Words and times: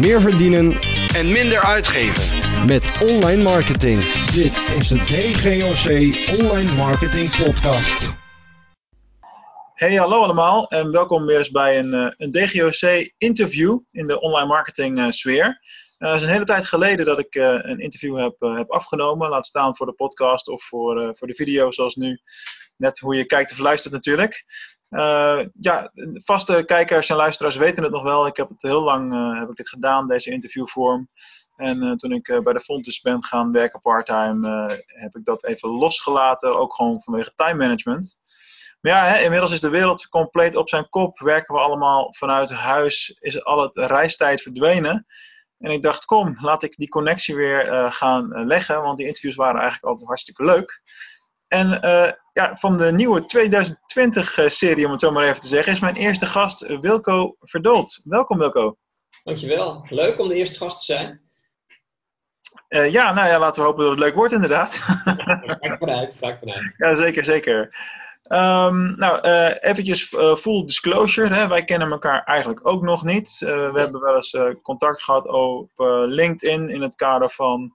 meer 0.00 0.20
verdienen 0.20 0.72
en 1.14 1.32
minder 1.32 1.60
uitgeven. 1.60 2.38
met 2.66 3.00
online 3.02 3.42
marketing. 3.42 4.02
Dit 4.32 4.60
is 4.78 4.88
de 4.88 4.98
DGOC 4.98 5.86
Online 6.40 6.72
Marketing 6.74 7.36
Podcast. 7.44 8.02
Hey, 9.74 9.94
hallo 9.94 10.22
allemaal 10.22 10.68
en 10.68 10.90
welkom 10.90 11.26
weer 11.26 11.38
eens 11.38 11.50
bij 11.50 11.78
een, 11.78 11.94
eh, 11.94 12.12
een 12.16 12.30
DGOC 12.30 13.12
interview 13.18 13.78
in 13.90 14.06
de 14.06 14.20
online 14.20 14.46
marketing 14.46 14.98
eh, 14.98 15.08
sfeer. 15.08 15.60
Eh, 16.00 16.08
het 16.08 16.20
is 16.20 16.26
een 16.26 16.32
hele 16.32 16.44
tijd 16.44 16.64
geleden 16.64 17.06
dat 17.06 17.18
ik 17.18 17.34
eh, 17.34 17.58
een 17.60 17.78
interview 17.78 18.18
heb, 18.18 18.36
heb 18.40 18.70
afgenomen. 18.70 19.28
Laat 19.28 19.46
staan 19.46 19.76
voor 19.76 19.86
de 19.86 19.92
podcast 19.92 20.48
of 20.48 20.62
voor, 20.62 21.00
eh, 21.00 21.08
voor 21.12 21.26
de 21.26 21.34
video 21.34 21.70
zoals 21.70 21.94
nu. 21.94 22.20
Net 22.76 22.98
hoe 22.98 23.16
je 23.16 23.24
kijkt 23.24 23.52
of 23.52 23.58
luistert 23.58 23.92
natuurlijk. 23.94 24.44
Eh, 24.90 25.40
ja, 25.58 25.90
vaste 26.12 26.62
kijkers 26.64 27.10
en 27.10 27.16
luisteraars 27.16 27.56
weten 27.56 27.82
het 27.82 27.92
nog 27.92 28.02
wel. 28.02 28.26
Ik 28.26 28.36
heb 28.36 28.48
het 28.48 28.62
heel 28.62 28.82
lang 28.82 29.12
eh, 29.12 29.38
heb 29.38 29.50
ik 29.50 29.56
dit 29.56 29.68
gedaan, 29.68 30.06
deze 30.06 30.30
interviewvorm. 30.30 31.08
En 31.56 31.82
eh, 31.82 31.92
toen 31.92 32.12
ik 32.12 32.40
bij 32.44 32.52
de 32.52 32.60
Fontes 32.60 33.00
ben 33.00 33.24
gaan 33.24 33.52
werken 33.52 33.80
parttime, 33.80 34.70
heb 34.86 35.14
ik 35.14 35.24
dat 35.24 35.44
even 35.44 35.68
losgelaten. 35.68 36.56
Ook 36.56 36.74
gewoon 36.74 37.00
vanwege 37.00 37.32
time 37.34 37.54
management. 37.54 38.20
Maar 38.80 38.92
ja, 38.92 39.04
hè, 39.04 39.22
inmiddels 39.22 39.52
is 39.52 39.60
de 39.60 39.68
wereld 39.68 40.08
compleet 40.08 40.56
op 40.56 40.68
zijn 40.68 40.88
kop. 40.88 41.18
Werken 41.18 41.54
we 41.54 41.60
allemaal 41.60 42.14
vanuit 42.14 42.50
huis, 42.50 43.16
is 43.20 43.44
al 43.44 43.62
het 43.62 43.76
reistijd 43.76 44.42
verdwenen. 44.42 45.06
En 45.58 45.70
ik 45.70 45.82
dacht, 45.82 46.04
kom, 46.04 46.36
laat 46.40 46.62
ik 46.62 46.76
die 46.76 46.88
connectie 46.88 47.34
weer 47.34 47.92
gaan 47.92 48.46
leggen. 48.46 48.82
Want 48.82 48.96
die 48.96 49.06
interviews 49.06 49.34
waren 49.34 49.60
eigenlijk 49.60 49.84
altijd 49.84 50.08
hartstikke 50.08 50.44
leuk. 50.44 50.82
En 51.50 51.80
eh, 51.80 52.12
ja, 52.32 52.54
van 52.54 52.76
de 52.76 52.92
nieuwe 52.92 53.22
2020-serie, 53.22 54.84
om 54.84 54.90
het 54.90 55.00
zo 55.00 55.10
maar 55.10 55.28
even 55.28 55.40
te 55.40 55.46
zeggen, 55.46 55.72
is 55.72 55.80
mijn 55.80 55.94
eerste 55.94 56.26
gast 56.26 56.66
Wilco 56.80 57.36
Verdold. 57.40 58.00
Welkom 58.04 58.38
Wilco. 58.38 58.76
Dankjewel. 59.24 59.86
Leuk 59.88 60.18
om 60.18 60.28
de 60.28 60.34
eerste 60.34 60.56
gast 60.56 60.78
te 60.78 60.84
zijn. 60.84 61.20
Eh, 62.68 62.92
ja, 62.92 63.12
nou 63.12 63.28
ja, 63.28 63.38
laten 63.38 63.62
we 63.62 63.68
hopen 63.68 63.82
dat 63.82 63.90
het 63.90 64.00
leuk 64.00 64.14
wordt 64.14 64.32
inderdaad. 64.32 64.84
Daar 65.04 65.56
ga 65.60 65.72
ik 65.72 65.78
vanuit. 65.78 66.16
Ga 66.16 66.28
ik 66.28 66.38
vanuit. 66.38 66.74
ja, 66.76 66.94
zeker, 66.94 67.24
zeker. 67.24 67.74
Ehm, 68.22 68.98
nou, 68.98 69.20
eh 69.20 69.70
eventjes 69.70 70.04
full 70.38 70.64
disclosure. 70.64 71.34
Hè. 71.34 71.48
Wij 71.48 71.64
kennen 71.64 71.90
elkaar 71.90 72.24
eigenlijk 72.24 72.66
ook 72.66 72.82
nog 72.82 73.04
niet. 73.04 73.38
We 73.38 73.72
hebben 73.74 74.00
wel 74.00 74.14
eens 74.14 74.36
contact 74.62 75.02
gehad 75.02 75.26
op 75.26 75.70
LinkedIn 76.06 76.68
in 76.68 76.82
het 76.82 76.94
kader 76.94 77.30
van 77.30 77.74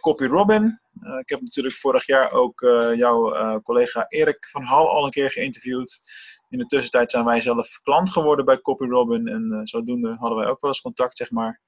Copy 0.00 0.24
Robin. 0.24 0.82
Eh, 1.00 1.18
ik 1.18 1.28
heb 1.28 1.40
natuurlijk 1.40 1.74
vorig 1.74 2.06
jaar 2.06 2.30
ook 2.30 2.62
eh, 2.62 2.94
jouw 2.94 3.34
eh, 3.34 3.56
collega 3.62 4.06
Erik 4.08 4.46
van 4.46 4.62
Hal 4.62 4.88
al 4.88 5.04
een 5.04 5.10
keer 5.10 5.30
geïnterviewd. 5.30 6.00
In 6.48 6.58
de 6.58 6.66
tussentijd 6.66 7.10
zijn 7.10 7.24
wij 7.24 7.40
zelf 7.40 7.80
klant 7.82 8.10
geworden 8.10 8.44
bij 8.44 8.60
Copy 8.60 8.84
Robin. 8.84 9.28
En 9.28 9.60
zodoende 9.66 10.16
hadden 10.18 10.38
wij 10.38 10.48
ook 10.48 10.60
wel 10.60 10.70
eens 10.70 10.80
contact, 10.80 11.16
zeg 11.16 11.30
maar. 11.30 11.60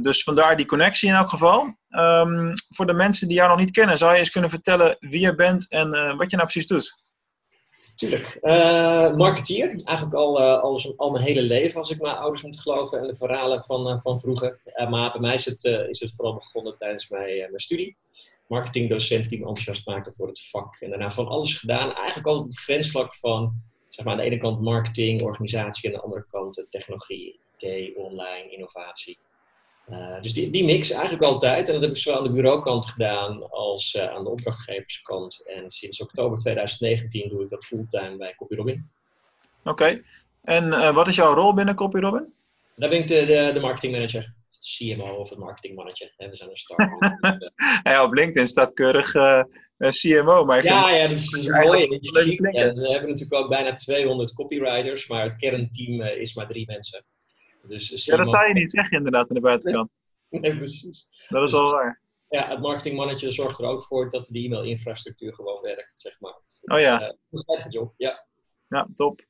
Dus 0.00 0.22
vandaar 0.22 0.56
die 0.56 0.66
connectie 0.66 1.08
in 1.08 1.14
elk 1.14 1.28
geval. 1.28 1.76
Ehm, 1.88 2.52
voor 2.68 2.86
de 2.86 2.92
mensen 2.92 3.28
die 3.28 3.36
jou 3.36 3.48
nog 3.48 3.58
niet 3.58 3.70
kennen, 3.70 3.98
zou 3.98 4.12
je 4.12 4.18
eens 4.18 4.30
kunnen 4.30 4.50
vertellen 4.50 4.96
wie 5.00 5.20
je 5.20 5.34
bent 5.34 5.68
en 5.68 5.90
wat 6.16 6.30
je 6.30 6.36
nou 6.36 6.48
precies 6.48 6.66
doet? 6.66 7.05
Tuurlijk. 7.96 8.38
Eh, 8.40 9.14
marketeer. 9.16 9.68
Eigenlijk 9.84 10.16
al, 10.16 10.40
eh, 10.40 10.62
al, 10.62 10.78
zo- 10.78 10.94
al 10.96 11.10
mijn 11.10 11.24
hele 11.24 11.42
leven, 11.42 11.78
als 11.78 11.90
ik 11.90 12.00
mijn 12.00 12.16
ouders 12.16 12.42
moet 12.42 12.60
geloven 12.60 12.98
en 13.00 13.06
de 13.06 13.14
verhalen 13.14 13.64
van, 13.64 13.88
eh, 13.88 14.00
van 14.00 14.20
vroeger. 14.20 14.60
Maar 14.88 15.12
bij 15.12 15.20
mij 15.20 15.34
is 15.34 15.44
het, 15.44 15.64
is 15.64 16.00
het 16.00 16.14
vooral 16.14 16.34
begonnen 16.34 16.76
tijdens 16.78 17.08
mijn, 17.08 17.36
mijn 17.36 17.60
studie. 17.60 17.96
Marketingdocent 18.46 19.28
die 19.28 19.38
me 19.38 19.46
enthousiast 19.46 19.86
maakte 19.86 20.12
voor 20.12 20.26
het 20.28 20.40
vak. 20.50 20.80
En 20.80 20.88
daarna 20.90 21.10
van 21.10 21.28
alles 21.28 21.54
gedaan. 21.54 21.94
Eigenlijk 21.94 22.26
altijd 22.26 22.44
op 22.46 22.50
het 22.50 22.60
grensvlak 22.60 23.14
van, 23.14 23.52
zeg 23.88 24.04
maar, 24.04 24.14
aan 24.14 24.20
de 24.20 24.26
ene 24.26 24.38
kant 24.38 24.60
marketing, 24.60 25.22
organisatie. 25.22 25.88
En 25.88 25.94
aan 25.94 26.00
de 26.00 26.04
andere 26.06 26.26
kant 26.30 26.66
technologie, 26.70 27.40
IT, 27.58 27.96
online, 27.96 28.50
innovatie. 28.50 29.18
Eh, 29.86 30.20
dus 30.22 30.32
die, 30.34 30.50
die 30.50 30.64
mix 30.64 30.90
eigenlijk 30.90 31.22
altijd. 31.22 31.66
En 31.66 31.72
dat 31.72 31.82
heb 31.82 31.90
ik 31.90 31.96
zowel 31.96 32.18
aan 32.18 32.24
de 32.24 32.32
bureaukant 32.32 32.86
gedaan 32.86 33.50
als 33.50 33.94
eh, 33.94 34.14
aan 34.14 34.24
de 34.24 34.30
opdrachtgeverskant. 34.30 35.42
En 35.44 35.70
sinds 35.70 36.00
oktober 36.00 36.38
2019 36.38 37.28
doe 37.28 37.42
ik 37.42 37.48
dat 37.48 37.64
fulltime 37.64 38.16
bij 38.16 38.34
CopyRobin. 38.36 38.90
Oké. 39.64 40.02
En 40.42 40.72
eh, 40.72 40.94
wat 40.94 41.08
is 41.08 41.16
jouw 41.16 41.34
rol 41.34 41.54
binnen 41.54 41.74
Copy 41.74 41.98
Robin? 41.98 42.32
Daar 42.76 42.88
ben 42.88 42.98
ik 42.98 43.08
de, 43.08 43.24
de, 43.24 43.50
de 43.54 43.60
marketingmanager. 43.60 44.34
De 44.50 44.94
CMO 44.94 45.14
of 45.14 45.30
het 45.30 45.38
marketingmannetje. 45.38 46.12
En 46.16 46.30
we 46.30 46.36
zijn 46.36 46.50
een 46.50 46.56
start-up. 46.56 47.52
Ja, 47.82 48.04
op 48.04 48.12
LinkedIn 48.12 48.46
staat 48.46 48.72
keurig 48.72 49.12
CMO, 49.78 50.44
maar 50.44 50.64
ja, 50.64 50.90
ja, 50.90 51.08
dat 51.08 51.16
is, 51.16 51.30
dat 51.30 51.40
is 51.40 51.48
mooi. 51.48 51.82
en 52.36 52.74
we 52.74 52.90
hebben 52.90 53.08
natuurlijk 53.10 53.34
ook 53.34 53.48
bijna 53.48 53.72
200 53.72 54.34
copywriters. 54.34 55.08
Maar 55.08 55.22
het 55.22 55.36
kernteam 55.36 56.00
is 56.00 56.34
maar 56.34 56.46
drie 56.46 56.66
mensen. 56.66 57.04
Dus, 57.68 58.04
ja, 58.04 58.16
dat 58.16 58.30
zou 58.30 58.46
je 58.48 58.54
niet 58.54 58.70
zeggen 58.70 58.96
inderdaad 58.96 59.28
aan 59.28 59.34
de 59.34 59.40
buitenkant. 59.40 59.90
Nee, 60.30 60.56
precies. 60.56 61.26
Dat 61.28 61.42
is 61.42 61.52
wel 61.52 61.70
waar. 61.70 62.00
Ja, 62.28 62.48
het 62.48 62.60
marketingmannetje 62.60 63.30
zorgt 63.30 63.58
er 63.58 63.66
ook 63.66 63.82
voor 63.84 64.10
dat 64.10 64.26
de 64.26 64.38
e-mail-infrastructuur 64.38 65.34
gewoon 65.34 65.62
werkt, 65.62 66.00
zeg 66.00 66.20
maar. 66.20 66.40
Dus 66.48 66.60
dat 66.60 66.76
Oh 66.76 66.82
ja. 66.82 67.00
is, 67.00 67.06
dat 67.06 67.16
is 67.30 67.56
echt 67.56 67.64
de 67.64 67.78
job, 67.78 67.94
ja. 67.96 68.26
Ja, 68.68 68.88
top. 68.94 69.20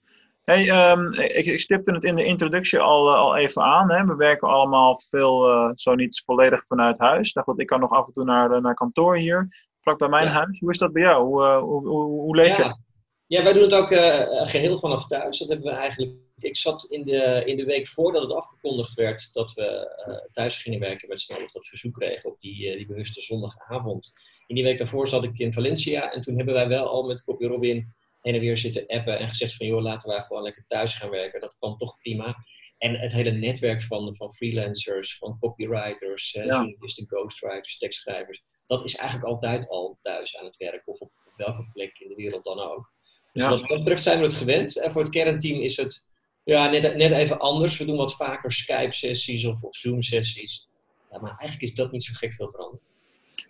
Hey, 0.44 0.68
ehm, 0.70 1.12
ik, 1.12 1.46
ik 1.46 1.60
stipte 1.60 1.92
het 1.92 2.04
in 2.04 2.14
de 2.14 2.24
introductie 2.24 2.78
al, 2.78 3.08
eh, 3.08 3.14
al 3.18 3.36
even 3.36 3.62
aan. 3.62 3.90
Hè. 3.90 4.04
We 4.04 4.14
werken 4.16 4.48
allemaal 4.48 5.00
veel, 5.08 5.48
eh, 5.50 5.70
zo 5.74 5.94
niet 5.94 6.22
volledig 6.24 6.66
vanuit 6.66 6.98
huis. 6.98 7.32
Dacht 7.32 7.46
dat 7.46 7.60
ik 7.60 7.66
kan 7.66 7.80
nog 7.80 7.90
af 7.90 8.06
en 8.06 8.12
toe 8.12 8.24
naar, 8.24 8.60
naar 8.60 8.74
kantoor 8.74 9.16
hier, 9.16 9.68
vlak 9.80 9.98
bij 9.98 10.08
mijn 10.08 10.26
Ja. 10.26 10.32
huis. 10.32 10.60
Hoe 10.60 10.70
is 10.70 10.78
dat 10.78 10.92
bij 10.92 11.02
jou? 11.02 11.24
Hoe, 11.24 11.44
hoe, 11.44 11.86
hoe, 11.88 12.04
hoe 12.20 12.36
leef 12.36 12.56
je? 12.56 12.62
Ja. 12.62 12.78
ja, 13.26 13.42
wij 13.42 13.52
doen 13.52 13.62
het 13.62 13.74
ook 13.74 13.90
eh, 13.90 14.46
geheel 14.48 14.78
vanaf 14.78 15.06
thuis. 15.06 15.38
Dat 15.38 15.48
hebben 15.48 15.66
we 15.66 15.72
eigenlijk. 15.72 16.12
Ik 16.46 16.56
zat 16.56 16.86
in 16.90 17.04
de, 17.04 17.42
in 17.44 17.56
de 17.56 17.64
week 17.64 17.86
voordat 17.86 18.22
het 18.22 18.32
afgekondigd 18.32 18.94
werd 18.94 19.32
dat 19.32 19.52
we 19.52 19.64
eh, 19.64 20.32
thuis 20.32 20.56
gingen 20.56 20.80
werken 20.80 21.08
met 21.08 21.20
snel 21.20 21.44
of 21.44 21.50
dat 21.50 21.68
verzoek 21.68 21.94
kregen 21.94 22.30
op 22.30 22.40
die, 22.40 22.70
eh, 22.70 22.76
die 22.76 22.86
bewuste 22.86 23.20
zondagavond. 23.20 24.12
In 24.46 24.54
die 24.54 24.64
week 24.64 24.78
daarvoor 24.78 25.08
zat 25.08 25.24
ik 25.24 25.38
in 25.38 25.52
Valencia 25.52 26.12
en 26.12 26.20
toen 26.20 26.36
hebben 26.36 26.54
wij 26.54 26.68
wel 26.68 26.88
al 26.88 27.06
met 27.06 27.24
Copy 27.24 27.44
Robin 27.46 27.94
heen 28.20 28.34
en 28.34 28.40
weer 28.40 28.58
zitten 28.58 28.86
appen 28.86 29.18
en 29.18 29.28
gezegd 29.28 29.56
van 29.56 29.66
joh, 29.66 29.82
laten 29.82 30.08
wij 30.08 30.22
gewoon 30.22 30.42
lekker 30.42 30.64
thuis 30.68 30.94
gaan 30.94 31.10
werken. 31.10 31.40
Dat 31.40 31.56
kan 31.58 31.76
toch 31.78 31.96
prima. 31.96 32.36
En 32.78 32.94
het 32.94 33.12
hele 33.12 33.30
netwerk 33.30 33.82
van, 33.82 34.16
van 34.16 34.32
freelancers, 34.32 35.18
van 35.18 35.38
copywriters, 35.40 36.34
eh, 36.34 36.44
Ja. 36.44 36.60
journalisten, 36.60 37.06
ghostwriters, 37.06 37.78
tekstschrijvers, 37.78 38.42
dat 38.66 38.84
is 38.84 38.96
eigenlijk 38.96 39.28
altijd 39.30 39.68
al 39.68 39.98
thuis 40.02 40.36
aan 40.36 40.44
het 40.44 40.56
werk 40.56 40.82
of 40.84 40.98
op, 40.98 41.10
op 41.26 41.32
welke 41.36 41.68
plek 41.72 41.98
in 41.98 42.08
de 42.08 42.14
wereld 42.14 42.44
dan 42.44 42.58
ook. 42.58 42.92
Dus 43.32 43.42
Ja. 43.42 43.50
wat 43.50 43.68
dat 43.68 43.78
betreft 43.78 44.02
zijn 44.02 44.18
we 44.18 44.24
het 44.24 44.34
gewend. 44.34 44.78
En 44.78 44.92
voor 44.92 45.02
het 45.02 45.10
kernteam 45.10 45.60
is 45.60 45.76
het 45.76 46.06
ja, 46.54 46.70
net, 46.70 46.96
net 46.96 47.12
even 47.12 47.38
anders. 47.38 47.78
We 47.78 47.84
doen 47.84 47.96
wat 47.96 48.16
vaker 48.16 48.52
Skype-sessies 48.52 49.44
of, 49.44 49.62
of 49.62 49.76
Zoom-sessies. 49.76 50.68
Ja, 51.10 51.18
maar 51.20 51.36
eigenlijk 51.38 51.62
is 51.62 51.74
dat 51.74 51.92
niet 51.92 52.04
zo 52.04 52.12
gek 52.14 52.32
veel 52.32 52.50
veranderd. 52.50 52.92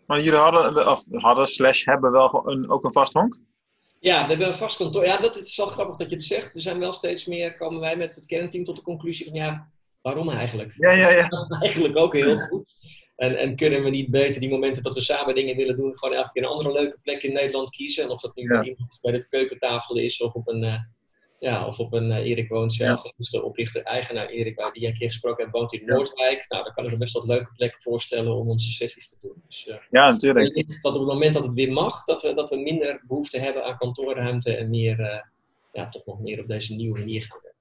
Maar 0.07 0.23
jullie 0.23 0.39
hadden, 0.39 0.91
of 0.91 1.05
hadden 1.11 1.47
slash 1.47 1.85
hebben 1.85 2.13
wel 2.13 2.43
een, 2.49 2.71
ook 2.71 2.85
een 2.85 2.93
vast 2.93 3.13
honk? 3.13 3.39
Ja, 4.01 4.23
we 4.23 4.29
hebben 4.29 4.47
een 4.47 4.55
vast 4.55 4.77
kantoor. 4.77 5.05
Ja, 5.05 5.17
dat 5.19 5.37
is 5.37 5.57
wel 5.57 5.67
grappig 5.67 5.97
dat 5.97 6.11
je 6.11 6.17
het 6.17 6.25
zegt. 6.25 6.53
We 6.53 6.61
zijn 6.61 6.79
wel 6.79 6.93
steeds 6.93 7.27
meer, 7.27 7.57
komen 7.57 7.81
wij 7.81 7.97
met 7.97 8.15
het 8.15 8.27
kernteam 8.27 8.65
tot 8.65 8.77
de 8.77 8.83
conclusie 8.83 9.27
van 9.27 9.35
ja, 9.35 9.71
waarom 10.03 10.29
eigenlijk? 10.29 10.75
Ja, 10.77 10.93
ja, 10.93 11.11
ja. 11.11 11.29
eigenlijk 11.61 11.97
ook 11.97 12.15
heel 12.15 12.37
goed. 12.37 12.75
En, 13.17 13.39
en 13.39 13.57
kunnen 13.57 13.83
we 13.83 13.91
niet 13.91 14.11
beter 14.11 14.41
die 14.41 14.51
momenten 14.51 14.83
dat 14.83 14.95
we 14.95 15.01
samen 15.01 15.35
dingen 15.35 15.57
willen 15.57 15.77
doen, 15.77 15.99
gewoon 15.99 16.17
elke 16.17 16.31
keer 16.33 16.43
een 16.43 16.49
andere 16.49 16.73
leuke 16.73 16.99
plek 17.03 17.23
in 17.23 17.33
Nederland 17.33 17.71
kiezen? 17.71 18.05
En 18.05 18.11
of 18.11 18.21
dat 18.21 18.37
nu 18.37 18.43
Ja. 18.43 18.49
bij 18.49 18.69
iemand 18.69 18.99
bij 19.03 19.13
de 19.13 19.29
keukentafel 19.29 19.97
is 19.97 20.21
of 20.21 20.33
op 20.33 20.49
een, 20.49 20.65
eh, 20.65 20.81
ja, 21.39 21.67
of 21.67 21.79
op 21.79 21.93
een 21.93 22.11
eh, 22.13 22.31
Erik 22.31 22.49
woont 22.49 22.73
zelf. 22.73 23.03
Dat 23.03 23.15
is 23.19 23.29
de 23.31 23.43
oprichter-eigenaar 23.43 24.29
Erik, 24.29 24.57
waar 24.57 24.73
die 24.73 24.83
jij 24.83 24.91
een 24.91 24.99
keer 24.99 25.09
gesproken 25.09 25.43
hebt, 25.43 25.57
woont 25.57 25.73
in 25.73 25.81
Ja. 25.85 25.95
Noordwijk. 25.95 26.45
Nou, 26.49 26.65
dan 26.65 26.73
kan 26.73 26.85
ik 26.85 26.91
me 26.91 26.97
best 26.97 27.15
wat 27.15 27.25
leuke 27.25 27.53
plekken 27.57 27.83
voorstellen 27.83 28.35
om 28.35 28.49
onze 28.49 28.71
sessies 28.71 29.09
te 29.09 29.19
doen. 29.23 29.43
Dus 29.49 29.67
eh, 29.67 29.77
Ja, 29.91 30.11
natuurlijk. 30.11 30.47
wellicht 30.47 30.83
dat 30.83 30.95
op 30.95 31.01
het 31.01 31.09
moment 31.09 31.35
dat 31.35 31.45
het 31.45 31.55
weer 31.55 31.73
mag, 31.73 32.05
dat 32.05 32.23
we, 32.23 32.33
dat 32.33 32.51
we 32.51 32.57
minder 32.57 33.03
behoefte 33.07 33.39
hebben 33.39 33.65
aan 33.65 33.77
kantoorruimte 33.79 34.57
en 34.57 34.71
meer, 34.71 35.01
eh, 35.01 35.21
ja, 35.73 35.89
toch 35.89 36.07
nog 36.07 36.21
meer 36.21 36.41
op 36.41 36.49
deze 36.49 36.75
nieuwe 36.75 36.99
manier 36.99 37.23
gaan 37.23 37.39
werken. 37.43 37.56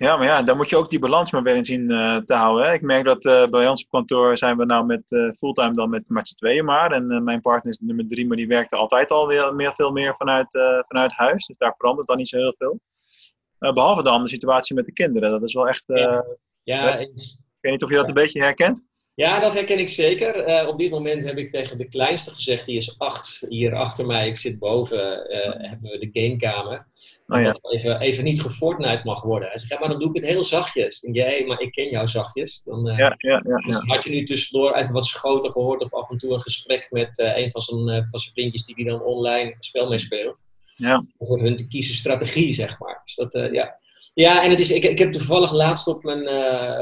Ja, 0.00 0.16
maar 0.16 0.26
ja, 0.26 0.42
daar 0.42 0.56
moet 0.56 0.70
je 0.70 0.76
ook 0.76 0.88
die 0.88 0.98
balans 0.98 1.30
maar 1.30 1.42
weer 1.42 1.56
in 1.56 1.64
zien 1.64 1.90
eh, 1.90 2.16
te 2.16 2.34
houden. 2.34 2.66
Hè. 2.66 2.72
Ik 2.72 2.82
merk 2.82 3.04
dat 3.04 3.24
eh, 3.24 3.46
bij 3.46 3.68
ons 3.68 3.82
op 3.82 3.90
kantoor 3.90 4.36
zijn 4.36 4.56
we 4.56 4.64
nou 4.64 4.86
met 4.86 5.12
eh, 5.12 5.30
fulltime 5.30 5.72
dan 5.72 5.90
met, 5.90 6.02
met 6.06 6.28
z'n 6.28 6.34
tweeën 6.34 6.64
maar. 6.64 6.92
En 6.92 7.24
mijn 7.24 7.40
partner 7.40 7.72
is 7.72 7.78
nummer 7.78 8.08
drie, 8.08 8.26
maar 8.26 8.36
die 8.36 8.46
werkte 8.46 8.76
altijd 8.76 9.10
al 9.10 9.26
weer 9.26 9.54
meer, 9.54 9.72
veel 9.72 9.92
meer 9.92 10.16
vanuit, 10.16 10.50
vanuit 10.88 11.12
huis. 11.12 11.46
Dus 11.46 11.56
daar 11.56 11.74
verandert 11.76 12.06
dan 12.06 12.16
niet 12.16 12.28
zo 12.28 12.36
heel 12.36 12.54
veel. 12.58 12.80
Eh, 13.58 13.72
behalve 13.72 14.02
dan 14.02 14.22
de 14.22 14.28
situatie 14.28 14.74
met 14.74 14.84
de 14.84 14.92
kinderen. 14.92 15.30
Dat 15.30 15.42
is 15.42 15.54
wel 15.54 15.68
echt. 15.68 15.86
Ja. 16.62 16.96
Ik 16.98 17.10
weet 17.60 17.72
niet 17.72 17.82
of 17.82 17.90
je 17.90 17.96
dat 17.96 18.08
een 18.08 18.14
beetje 18.14 18.42
herkent. 18.42 18.86
Ja, 19.14 19.40
dat 19.40 19.54
herken 19.54 19.78
ik 19.78 19.88
zeker. 19.88 20.66
Op 20.66 20.78
dit 20.78 20.90
moment 20.90 21.24
heb 21.24 21.38
ik 21.38 21.50
tegen 21.50 21.78
de 21.78 21.88
kleinste 21.88 22.30
gezegd, 22.30 22.66
die 22.66 22.76
is 22.76 22.98
acht, 22.98 23.46
hier 23.48 23.74
achter 23.74 24.06
mij, 24.06 24.28
ik 24.28 24.36
zit 24.36 24.58
boven, 24.58 24.98
hebben 25.68 25.90
we 25.90 25.98
de 25.98 26.20
gamekamer. 26.20 26.86
Oh 27.30 27.40
ja. 27.40 27.44
Dat 27.44 27.58
het 27.62 27.72
even, 27.72 28.00
even 28.00 28.24
niet 28.24 28.42
gefortnite 28.42 29.00
mag 29.04 29.22
worden. 29.22 29.48
Hij 29.48 29.58
zegt, 29.58 29.70
ja, 29.70 29.78
maar 29.78 29.88
dan 29.88 29.98
doe 29.98 30.08
ik 30.08 30.14
het 30.14 30.30
heel 30.30 30.42
zachtjes. 30.42 31.02
En 31.02 31.12
jij, 31.12 31.44
maar 31.46 31.60
ik 31.60 31.72
ken 31.72 31.88
jou 31.88 32.08
zachtjes. 32.08 32.62
Dan, 32.64 32.88
eh, 32.88 32.98
Ja, 32.98 33.14
ja, 33.18 33.42
ja. 33.44 33.56
dus 33.56 33.74
ja. 33.74 33.94
had 33.94 34.04
je 34.04 34.10
nu 34.10 34.24
tussendoor 34.24 34.74
even 34.74 34.92
wat 34.92 35.04
schoten 35.04 35.52
gehoord 35.52 35.82
of 35.82 35.94
af 35.94 36.10
en 36.10 36.18
toe 36.18 36.34
een 36.34 36.42
gesprek 36.42 36.86
met 36.90 37.18
eh, 37.18 37.36
een 37.36 37.50
van 37.50 37.60
zijn, 37.60 37.88
eh, 37.88 38.04
van 38.04 38.18
zijn 38.18 38.34
vriendjes 38.34 38.64
die 38.64 38.74
die 38.74 38.84
dan 38.84 39.02
online 39.02 39.50
een 39.50 39.62
spel 39.62 39.88
mee 39.88 39.98
speelt. 39.98 40.46
Ja. 40.76 41.04
Voor 41.18 41.40
hun 41.40 41.56
te 41.56 41.66
kiezen 41.66 41.94
strategie, 41.94 42.52
zeg 42.52 42.78
maar. 42.78 43.02
Dus 43.04 43.14
dat, 43.14 43.48
ja. 43.52 43.78
Ja, 44.14 44.44
en 44.44 44.50
het 44.50 44.60
is, 44.60 44.70
ik, 44.70 44.84
ik 44.84 44.98
heb 44.98 45.12
toevallig 45.12 45.52
laatst 45.52 45.86
op, 45.86 46.02
mijn, 46.02 46.20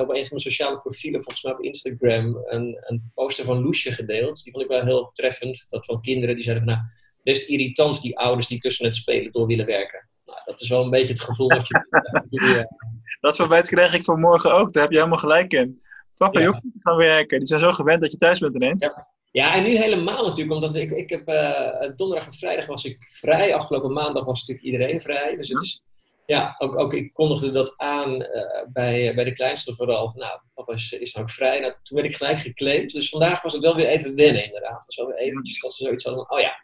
op 0.00 0.08
een 0.08 0.26
van 0.26 0.28
mijn 0.28 0.40
sociale 0.40 0.80
profielen, 0.80 1.22
volgens 1.22 1.42
mij 1.42 1.52
op 1.52 1.60
Instagram, 1.60 2.44
een, 2.44 2.78
een 2.80 3.10
poster 3.14 3.44
van 3.44 3.62
Loesje 3.62 3.92
gedeeld. 3.92 4.42
Die 4.42 4.52
vond 4.52 4.64
ik 4.64 4.70
wel 4.70 4.84
heel 4.84 5.10
treffend. 5.12 5.66
Dat 5.70 5.84
van 5.84 6.00
kinderen 6.00 6.34
die 6.34 6.44
zeiden 6.44 6.64
van, 6.64 6.74
nou, 6.74 6.86
best 7.22 7.48
irritant 7.48 8.02
die 8.02 8.18
ouders 8.18 8.46
die 8.46 8.58
tussen 8.58 8.84
het 8.84 8.94
spelen 8.94 9.32
door 9.32 9.46
willen 9.46 9.66
werken. 9.66 10.08
Nou, 10.28 10.40
dat 10.44 10.60
is 10.60 10.68
wel 10.68 10.82
een 10.82 10.90
beetje 10.90 11.12
het 11.12 11.20
gevoel 11.20 11.48
wat 11.48 11.68
je... 11.68 12.66
dat 13.20 13.36
verwijt 13.36 13.68
kreeg 13.68 13.94
ik 13.94 14.04
vanmorgen 14.04 14.54
ook, 14.54 14.72
daar 14.72 14.82
heb 14.82 14.92
je 14.92 14.98
helemaal 14.98 15.18
gelijk 15.18 15.52
in. 15.52 15.82
Papa, 16.16 16.38
ja. 16.38 16.40
je 16.40 16.50
hoeft 16.50 16.62
niet 16.62 16.72
te 16.72 16.80
gaan 16.82 16.96
werken. 16.96 17.38
Die 17.38 17.48
zijn 17.48 17.60
zo 17.60 17.72
gewend 17.72 18.00
dat 18.00 18.10
je 18.10 18.18
thuis 18.18 18.38
bent 18.38 18.54
ineens. 18.54 18.84
Ja. 18.84 19.08
Ja, 19.30 19.54
en 19.54 19.62
nu 19.62 19.76
helemaal 19.76 20.26
natuurlijk, 20.26 20.54
omdat 20.54 20.74
ik, 20.74 20.90
ik 20.90 21.10
heb 21.10 21.28
uh, 21.28 21.90
donderdag 21.96 22.26
en 22.26 22.32
vrijdag 22.32 22.66
was 22.66 22.84
ik 22.84 22.96
vrij. 23.10 23.54
Afgelopen 23.54 23.92
maandag 23.92 24.24
was 24.24 24.40
natuurlijk 24.40 24.66
iedereen 24.66 25.00
vrij. 25.00 25.36
Dus 25.36 25.48
het 25.48 25.60
is, 25.60 25.82
ja, 26.26 26.54
ook, 26.58 26.78
ook 26.78 26.94
ik 26.94 27.12
kondigde 27.12 27.50
dat 27.50 27.74
aan 27.76 28.14
uh, 28.14 28.26
bij, 28.72 29.14
bij 29.14 29.24
de 29.24 29.32
kleinste 29.32 29.74
vooral. 29.74 30.10
Van, 30.10 30.20
nou, 30.20 30.40
papa 30.54 30.72
is, 30.72 30.92
is 30.92 31.16
ook 31.16 31.30
vrij. 31.30 31.60
Nou, 31.60 31.74
toen 31.82 31.96
werd 31.96 32.10
ik 32.10 32.16
gelijk 32.16 32.38
geclaimd. 32.38 32.92
Dus 32.92 33.08
vandaag 33.08 33.42
was 33.42 33.52
het 33.52 33.62
wel 33.62 33.76
weer 33.76 33.86
even 33.86 34.14
wennen 34.14 34.44
inderdaad. 34.44 34.86
Was 34.86 34.96
wel 34.96 35.06
weer 35.06 35.16
eventjes 35.16 35.60
dat 35.60 35.74
ze 35.74 35.84
zoiets 35.84 36.04
hadden 36.04 36.26
van, 36.26 36.36
oh 36.36 36.42
ja, 36.42 36.62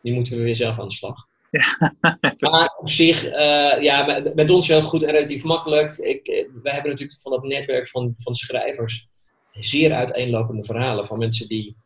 nu 0.00 0.12
moeten 0.12 0.36
we 0.36 0.44
weer 0.44 0.54
zelf 0.54 0.78
aan 0.78 0.88
de 0.88 0.94
slag. 0.94 1.26
Ja, 1.52 1.94
maar 2.50 2.74
op 2.78 2.90
zich, 2.90 3.26
uh, 3.26 3.82
ja, 3.82 4.04
met, 4.04 4.34
met 4.34 4.50
ons 4.50 4.68
heel 4.68 4.82
goed 4.82 5.02
en 5.02 5.10
relatief 5.10 5.42
makkelijk. 5.42 5.96
Ik, 5.96 6.46
wij 6.62 6.72
hebben 6.72 6.90
natuurlijk 6.90 7.20
van 7.20 7.32
dat 7.32 7.42
netwerk 7.42 7.88
van, 7.88 8.14
van 8.16 8.34
schrijvers 8.34 9.06
zeer 9.52 9.92
uiteenlopende 9.92 10.64
verhalen 10.64 11.06
van 11.06 11.18
mensen 11.18 11.48
die 11.48 11.76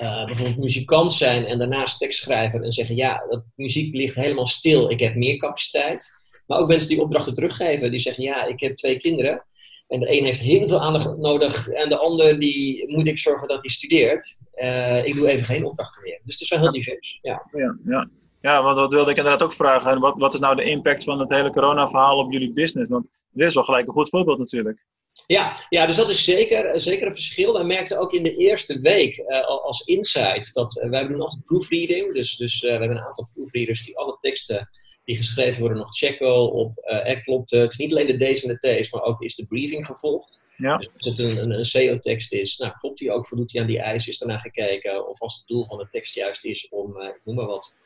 uh, 0.00 0.24
bijvoorbeeld 0.24 0.58
muzikant 0.58 1.12
zijn 1.12 1.46
en 1.46 1.58
daarnaast 1.58 1.98
tekstschrijver 1.98 2.62
en 2.62 2.72
zeggen: 2.72 2.96
Ja, 2.96 3.26
dat 3.28 3.44
muziek 3.54 3.94
ligt 3.94 4.14
helemaal 4.14 4.46
stil, 4.46 4.90
ik 4.90 5.00
heb 5.00 5.14
meer 5.14 5.36
capaciteit. 5.36 6.06
Maar 6.46 6.58
ook 6.58 6.68
mensen 6.68 6.88
die 6.88 7.00
opdrachten 7.00 7.34
teruggeven, 7.34 7.90
die 7.90 8.00
zeggen: 8.00 8.22
Ja, 8.22 8.44
ik 8.44 8.60
heb 8.60 8.76
twee 8.76 8.96
kinderen. 8.96 9.46
En 9.88 10.00
de 10.00 10.18
een 10.18 10.24
heeft 10.24 10.40
heel 10.40 10.68
veel 10.68 10.80
aandacht 10.80 11.16
nodig 11.16 11.68
en 11.68 11.88
de 11.88 11.98
ander 11.98 12.40
die 12.40 12.92
moet 12.96 13.08
ik 13.08 13.18
zorgen 13.18 13.48
dat 13.48 13.62
hij 13.62 13.70
studeert. 13.70 14.40
Uh, 14.54 15.06
ik 15.06 15.14
doe 15.14 15.28
even 15.28 15.46
geen 15.46 15.64
opdrachten 15.64 16.02
meer. 16.02 16.20
Dus 16.24 16.34
het 16.34 16.42
is 16.42 16.48
wel 16.48 16.58
heel 16.58 16.72
divers. 16.72 17.18
Ja, 17.22 17.48
ja, 17.50 17.78
ja. 17.84 18.08
Ja 18.42 18.62
want 18.62 18.76
dat 18.76 18.92
wilde 18.92 19.10
ik 19.10 19.16
inderdaad 19.16 19.42
ook 19.42 19.52
vragen. 19.52 20.00
Wat, 20.00 20.18
wat 20.18 20.34
is 20.34 20.40
nou 20.40 20.56
de 20.56 20.64
impact 20.64 21.04
van 21.04 21.20
het 21.20 21.30
hele 21.30 21.50
corona-verhaal 21.50 22.18
op 22.18 22.32
jullie 22.32 22.52
business? 22.52 22.90
Want 22.90 23.08
dit 23.30 23.48
is 23.48 23.54
wel 23.54 23.64
gelijk 23.64 23.86
een 23.86 23.92
goed 23.92 24.08
voorbeeld 24.08 24.38
natuurlijk. 24.38 24.84
Ja, 25.26 25.56
ja, 25.68 25.86
dus 25.86 25.96
dat 25.96 26.10
is 26.10 26.24
zeker, 26.24 26.80
zeker 26.80 27.06
een 27.06 27.12
verschil. 27.12 27.52
Wij 27.52 27.64
merkten 27.64 27.98
ook 27.98 28.12
in 28.12 28.22
de 28.22 28.36
eerste 28.36 28.80
week 28.80 29.18
uh, 29.18 29.46
als 29.46 29.80
insight 29.80 30.54
dat 30.54 30.82
uh, 30.84 30.90
wij 30.90 31.06
doen 31.06 31.20
altijd 31.20 31.44
proofreading. 31.44 32.12
Dus, 32.12 32.36
dus 32.36 32.62
uh, 32.62 32.62
we 32.62 32.78
hebben 32.78 32.96
een 32.96 33.04
aantal 33.04 33.28
proofreaders 33.34 33.84
die 33.84 33.98
alle 33.98 34.16
teksten 34.20 34.68
die 35.04 35.16
geschreven 35.16 35.60
worden 35.60 35.78
nog 35.78 35.96
checken 35.96 36.52
op 36.52 36.72
er 36.82 37.22
klopt 37.22 37.50
het. 37.50 37.78
Niet 37.78 37.90
alleen 37.90 38.18
de 38.18 38.32
D's 38.32 38.44
en 38.44 38.58
de 38.60 38.80
T's, 38.80 38.92
maar 38.92 39.02
ook 39.02 39.22
is 39.22 39.34
de 39.34 39.46
briefing 39.46 39.86
gevolgd. 39.86 40.44
Ja. 40.56 40.76
Dus 40.76 40.88
als 40.96 41.06
het 41.06 41.18
een, 41.18 41.36
een, 41.36 41.50
een 41.50 41.64
SEO-tekst 41.64 42.32
is, 42.32 42.56
nou, 42.56 42.72
klopt 42.78 42.98
die 42.98 43.12
ook, 43.12 43.26
voldoet 43.26 43.48
die 43.48 43.60
aan 43.60 43.66
die 43.66 43.80
eisen, 43.80 44.12
is 44.12 44.18
daarna 44.18 44.38
gekeken. 44.38 45.08
Of 45.08 45.20
als 45.20 45.36
het 45.36 45.46
doel 45.46 45.66
van 45.66 45.78
de 45.78 45.88
tekst 45.90 46.14
juist 46.14 46.44
is 46.44 46.68
om, 46.70 47.00
ik 47.00 47.20
noem 47.24 47.34
maar 47.34 47.46
wat, 47.46 47.76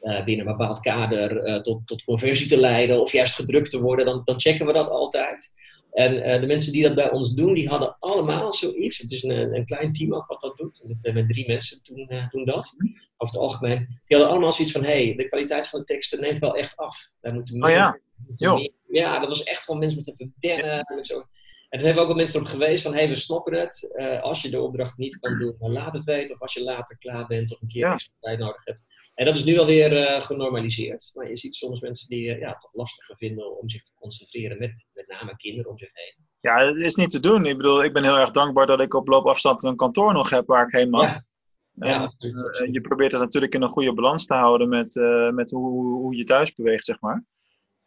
binnen 0.00 0.46
een 0.46 0.56
bepaald 0.56 0.80
kader 0.80 1.62
tot, 1.62 1.86
tot 1.86 2.04
conversie 2.04 2.48
te 2.48 2.60
leiden 2.60 3.00
of 3.00 3.12
juist 3.12 3.34
gedrukt 3.34 3.70
te 3.70 3.80
worden, 3.80 4.06
dan, 4.06 4.20
dan 4.24 4.40
checken 4.40 4.66
we 4.66 4.72
dat 4.72 4.88
altijd. 4.88 5.52
En 5.92 6.14
uh, 6.14 6.40
de 6.40 6.46
mensen 6.46 6.72
die 6.72 6.82
dat 6.82 6.94
bij 6.94 7.10
ons 7.10 7.34
doen, 7.34 7.54
die 7.54 7.68
hadden 7.68 7.96
allemaal 7.98 8.52
zoiets. 8.52 8.98
Het 8.98 9.10
is 9.10 9.22
een, 9.22 9.54
een 9.54 9.64
klein 9.64 9.92
team 9.92 10.14
ook 10.14 10.26
wat 10.26 10.40
dat 10.40 10.56
doet. 10.56 10.80
Met, 10.84 11.14
met 11.14 11.28
drie 11.28 11.46
mensen 11.46 11.80
doen, 11.82 12.28
doen 12.30 12.44
dat, 12.44 12.74
over 13.16 13.34
het 13.34 13.36
algemeen. 13.36 13.78
Die 13.78 14.16
hadden 14.16 14.28
allemaal 14.28 14.52
zoiets 14.52 14.72
van, 14.72 14.84
hé, 14.84 15.04
hey, 15.04 15.16
de 15.16 15.28
kwaliteit 15.28 15.68
van 15.68 15.78
de 15.78 15.84
teksten 15.84 16.20
neemt 16.20 16.40
wel 16.40 16.56
echt 16.56 16.76
af. 16.76 17.10
Daar 17.20 17.34
moeten 17.34 17.58
we 17.58 17.66
oh 17.66 17.70
ja? 17.70 17.98
Meer, 18.36 18.70
ja, 18.88 19.18
dat 19.18 19.28
was 19.28 19.42
echt 19.42 19.64
gewoon 19.64 19.80
mensen 19.80 19.98
met 19.98 20.08
even 20.08 20.34
wennen. 20.40 20.66
Ja. 20.66 20.94
Met 20.94 21.06
zo. 21.06 21.18
En 21.68 21.78
toen 21.78 21.86
hebben 21.86 21.94
we 21.94 22.00
ook 22.00 22.06
wel 22.06 22.16
mensen 22.16 22.40
erop 22.40 22.52
geweest 22.52 22.82
van, 22.82 22.92
hé, 22.92 22.98
hey, 22.98 23.08
we 23.08 23.14
snappen 23.14 23.54
het. 23.54 23.94
als 24.22 24.42
je 24.42 24.50
de 24.50 24.60
opdracht 24.60 24.96
niet 24.96 25.18
kan 25.18 25.38
doen, 25.38 25.56
dan 25.58 25.72
laat 25.72 25.92
het 25.92 26.04
weten. 26.04 26.34
Of 26.34 26.40
als 26.40 26.54
je 26.54 26.62
later 26.62 26.98
klaar 26.98 27.26
bent 27.26 27.52
of 27.52 27.60
een 27.60 27.68
keer 27.68 27.80
ja. 27.80 27.92
extra 27.92 28.12
tijd 28.20 28.38
nodig 28.38 28.64
hebt. 28.64 28.84
En 29.18 29.24
dat 29.24 29.36
is 29.36 29.44
nu 29.44 29.58
alweer 29.58 29.92
uh, 29.92 30.20
genormaliseerd. 30.20 31.10
Maar 31.14 31.28
je 31.28 31.36
ziet 31.36 31.54
soms 31.54 31.80
mensen 31.80 32.08
die 32.08 32.28
uh, 32.28 32.40
ja, 32.40 32.48
het 32.48 32.60
toch 32.60 32.74
lastiger 32.74 33.16
vinden 33.16 33.58
om 33.58 33.68
zich 33.68 33.82
te 33.82 33.92
concentreren 33.94 34.58
met 34.58 34.86
met 34.92 35.08
name 35.08 35.36
kinderen 35.36 35.70
om 35.70 35.78
zich 35.78 35.90
heen. 35.92 36.26
Ja, 36.40 36.66
het 36.66 36.76
is 36.76 36.94
niet 36.94 37.10
te 37.10 37.20
doen. 37.20 37.46
Ik 37.46 37.56
bedoel, 37.56 37.84
ik 37.84 37.92
ben 37.92 38.04
heel 38.04 38.18
erg 38.18 38.30
dankbaar 38.30 38.66
dat 38.66 38.80
ik 38.80 38.94
op 38.94 39.08
loopafstand 39.08 39.62
een 39.62 39.76
kantoor 39.76 40.12
nog 40.12 40.30
heb 40.30 40.46
waar 40.46 40.66
ik 40.66 40.72
heen 40.72 40.90
mag. 40.90 41.10
Ja. 41.10 41.24
En, 41.78 41.88
ja, 41.88 42.02
absoluut, 42.02 42.46
absoluut. 42.46 42.74
je 42.74 42.80
probeert 42.80 43.12
het 43.12 43.20
natuurlijk 43.20 43.54
in 43.54 43.62
een 43.62 43.68
goede 43.68 43.92
balans 43.92 44.26
te 44.26 44.34
houden 44.34 44.68
met, 44.68 44.94
uh, 44.94 45.30
met 45.30 45.50
hoe, 45.50 45.96
hoe 46.00 46.16
je 46.16 46.24
thuis 46.24 46.54
beweegt, 46.54 46.84
zeg 46.84 47.00
maar. 47.00 47.24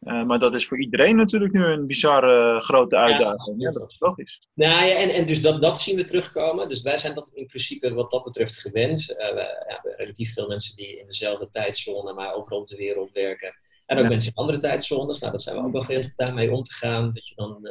Uh, 0.02 0.24
maar 0.24 0.40
dat 0.40 0.56
is 0.56 0.68
voor 0.68 0.80
iedereen 0.80 1.16
natuurlijk 1.16 1.54
nu 1.54 1.64
een 1.64 1.88
bizarre 1.88 2.62
grote 2.62 2.98
uitdaging. 2.98 3.62
Ja, 3.62 3.68
ja 3.68 3.80
dat 3.80 3.90
is 3.90 4.00
logisch. 4.00 4.42
Nou 4.54 4.86
ja, 4.86 4.96
en, 4.96 5.10
en 5.10 5.26
dus 5.26 5.42
dat, 5.42 5.62
dat 5.62 5.82
zien 5.82 5.96
we 5.96 6.04
terugkomen. 6.04 6.70
Dus 6.70 6.82
wij 6.82 6.98
zijn 6.98 7.14
dat 7.14 7.32
in 7.34 7.46
principe 7.46 7.94
wat 7.94 8.12
dat 8.12 8.24
betreft 8.24 8.58
gewend. 8.58 9.10
Uh, 9.10 9.18
we, 9.18 9.66
ja, 9.68 9.80
we 9.84 9.94
relatief 9.98 10.34
veel 10.34 10.48
mensen 10.48 10.76
die 10.76 11.00
in 11.00 11.06
dezelfde 11.06 11.50
tijdzone, 11.50 12.14
maar 12.14 12.34
overal 12.34 12.60
op 12.60 12.68
de 12.68 12.76
wereld 12.76 13.12
werken. 13.12 13.56
En 13.86 13.98
ook 13.98 14.08
mensen 14.08 14.30
in 14.30 14.38
andere 14.38 14.58
tijdzones. 14.58 15.20
Nou, 15.20 15.32
dat 15.32 15.42
zijn 15.42 15.56
we 15.56 15.64
ook 15.64 15.72
wel 15.72 15.84
gewend 15.84 16.06
om 16.06 16.12
daarmee 16.16 16.52
om 16.52 16.64
te 16.64 16.74
gaan. 16.74 17.12
Dat 17.12 17.28
je 17.28 17.36
dan. 17.36 17.70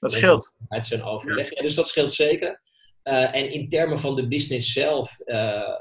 Dat 0.00 0.12
scheelt. 0.12 0.54
Uit 0.68 0.86
zijn 0.86 1.02
overleg. 1.02 1.54
Ja. 1.54 1.62
dus 1.62 1.74
dat 1.74 1.88
scheelt 1.88 2.12
zeker. 2.12 2.60
En 3.02 3.52
in 3.52 3.68
termen 3.68 3.98
van 3.98 4.16
de 4.16 4.28
business 4.28 4.72
zelf, 4.72 5.18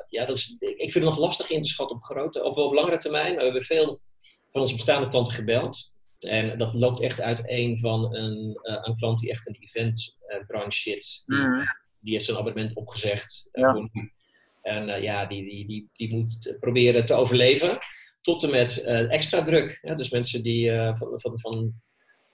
ja, 0.07 0.25
dat 0.25 0.35
is, 0.35 0.55
ik 0.59 0.91
vind 0.91 0.93
het 0.93 1.03
nog 1.03 1.17
lastig 1.17 1.49
in 1.49 1.61
te 1.61 1.67
schatten 1.67 1.95
op 1.95 2.03
grote, 2.03 2.43
op, 2.43 2.57
op 2.57 2.73
langere 2.73 2.97
termijn. 2.97 3.27
Maar 3.27 3.37
we 3.37 3.43
hebben 3.43 3.61
veel 3.61 3.99
van 4.57 4.65
onze 4.65 4.75
bestaande 4.75 5.09
klanten 5.09 5.33
gebeld. 5.33 5.95
En 6.19 6.57
dat 6.57 6.73
loopt 6.73 7.01
echt 7.01 7.21
uit 7.21 7.43
een 7.45 7.79
van 7.79 8.15
een, 8.15 8.59
uh, 8.63 8.77
een 8.81 8.95
klant 8.95 9.19
die 9.19 9.29
echt 9.29 9.47
in 9.47 9.53
de 9.53 9.59
eventbranche 9.59 10.79
zit. 10.79 11.23
Die, 11.25 11.37
mm. 11.37 11.63
die, 11.99 12.13
heeft 12.13 12.25
zijn 12.25 12.37
abonnement 12.37 12.75
opgezegd 12.75 13.49
ja. 13.51 13.71
voor 13.71 13.89
nu. 13.91 14.11
En 14.61 15.01
ja, 15.01 15.25
die, 15.25 15.43
die, 15.43 15.67
die, 15.67 15.89
die 15.93 16.15
moet 16.15 16.57
proberen 16.59 17.05
te 17.05 17.13
overleven 17.13 17.77
tot 18.21 18.43
en 18.43 18.49
met 18.49 18.83
extra 19.09 19.43
druk. 19.43 19.79
Ja, 19.81 19.95
dus 19.95 20.09
mensen 20.09 20.43
die 20.43 20.71
van, 20.71 21.19
van, 21.19 21.39
van 21.39 21.73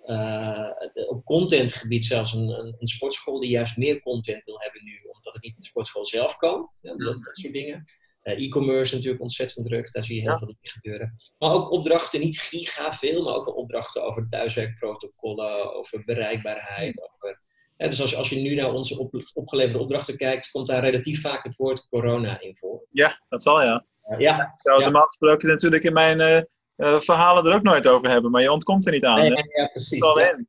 uh, 0.06 0.70
op 1.10 1.26
contentgebied 1.26 2.06
zelfs 2.06 2.34
een, 2.34 2.50
een, 2.50 2.76
een, 2.80 2.88
sportschool 2.88 3.40
die 3.40 3.50
juist 3.50 3.78
meer 3.78 4.02
content 4.02 4.44
wil 4.44 4.60
hebben 4.60 4.84
nu, 4.84 5.00
omdat 5.14 5.34
het 5.34 5.44
niet 5.44 5.56
in 5.56 5.62
de 5.62 5.68
sportschool 5.68 6.06
zelf 6.06 6.38
kan. 6.38 6.70
Ja, 6.82 6.96
dat, 6.96 7.24
dat, 7.24 7.38
soort 7.38 7.54
dingen. 7.54 7.86
E-commerce 8.24 8.96
natuurlijk 8.96 9.22
ontzettend 9.22 9.66
druk, 9.66 9.92
daar 9.92 10.04
zie 10.04 10.16
je 10.16 10.22
heel 10.22 10.32
ja. 10.32 10.38
veel 10.38 10.48
dingen 10.48 10.70
gebeuren. 10.70 11.14
Maar 11.38 11.52
ook 11.52 11.72
opdrachten, 11.72 12.20
niet 12.20 12.40
giga 12.40 12.92
veel, 12.92 13.24
maar 13.24 13.34
ook 13.34 13.46
wel 13.46 13.54
opdrachten 13.54 14.04
over 14.04 14.28
thuiswerkprotocollen, 14.30 15.76
over 15.76 16.04
bereikbaarheid. 16.06 17.02
Over, 17.02 17.42
ja, 17.78 17.88
dus 17.88 18.02
als, 18.02 18.16
als 18.16 18.30
je 18.30 18.36
nu 18.36 18.56
naar 18.56 18.74
onze 18.74 19.00
op, 19.00 19.24
opgeleverde 19.34 19.80
opdrachten 19.80 20.18
kijkt, 20.18 20.52
komt 20.52 20.68
daar 20.68 20.84
relatief 20.84 21.22
vaak 21.22 21.44
het 21.44 21.56
woord 21.56 21.88
corona 21.90 22.40
in 22.40 22.58
voor. 22.58 22.86
Ja, 22.90 23.22
dat 23.30 23.44
zal 23.44 23.62
ja. 23.62 23.86
Ja, 24.18 24.42
ik 24.42 24.62
zou 24.62 24.76
het 24.76 24.84
normaal 24.84 25.06
gesproken 25.06 25.50
natuurlijk 25.50 25.84
in 25.84 25.94
mijn 25.94 26.20
uh, 26.20 26.42
uh, 26.78 27.00
verhalen 27.00 27.46
er 27.46 27.56
ook 27.56 27.64
nooit 27.64 27.88
over 27.88 28.10
hebben, 28.10 28.32
maar 28.32 28.42
je 28.42 28.52
ontkomt 28.52 28.86
er 28.86 28.92
niet 28.92 29.06
aan. 29.06 29.20
Nee, 29.20 29.30
ja, 29.30 29.68
precies. 29.68 30.14
Ja. 30.16 30.46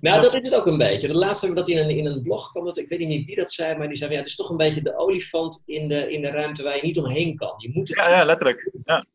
Nou, 0.00 0.20
dat 0.20 0.34
is 0.34 0.44
het 0.44 0.54
ook 0.54 0.66
een 0.66 0.78
beetje. 0.78 1.06
De 1.06 1.14
laatste 1.14 1.54
dat 1.54 1.68
in 1.68 1.78
een, 1.78 1.90
in 1.90 2.06
een 2.06 2.22
blog 2.22 2.50
kwam. 2.50 2.64
Dat, 2.64 2.78
ik 2.78 2.88
weet 2.88 2.98
niet 2.98 3.26
wie 3.26 3.36
dat 3.36 3.52
zei, 3.52 3.78
maar 3.78 3.88
die 3.88 3.96
zei: 3.96 4.10
ja, 4.10 4.16
het 4.16 4.26
is 4.26 4.36
toch 4.36 4.50
een 4.50 4.56
beetje 4.56 4.82
de 4.82 4.96
olifant 4.96 5.62
in 5.66 5.88
de, 5.88 6.12
in 6.12 6.20
de 6.20 6.30
ruimte 6.30 6.62
waar 6.62 6.76
je 6.76 6.82
niet 6.82 6.98
omheen 6.98 7.36
kan. 7.36 7.54
Je 7.56 7.70
moet 7.72 7.88
ja, 7.88 8.10
ja, 8.10 8.24
letterlijk. 8.24 8.72
Ja. 8.84 9.06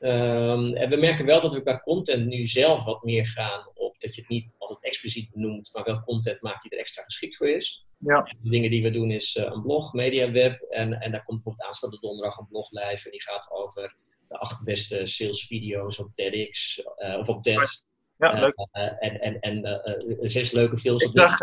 Um, 0.00 0.74
en 0.74 0.90
we 0.90 0.96
merken 0.96 1.26
wel 1.26 1.40
dat 1.40 1.52
we 1.52 1.62
qua 1.62 1.80
content 1.80 2.26
nu 2.26 2.46
zelf 2.46 2.84
wat 2.84 3.02
meer 3.02 3.26
gaan 3.26 3.70
op 3.74 4.00
dat 4.00 4.14
je 4.14 4.20
het 4.20 4.30
niet 4.30 4.54
altijd 4.58 4.84
expliciet 4.84 5.30
benoemt, 5.30 5.70
maar 5.72 5.84
wel 5.84 6.02
content 6.02 6.42
maakt 6.42 6.62
die 6.62 6.70
er 6.70 6.78
extra 6.78 7.02
geschikt 7.02 7.36
voor 7.36 7.48
is. 7.48 7.86
Ja. 7.98 8.22
De 8.22 8.50
dingen 8.50 8.70
die 8.70 8.82
we 8.82 8.90
doen 8.90 9.10
is 9.10 9.36
uh, 9.36 9.44
een 9.44 9.62
blog, 9.62 9.92
MediaWeb. 9.92 10.60
En, 10.60 10.92
en 10.92 11.10
daar 11.10 11.24
komt 11.24 11.42
bijvoorbeeld 11.42 11.66
aanstaande 11.66 11.98
donderdag 12.00 12.38
een 12.38 12.46
blog 12.46 12.70
live. 12.70 13.04
En 13.04 13.10
die 13.10 13.22
gaat 13.22 13.50
over 13.50 13.96
de 14.28 14.38
acht 14.38 14.64
beste 14.64 15.06
salesvideo's 15.06 15.98
op 15.98 16.10
TEDx 16.14 16.82
uh, 16.98 17.18
of 17.18 17.28
op 17.28 17.42
TED. 17.42 17.84
Ja, 18.16 18.34
uh, 18.34 18.40
leuk. 18.40 18.54
en 18.98 19.20
en, 19.20 19.40
en 19.40 20.28
zes 20.28 20.50
leuke 20.50 20.76
films 20.76 21.02
ik 21.02 21.08
op 21.08 21.14
zag, 21.14 21.38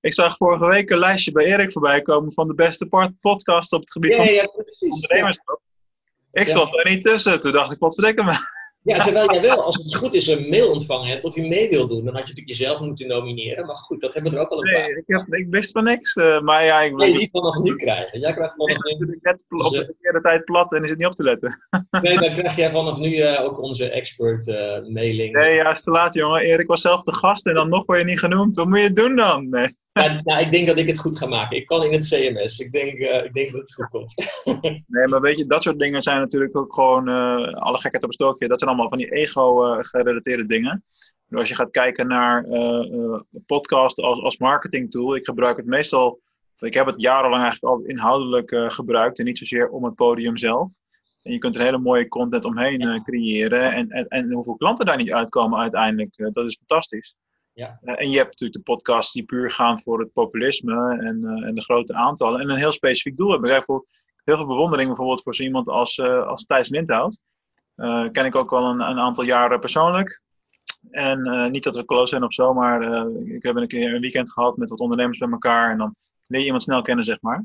ik 0.00 0.12
zag 0.12 0.36
vorige 0.36 0.66
week 0.66 0.90
een 0.90 0.98
lijstje 0.98 1.32
bij 1.32 1.44
Erik 1.44 1.72
voorbij 1.72 2.02
komen 2.02 2.32
van 2.32 2.48
de 2.48 2.54
beste 2.54 3.14
podcasts 3.20 3.72
op 3.72 3.80
het 3.80 3.92
gebied 3.92 4.10
ja, 4.10 4.16
van 4.16 4.32
ja, 4.32 4.46
precies, 4.46 4.94
ondernemerschap. 4.94 5.60
Ja. 6.32 6.40
Ik 6.42 6.48
stond 6.48 6.76
er 6.76 6.90
niet 6.90 7.02
tussen. 7.02 7.40
Toen 7.40 7.52
dacht 7.52 7.72
ik, 7.72 7.78
wat 7.78 7.94
verdekken 7.94 8.24
me. 8.24 8.32
Ja, 8.82 9.04
terwijl 9.04 9.32
jij 9.32 9.40
wel, 9.40 9.62
als 9.62 9.76
het 9.76 9.94
goed 9.94 10.14
is, 10.14 10.26
een 10.26 10.48
mail 10.48 10.70
ontvangen 10.70 11.08
hebt 11.08 11.24
of 11.24 11.34
je 11.34 11.48
mee 11.48 11.68
wil 11.68 11.86
doen, 11.86 12.04
dan 12.04 12.14
had 12.14 12.22
je 12.22 12.28
natuurlijk 12.28 12.58
jezelf 12.58 12.80
moeten 12.80 13.06
nomineren. 13.06 13.66
Maar 13.66 13.76
goed, 13.76 14.00
dat 14.00 14.14
hebben 14.14 14.32
we 14.32 14.38
er 14.38 14.44
ook 14.44 14.50
al 14.50 14.58
een 14.58 14.72
nee, 14.72 14.80
paar. 14.80 14.90
Ik, 14.90 15.04
heb, 15.06 15.26
ik 15.26 15.46
wist 15.50 15.72
van 15.72 15.84
niks. 15.84 16.16
Uh, 16.16 16.40
maar 16.40 16.64
ja, 16.64 16.80
ik 16.80 16.94
Nee, 16.94 17.18
die 17.18 17.28
vanaf 17.32 17.58
nu 17.58 17.76
krijgen. 17.76 18.20
Jij 18.20 18.32
krijgt 18.32 18.54
vanaf 18.56 18.76
nu. 18.82 19.12
Ik 19.12 19.22
net 19.22 19.44
op 19.48 19.70
de 19.70 19.84
verkeerde 19.84 20.20
tijd 20.20 20.44
plat 20.44 20.72
en 20.72 20.82
is 20.82 20.90
het 20.90 20.98
niet 20.98 21.08
op 21.08 21.14
te 21.14 21.22
letten. 21.22 21.66
nee, 22.02 22.18
dan 22.18 22.34
krijg 22.34 22.56
jij 22.56 22.70
vanaf 22.70 22.98
nu 22.98 23.16
uh, 23.16 23.44
ook 23.44 23.62
onze 23.62 23.90
expert 23.90 24.46
uh, 24.46 24.56
mailing. 24.88 25.32
Nee, 25.32 25.54
ja, 25.54 25.70
is 25.70 25.82
te 25.82 25.90
laat, 25.90 26.14
jongen. 26.14 26.40
Erik 26.40 26.66
was 26.66 26.80
zelf 26.80 27.02
de 27.02 27.14
gast 27.14 27.46
en 27.46 27.54
dan 27.54 27.68
nog 27.68 27.86
word 27.86 27.98
je 27.98 28.04
niet 28.04 28.18
genoemd. 28.18 28.56
Wat 28.56 28.66
moet 28.66 28.80
je 28.80 28.92
doen 28.92 29.16
dan? 29.16 29.48
Nee. 29.48 29.76
Ja, 30.02 30.20
nou, 30.24 30.40
ik 30.40 30.50
denk 30.50 30.66
dat 30.66 30.78
ik 30.78 30.86
het 30.86 30.98
goed 30.98 31.18
ga 31.18 31.26
maken. 31.26 31.56
Ik 31.56 31.66
kan 31.66 31.84
in 31.84 31.92
het 31.92 32.08
CMS. 32.08 32.58
Ik 32.58 32.72
denk, 32.72 32.98
uh, 32.98 33.24
ik 33.24 33.32
denk 33.32 33.52
dat 33.52 33.60
het 33.60 33.74
goed 33.74 33.88
komt. 33.88 34.14
nee, 34.86 35.08
maar 35.08 35.20
weet 35.20 35.38
je, 35.38 35.46
dat 35.46 35.62
soort 35.62 35.78
dingen 35.78 36.02
zijn 36.02 36.18
natuurlijk 36.18 36.56
ook 36.56 36.74
gewoon, 36.74 37.08
uh, 37.08 37.52
alle 37.52 37.76
gekheid 37.76 38.02
op 38.02 38.08
een 38.08 38.12
stokje, 38.12 38.48
dat 38.48 38.58
zijn 38.58 38.70
allemaal 38.70 38.88
van 38.88 38.98
die 38.98 39.12
ego-gerelateerde 39.12 40.46
dingen. 40.46 40.84
als 41.30 41.48
je 41.48 41.54
gaat 41.54 41.70
kijken 41.70 42.06
naar 42.06 42.46
uh, 42.46 43.20
podcast 43.46 44.00
als, 44.00 44.22
als 44.22 44.38
marketing 44.38 44.90
tool, 44.90 45.16
ik 45.16 45.24
gebruik 45.24 45.56
het 45.56 45.66
meestal, 45.66 46.20
ik 46.58 46.74
heb 46.74 46.86
het 46.86 47.00
jarenlang 47.00 47.42
eigenlijk 47.42 47.74
al 47.74 47.82
inhoudelijk 47.84 48.72
gebruikt 48.72 49.18
en 49.18 49.24
niet 49.24 49.38
zozeer 49.38 49.68
om 49.68 49.84
het 49.84 49.94
podium 49.94 50.36
zelf. 50.36 50.72
En 51.22 51.32
je 51.32 51.38
kunt 51.38 51.56
er 51.56 51.62
hele 51.62 51.78
mooie 51.78 52.08
content 52.08 52.44
omheen 52.44 53.02
creëren 53.02 53.72
en, 53.72 53.90
en, 53.90 54.08
en 54.08 54.32
hoeveel 54.32 54.56
klanten 54.56 54.86
daar 54.86 54.96
niet 54.96 55.12
uitkomen 55.12 55.58
uiteindelijk, 55.58 56.16
dat 56.16 56.44
is 56.44 56.56
fantastisch. 56.56 57.14
Ja. 57.58 57.78
en 57.82 58.10
je 58.10 58.16
hebt 58.16 58.30
natuurlijk 58.30 58.52
de 58.52 58.72
podcasts 58.72 59.12
die 59.12 59.24
puur 59.24 59.50
gaan 59.50 59.80
voor 59.80 60.00
het 60.00 60.12
populisme 60.12 60.98
en, 60.98 61.24
en 61.24 61.54
de 61.54 61.60
grote 61.60 61.94
aantallen 61.94 62.40
en 62.40 62.50
een 62.50 62.58
heel 62.58 62.72
specifiek 62.72 63.16
doel 63.16 63.30
hebben. 63.30 63.50
Ik 63.50 63.56
heb 63.56 63.66
heel 64.24 64.36
veel 64.36 64.46
bewondering 64.46 64.88
bijvoorbeeld 64.88 65.22
voor 65.22 65.34
zo 65.34 65.42
iemand 65.42 65.68
als, 65.68 66.00
als 66.00 66.44
Thijs 66.44 66.68
Lindhout. 66.68 67.20
ken 68.12 68.24
ik 68.24 68.36
ook 68.36 68.52
al 68.52 68.64
een, 68.64 68.80
een 68.80 68.98
aantal 68.98 69.24
jaren 69.24 69.60
persoonlijk. 69.60 70.22
En 70.90 71.50
niet 71.50 71.62
dat 71.62 71.76
we 71.76 71.84
close 71.84 72.06
zijn 72.06 72.24
of 72.24 72.32
zo, 72.32 72.54
maar 72.54 73.08
ik 73.24 73.42
heb 73.42 73.56
een 73.56 73.68
keer 73.68 73.94
een 73.94 74.00
weekend 74.00 74.32
gehad 74.32 74.56
met 74.56 74.70
wat 74.70 74.80
ondernemers 74.80 75.18
bij 75.18 75.30
elkaar. 75.30 75.70
En 75.70 75.78
dan 75.78 75.94
leer 76.22 76.40
je 76.40 76.46
iemand 76.46 76.62
snel 76.62 76.82
kennen, 76.82 77.04
zeg 77.04 77.20
maar. 77.20 77.44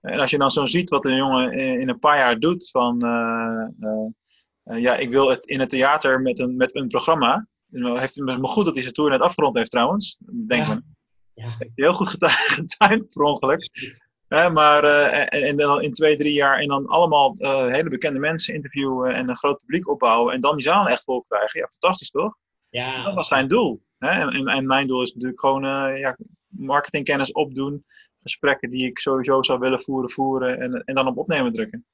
En 0.00 0.20
als 0.20 0.30
je 0.30 0.38
dan 0.38 0.50
zo 0.50 0.64
ziet 0.64 0.90
wat 0.90 1.04
een 1.04 1.16
jongen 1.16 1.52
in, 1.52 1.88
een 1.88 1.98
paar 1.98 2.16
jaar 2.16 2.38
doet 2.38 2.70
van... 2.70 2.98
Ja, 4.62 4.96
ik 4.96 5.10
wil 5.10 5.30
het 5.30 5.46
in 5.46 5.60
het 5.60 5.68
theater 5.68 6.20
met 6.20 6.38
een, 6.38 6.56
met 6.56 6.76
een 6.76 6.88
programma. 6.88 7.46
Heeft 7.70 8.14
het 8.14 8.24
me 8.24 8.48
goed 8.48 8.64
dat 8.64 8.74
hij 8.74 8.82
zijn 8.82 8.94
tour 8.94 9.10
net 9.10 9.20
afgerond 9.20 9.56
heeft 9.56 9.70
trouwens. 9.70 10.18
Denk 10.46 10.66
ja. 10.66 10.82
ja. 11.34 11.54
Heeft 11.58 11.72
heel 11.74 11.92
goed 11.92 12.08
getimed 12.18 13.08
per 13.08 13.22
ongeluk. 13.22 13.68
maar 14.28 14.84
en, 14.84 15.42
en, 15.42 15.56
dan 15.56 15.82
in 15.82 15.92
twee, 15.92 16.16
drie 16.16 16.32
jaar 16.32 16.58
en 16.58 16.68
dan 16.68 16.86
allemaal 16.86 17.34
hele 17.70 17.88
bekende 17.88 18.18
mensen 18.18 18.54
interviewen 18.54 19.14
en 19.14 19.28
een 19.28 19.36
groot 19.36 19.60
publiek 19.60 19.88
opbouwen. 19.88 20.34
En 20.34 20.40
dan 20.40 20.54
die 20.54 20.64
zaal 20.64 20.86
echt 20.86 21.04
vol 21.04 21.24
krijgen. 21.28 21.60
Ja, 21.60 21.66
fantastisch 21.66 22.10
toch? 22.10 22.36
Ja. 22.70 23.04
Dat 23.04 23.14
was 23.14 23.28
zijn 23.28 23.48
doel. 23.48 23.82
Hè? 23.98 24.10
En, 24.10 24.46
en, 24.46 24.66
mijn 24.66 24.86
doel 24.86 25.02
is 25.02 25.12
natuurlijk 25.12 25.40
gewoon 25.40 25.64
uh, 25.64 25.98
ja, 25.98 26.16
marketingkennis 26.48 27.32
opdoen. 27.32 27.84
Gesprekken 28.20 28.70
die 28.70 28.86
ik 28.86 28.98
sowieso 28.98 29.42
zou 29.42 29.58
willen 29.58 29.80
voeren, 29.80 30.10
voeren. 30.10 30.60
En, 30.60 30.84
en 30.84 30.94
dan 30.94 31.06
op 31.06 31.16
opnemen 31.16 31.52
drukken. 31.52 31.86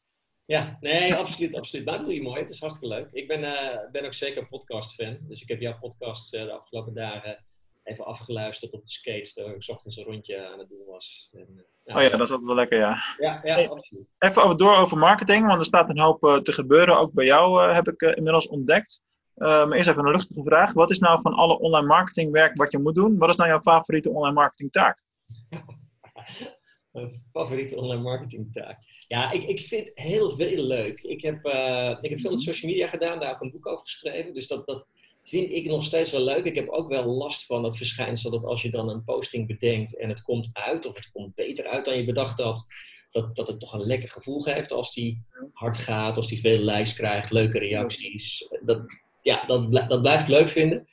Ja, 0.47 0.76
nee, 0.81 1.15
absoluut, 1.15 1.55
absoluut. 1.55 1.87
Dat 1.87 2.00
doe 2.00 2.15
je 2.15 2.23
mooi. 2.23 2.41
Het 2.41 2.50
is 2.50 2.61
hartstikke 2.61 2.95
leuk. 2.95 3.09
Ik 3.12 3.29
ben, 3.29 3.41
uh, 3.41 3.91
ben 3.93 4.05
ook 4.05 4.15
zeker 4.15 4.43
een 4.43 4.49
podcast-fan. 4.49 5.19
Dus 5.21 5.43
ik 5.43 5.49
heb 5.49 5.61
jouw 5.61 5.79
podcast 5.79 6.35
uh, 6.35 6.43
de 6.43 6.53
afgelopen 6.53 6.95
dagen 6.95 7.45
even 7.83 8.05
afgeluisterd 8.05 8.73
op 8.73 8.83
de 8.83 8.91
skates. 8.91 9.33
Terwijl 9.33 9.57
ik 9.57 9.69
ochtends 9.69 9.97
een 9.97 10.05
rondje 10.05 10.47
aan 10.47 10.59
het 10.59 10.69
doen 10.69 10.85
was. 10.87 11.29
En, 11.33 11.67
oh 11.85 12.03
ja, 12.03 12.09
dat 12.09 12.21
is 12.21 12.31
altijd 12.31 12.47
wel 12.47 12.55
lekker, 12.55 12.79
ja. 12.79 12.97
Ja, 13.19 13.41
ja 13.43 13.55
hey, 13.55 13.69
absoluut. 13.71 14.07
Even 14.19 14.43
over, 14.43 14.57
door 14.57 14.76
over 14.76 14.99
marketing, 14.99 15.47
want 15.47 15.59
er 15.59 15.65
staat 15.65 15.88
een 15.88 15.99
hoop 15.99 16.41
te 16.43 16.53
gebeuren. 16.53 16.99
Ook 16.99 17.12
bij 17.12 17.25
jou 17.25 17.73
heb 17.73 17.88
ik 17.88 18.03
inmiddels 18.03 18.49
ontdekt. 18.49 19.03
Maar 19.35 19.73
eerst 19.73 19.88
even 19.88 20.05
een 20.05 20.11
luchtige 20.11 20.43
vraag. 20.43 20.73
Wat 20.73 20.91
is 20.91 20.99
nou 20.99 21.21
van 21.21 21.35
alle 21.35 21.59
online 21.59 21.87
marketingwerk 21.87 22.57
wat 22.57 22.73
je 22.73 22.79
moet 22.79 22.95
doen? 22.95 23.19
Wat 23.19 23.29
is 23.29 23.37
nou 23.37 23.49
jouw 23.49 23.61
favoriete 23.61 24.11
online 24.11 24.35
marketingtaak? 24.35 25.03
Mijn 26.93 27.23
favoriete 27.33 27.76
online 27.76 28.03
marketingtaak? 28.03 28.79
Ja, 29.08 29.32
ik, 29.32 29.42
ik 29.42 29.60
vind 29.60 29.90
heel 29.94 30.30
veel 30.30 30.62
leuk. 30.62 31.02
Ik 31.02 31.22
heb, 31.22 31.46
uh, 31.46 31.96
ik 32.00 32.10
heb 32.10 32.20
veel 32.20 32.30
met 32.30 32.40
social 32.40 32.70
media 32.70 32.88
gedaan, 32.88 33.20
daar 33.20 33.32
ook 33.34 33.40
een 33.40 33.50
boek 33.50 33.66
over 33.66 33.84
geschreven. 33.84 34.34
Dus 34.34 34.46
dat, 34.46 34.66
dat 34.66 34.90
vind 35.22 35.50
ik 35.50 35.66
nog 35.66 35.84
steeds 35.84 36.10
wel 36.10 36.20
leuk. 36.20 36.44
Ik 36.44 36.54
heb 36.54 36.68
ook 36.68 36.88
wel 36.88 37.04
last 37.04 37.46
van 37.46 37.64
het 37.64 37.76
verschijnsel 37.76 38.30
dat 38.30 38.44
als 38.44 38.62
je 38.62 38.70
dan 38.70 38.88
een 38.88 39.04
posting 39.04 39.46
bedenkt 39.46 39.96
en 39.96 40.08
het 40.08 40.22
komt 40.22 40.48
uit, 40.52 40.86
of 40.86 40.94
het 40.94 41.10
komt 41.12 41.34
beter 41.34 41.66
uit 41.66 41.84
dan 41.84 41.96
je 41.96 42.04
bedacht 42.04 42.40
had, 42.40 42.66
dat, 43.10 43.36
dat 43.36 43.48
het 43.48 43.60
toch 43.60 43.72
een 43.72 43.86
lekker 43.86 44.08
gevoel 44.08 44.40
geeft 44.40 44.72
als 44.72 44.94
die 44.94 45.22
hard 45.52 45.78
gaat, 45.78 46.16
als 46.16 46.28
die 46.28 46.40
veel 46.40 46.58
likes 46.58 46.94
krijgt, 46.94 47.30
leuke 47.30 47.58
reacties. 47.58 48.48
Dat, 48.60 48.84
ja, 49.22 49.44
dat, 49.44 49.72
dat 49.88 50.02
blijf 50.02 50.20
ik 50.20 50.28
leuk 50.28 50.48
vinden. 50.48 50.86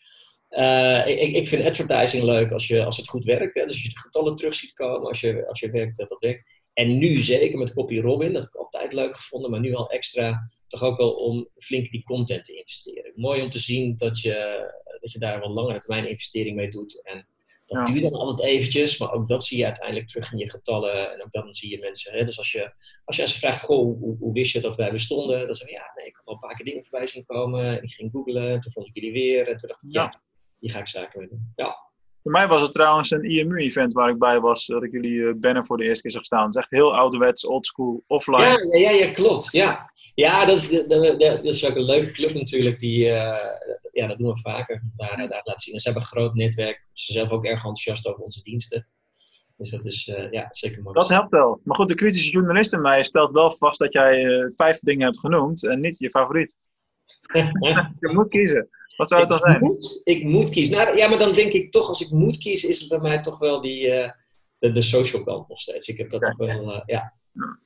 Uh, 0.50 1.08
ik, 1.08 1.36
ik 1.36 1.48
vind 1.48 1.64
advertising 1.64 2.24
leuk 2.24 2.52
als, 2.52 2.68
je, 2.68 2.86
als 2.86 2.98
het 2.98 3.10
goed 3.10 3.24
werkt. 3.24 3.56
Hè? 3.56 3.62
Dus 3.62 3.74
als 3.74 3.84
je 3.84 3.90
de 3.90 4.00
getallen 4.00 4.36
terug 4.36 4.54
ziet 4.54 4.74
komen, 4.74 5.08
als 5.08 5.20
je, 5.20 5.48
als 5.48 5.60
je 5.60 5.72
werkt, 5.72 5.98
dat 5.98 6.20
werkt. 6.20 6.53
En 6.74 6.98
nu 6.98 7.20
zeker 7.20 7.58
met 7.58 7.74
Copy 7.74 8.00
Robin, 8.00 8.34
dat 8.34 8.44
heb 8.44 8.52
ik 8.54 8.60
altijd 8.60 8.94
leuk 8.94 9.16
gevonden, 9.16 9.52
maar 9.52 9.60
nu 9.60 9.74
al 9.74 9.90
extra 9.90 10.46
toch 10.68 10.84
ook 10.84 10.98
wel 10.98 11.12
om 11.12 11.50
flink 11.58 11.92
die 11.92 12.04
content 12.04 12.46
te 12.46 12.56
investeren. 12.56 13.12
Mooi 13.16 13.42
om 13.42 13.50
te 13.50 13.60
zien 13.60 13.98
dat 13.98 14.20
je, 14.20 14.68
dat 15.00 15.12
je 15.12 15.20
daar 15.20 15.40
wat 15.40 15.50
langere 15.50 15.80
termijn 15.80 16.10
investering 16.10 16.56
mee 16.56 16.68
doet. 16.68 17.02
En 17.04 17.28
dat 17.66 17.88
ja. 17.88 17.94
duurt 17.94 18.12
dan 18.12 18.20
altijd 18.20 18.50
eventjes, 18.50 18.98
maar 18.98 19.12
ook 19.12 19.28
dat 19.28 19.46
zie 19.46 19.58
je 19.58 19.66
uiteindelijk 19.66 20.08
terug 20.08 20.32
in 20.32 20.38
je 20.38 20.50
getallen. 20.50 21.14
En 21.14 21.24
ook 21.24 21.32
dan 21.32 21.56
zie 21.56 21.70
je 21.70 21.78
mensen. 21.78 22.14
Hè? 22.14 22.24
Dus 22.24 22.38
als 22.38 22.52
je, 22.52 22.74
als 23.06 23.16
je 23.16 23.28
ze 23.28 23.40
vraagt, 23.40 23.62
goh, 23.62 24.00
hoe, 24.00 24.18
hoe, 24.18 24.34
wist 24.34 24.54
je 24.54 24.60
dat 24.60 24.78
wij 24.78 24.92
bestonden? 24.92 25.46
Dan 25.46 25.56
zeg 25.56 25.68
je, 25.68 25.74
ja, 25.74 25.92
nee, 25.96 26.06
ik 26.06 26.16
had 26.16 26.28
al 26.28 26.34
een 26.34 26.40
paar 26.40 26.56
keer 26.56 26.66
dingen 26.66 26.84
voorbij 26.84 27.08
zien 27.08 27.24
komen. 27.24 27.66
En 27.66 27.84
ik 27.84 27.92
ging 27.92 28.12
googlen, 28.12 28.60
toen 28.60 28.72
vond 28.72 28.88
ik 28.88 28.94
jullie 28.94 29.12
weer. 29.12 29.48
En 29.48 29.58
toen 29.58 29.70
dacht 29.70 29.84
ik, 29.84 29.92
ja, 29.92 30.02
ja 30.02 30.22
hier 30.60 30.72
ga 30.72 30.80
ik 30.80 30.88
zaken 30.88 31.20
mee 31.20 31.30
doen. 31.30 31.54
Ja. 31.56 31.92
Voor 32.24 32.32
mij 32.32 32.48
was 32.48 32.62
het 32.62 32.74
trouwens 32.74 33.12
een 33.12 33.24
IMU-event 33.24 33.94
waar 33.94 34.10
ik 34.10 34.18
bij 34.18 34.40
was, 34.40 34.66
dat 34.66 34.84
ik 34.84 34.92
jullie 34.92 35.12
uh, 35.12 35.34
banner 35.36 35.66
voor 35.66 35.78
de 35.78 35.84
eerste 35.84 36.02
keer 36.02 36.12
zag 36.12 36.26
staan. 36.26 36.46
Het 36.46 36.56
is 36.56 36.62
echt 36.62 36.72
heel 36.72 36.96
ouderwets, 36.96 37.46
oldschool, 37.46 38.04
offline. 38.08 38.78
Ja, 38.78 38.92
ja, 38.92 39.06
ja, 39.06 39.12
klopt. 39.12 39.52
Ja, 39.52 39.92
ja 40.16 40.46
dat, 40.46 40.58
is, 40.58 40.70
dat, 40.70 41.20
dat, 41.20 41.44
is 41.44 41.66
ook 41.70 41.76
een 41.76 41.84
leuke 41.84 42.12
club 42.12 42.34
natuurlijk. 42.34 42.80
Die, 42.80 43.06
uh, 43.06 43.36
ja, 43.92 44.08
dat 44.08 44.18
doen 44.18 44.34
we 44.34 44.40
vaker. 44.40 44.84
Daar, 44.96 45.18
daar 45.18 45.42
laten 45.44 45.60
zien. 45.60 45.74
En 45.74 45.80
ze 45.80 45.90
hebben 45.90 46.04
een 46.04 46.18
groot 46.18 46.34
netwerk. 46.34 46.88
Ze 46.94 47.14
zijn 47.14 47.28
zelf 47.28 47.38
ook 47.38 47.46
erg 47.46 47.56
enthousiast 47.56 48.08
over 48.08 48.24
onze 48.24 48.42
diensten. 48.42 48.88
Dus 49.58 49.70
dat 49.70 49.86
is 49.86 50.08
uh, 50.08 50.32
ja, 50.32 50.48
zeker 50.50 50.82
mooi. 50.82 51.00
Dat 51.00 51.10
helpt 51.10 51.32
wel. 51.32 51.62
Maar 51.64 51.76
goed, 51.76 51.88
de 51.88 51.96
kritische 51.96 52.32
journalist 52.32 52.74
in 52.74 52.82
mij 52.82 53.04
stelt 53.04 53.32
wel 53.32 53.52
vast 53.52 53.80
dat 53.80 53.94
jij 53.94 54.26
vijf 54.56 54.80
dingen 54.80 55.06
hebt 55.06 55.20
genoemd 55.20 55.68
en 55.68 55.80
niet 55.80 56.00
je 56.00 56.10
favoriet. 56.10 56.58
je 58.00 58.12
moet 58.14 58.30
kiezen. 58.30 58.70
Wat 58.98 59.10
zou 59.10 59.22
het 59.22 59.30
dan 59.30 59.40
zijn? 59.40 59.60
Moet, 59.60 60.02
ik 60.04 60.24
moet 60.24 60.50
kiezen. 60.50 60.78
Nou, 60.78 60.98
ja, 60.98 61.10
maar 61.10 61.18
dan 61.18 61.36
denk 61.36 61.52
ik 61.52 61.72
toch, 61.72 61.88
als 61.88 62.02
ik 62.02 62.10
moet 62.10 62.38
kiezen, 62.38 62.70
is 62.70 62.80
het 62.80 62.90
bij 62.90 63.00
mij 63.00 63.22
toch 63.22 63.40
wel 63.40 63.62
die, 63.62 63.88
uh, 63.88 64.12
de, 64.60 64.72
de 64.72 64.82
social 64.82 65.24
kant 65.24 65.48
nog 65.48 65.60
steeds. 65.60 65.88
Ik 65.88 65.98
heb 65.98 66.10
dat 66.10 66.36
wel, 66.38 66.74
uh, 66.74 66.82
ja. 66.86 67.14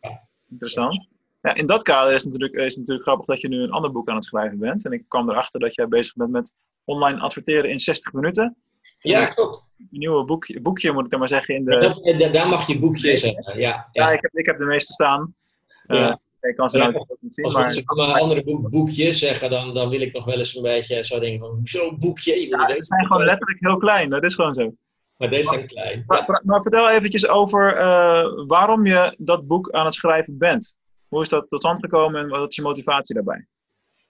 ja. 0.02 0.28
Interessant. 0.50 1.08
Ja, 1.42 1.56
in 1.56 1.66
dat 1.66 1.84
kader 1.84 2.14
is 2.14 2.24
het, 2.24 2.32
natuurlijk, 2.32 2.54
is 2.54 2.70
het 2.70 2.78
natuurlijk 2.78 3.08
grappig 3.08 3.26
dat 3.26 3.42
je 3.42 3.48
nu 3.48 3.62
een 3.62 3.72
ander 3.72 3.92
boek 3.92 4.10
aan 4.10 4.16
het 4.16 4.26
schrijven 4.26 4.60
bent. 4.60 4.86
En 4.86 4.92
ik 4.92 5.04
kwam 5.08 5.30
erachter 5.30 5.60
dat 5.60 5.76
jij 5.76 5.88
bezig 5.88 6.14
bent 6.16 6.32
met 6.32 6.54
online 6.84 7.20
adverteren 7.20 7.70
in 7.70 7.80
60 7.80 8.14
minuten. 8.14 8.56
Ja, 9.00 9.26
klopt. 9.26 9.70
Een 9.80 9.88
nieuwe 9.90 10.26
boekje, 10.26 10.62
boekje, 10.62 10.92
moet 10.92 11.04
ik 11.04 11.10
dan 11.10 11.20
maar 11.20 11.28
zeggen. 11.28 11.56
In 11.56 11.66
de... 11.66 11.80
Dat, 11.80 12.34
daar 12.34 12.48
mag 12.48 12.68
je 12.68 12.80
boekje 12.80 13.16
zeggen. 13.18 13.60
Ja, 13.60 13.60
ja. 13.60 13.90
ja 13.92 14.12
ik, 14.12 14.22
heb, 14.22 14.32
ik 14.34 14.46
heb 14.46 14.58
de 14.58 14.66
meeste 14.66 14.94
staan. 14.94 15.36
Ja. 15.88 16.10
Uh, 16.10 16.16
ik 16.40 16.56
kan 16.56 16.70
ze 16.70 16.78
nou 16.78 16.96
ook 16.96 17.18
niet 17.20 17.34
zien. 17.34 17.46
Als 17.46 17.54
maar... 17.54 17.72
ze 17.72 17.82
maar 17.86 18.08
een 18.08 18.14
andere 18.14 18.44
boek, 18.44 18.70
boekje 18.70 19.14
zeggen, 19.14 19.50
dan, 19.50 19.74
dan 19.74 19.90
wil 19.90 20.02
ik 20.02 20.14
nog 20.14 20.26
wel 20.26 20.38
eens 20.38 20.56
een 20.56 20.62
beetje 20.62 21.04
zo 21.04 21.20
denken 21.20 21.40
van, 21.40 21.50
hoezo 21.50 21.96
boekje? 21.98 22.42
Je 22.42 22.48
ja, 22.48 22.76
ze 22.76 22.84
zijn 22.84 23.06
gewoon 23.06 23.26
letterlijk 23.26 23.60
heel 23.60 23.78
klein, 23.78 24.10
dat 24.10 24.24
is 24.24 24.36
gewoon 24.36 24.54
zo. 24.54 24.74
Maar 25.18 25.30
deze 25.30 25.50
zijn 25.50 25.68
klein. 25.68 26.04
Maar, 26.08 26.24
maar, 26.28 26.42
maar 26.46 26.62
vertel 26.62 26.90
eventjes 26.90 27.28
over 27.28 27.78
uh, 27.78 28.46
waarom 28.48 28.86
je 28.86 29.16
dat 29.18 29.48
boek 29.48 29.72
aan 29.72 29.86
het 29.86 29.94
schrijven 29.94 30.38
bent. 30.38 30.76
Hoe 31.08 31.22
is 31.22 31.30
dat 31.30 31.50
tot 31.50 31.62
stand 31.62 31.80
gekomen 31.80 32.22
en 32.22 32.30
wat 32.30 32.50
is 32.50 32.56
je 32.56 32.62
motivatie 32.62 33.16
daarbij? 33.16 33.48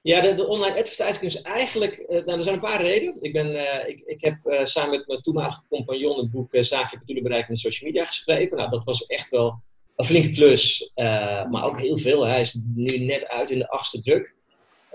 Ja, 0.02 0.22
de, 0.22 0.34
de 0.34 0.48
online 0.48 0.80
advertising 0.80 1.24
is 1.24 1.42
eigenlijk, 1.42 1.98
uh, 1.98 2.08
nou 2.08 2.38
er 2.38 2.42
zijn 2.42 2.56
een 2.56 2.62
paar 2.62 2.82
redenen. 2.82 3.22
Ik, 3.22 3.34
ben, 3.34 3.48
uh, 3.48 3.88
ik, 3.88 4.02
ik 4.06 4.24
heb 4.24 4.38
samen 4.64 4.98
met 4.98 5.08
mijn 5.08 5.22
toenmalige 5.22 5.62
compagnon 5.70 6.18
het 6.18 6.32
boek 6.32 6.48
Zakelijk 6.52 7.06
doelen 7.06 7.24
bereiken 7.24 7.52
met 7.52 7.60
social 7.60 7.92
media 7.92 8.06
geschreven. 8.06 8.58
Nou, 8.58 8.70
dat 8.70 8.84
was 8.84 9.06
echt 9.06 9.30
wel 9.30 9.62
een 9.98 10.06
flinke 10.06 10.30
plus, 10.30 10.92
uh, 10.96 11.50
maar 11.50 11.63
ook 11.63 11.80
heel 11.80 11.98
veel. 11.98 12.25
Hij 12.25 12.39
is 12.39 12.62
nu 12.75 12.98
net 12.98 13.27
uit 13.27 13.50
in 13.50 13.60
de 13.60 13.70
achtste 13.70 14.01
druk. 14.01 14.36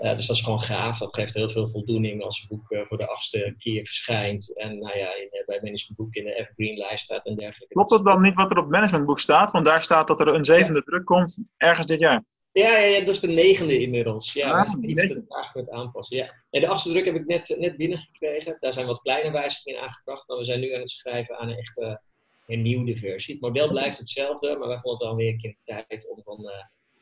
Uh, 0.01 0.15
dus 0.15 0.27
dat 0.27 0.35
is 0.35 0.41
gewoon 0.41 0.61
gaaf. 0.61 0.97
Dat 0.97 1.15
geeft 1.15 1.33
heel 1.33 1.49
veel 1.49 1.67
voldoening 1.67 2.23
als 2.23 2.39
het 2.39 2.49
boek 2.49 2.71
uh, 2.71 2.81
voor 2.87 2.97
de 2.97 3.07
achtste 3.07 3.55
keer 3.57 3.85
verschijnt. 3.85 4.57
En 4.57 4.79
nou 4.79 4.97
ja, 4.97 5.15
in, 5.15 5.43
bij 5.45 5.59
managementboek 5.61 6.15
in 6.15 6.23
de 6.23 6.33
Evergreen 6.33 6.77
lijst 6.77 7.03
staat 7.03 7.25
en 7.25 7.35
dergelijke. 7.35 7.73
Klopt 7.73 7.89
het 7.89 8.05
dan 8.05 8.21
niet 8.21 8.35
wat 8.35 8.51
er 8.51 8.57
op 8.57 8.69
managementboek 8.69 9.19
staat? 9.19 9.51
Want 9.51 9.65
daar 9.65 9.83
staat 9.83 10.07
dat 10.07 10.19
er 10.19 10.27
een 10.27 10.45
zevende 10.45 10.79
ja. 10.79 10.81
druk 10.81 11.05
komt 11.05 11.53
ergens 11.57 11.87
dit 11.87 11.99
jaar. 11.99 12.23
Ja, 12.51 12.77
ja, 12.77 12.85
ja, 12.85 12.99
dat 12.99 13.13
is 13.13 13.19
de 13.19 13.27
negende 13.27 13.79
inmiddels. 13.79 14.33
Ja, 14.33 14.51
ah, 14.51 14.57
dat 14.57 14.77
is 14.81 14.89
iets 14.89 15.07
te 15.07 15.51
met 15.53 15.69
aanpassen. 15.69 16.17
Ja. 16.17 16.33
En 16.49 16.61
de 16.61 16.67
achtste 16.67 16.89
druk 16.89 17.05
heb 17.05 17.15
ik 17.15 17.25
net, 17.25 17.55
net 17.59 17.77
binnengekregen. 17.77 18.57
Daar 18.59 18.73
zijn 18.73 18.87
wat 18.87 19.01
kleine 19.01 19.31
wijzigingen 19.31 19.81
aangebracht. 19.81 20.27
Maar 20.27 20.37
we 20.37 20.43
zijn 20.43 20.59
nu 20.59 20.73
aan 20.73 20.79
het 20.79 20.89
schrijven 20.89 21.37
aan 21.37 21.49
een 21.49 21.57
echte 21.57 22.01
hernieuwde 22.45 22.97
versie. 22.97 23.33
Het 23.33 23.43
model 23.43 23.69
blijft 23.69 23.97
hetzelfde, 23.97 24.57
maar 24.57 24.67
wij 24.67 24.79
vonden 24.79 24.99
het 24.99 25.07
dan 25.07 25.15
weer 25.15 25.29
een 25.29 25.37
keer 25.37 25.55
tijd 25.87 26.07
om 26.09 26.21
van, 26.23 26.39
uh, 26.39 26.45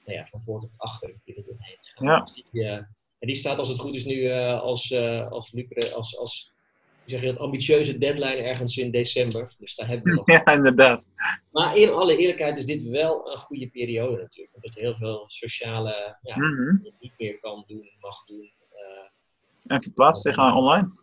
nou 0.06 0.18
ja, 0.18 0.26
van 0.26 0.42
voor 0.42 0.62
tot 0.62 0.74
achter 0.78 1.10
een 1.10 1.22
keer 1.26 1.36
doorheen 1.36 1.78
te 1.82 1.92
gaan. 1.94 2.08
Ja. 2.08 2.22
Dus 2.24 2.34
die, 2.34 2.64
uh, 2.64 2.74
en 2.74 3.28
die 3.28 3.36
staat 3.36 3.60
als 3.60 3.68
het 3.68 3.80
goed 3.80 3.96
is 3.96 4.06
nu 4.06 4.16
uh, 4.16 4.62
als, 4.62 4.94
als, 5.30 5.52
lucre, 5.52 5.94
als, 5.94 6.18
als 6.18 6.52
zeg 7.06 7.22
je 7.22 7.26
dat, 7.26 7.38
ambitieuze 7.38 7.98
deadline 7.98 8.36
ergens 8.36 8.78
in 8.78 8.92
december. 8.92 9.56
Dus 9.58 9.76
daar 9.76 9.88
hebben 9.88 10.12
we 10.12 10.18
nog. 10.18 10.28
Ja, 10.46 10.54
inderdaad. 10.54 11.10
Maar 11.52 11.78
in 11.78 11.90
alle 11.90 12.18
eerlijkheid 12.18 12.58
is 12.58 12.66
dit 12.66 12.84
wel 12.84 13.32
een 13.32 13.40
goede 13.40 13.70
periode 13.70 14.22
natuurlijk. 14.22 14.56
Omdat 14.56 14.74
je 14.74 14.82
heel 14.82 14.96
veel 14.96 15.24
sociale 15.28 16.18
ja, 16.22 16.38
mm 16.38 16.44
-hmm. 16.44 16.94
niet 17.00 17.14
meer 17.18 17.40
kan 17.40 17.64
doen, 17.68 17.92
mag 18.00 18.26
doen. 18.26 18.52
en 19.68 19.84
verplaatst 19.84 20.22
zich 20.22 20.38
online. 20.38 21.00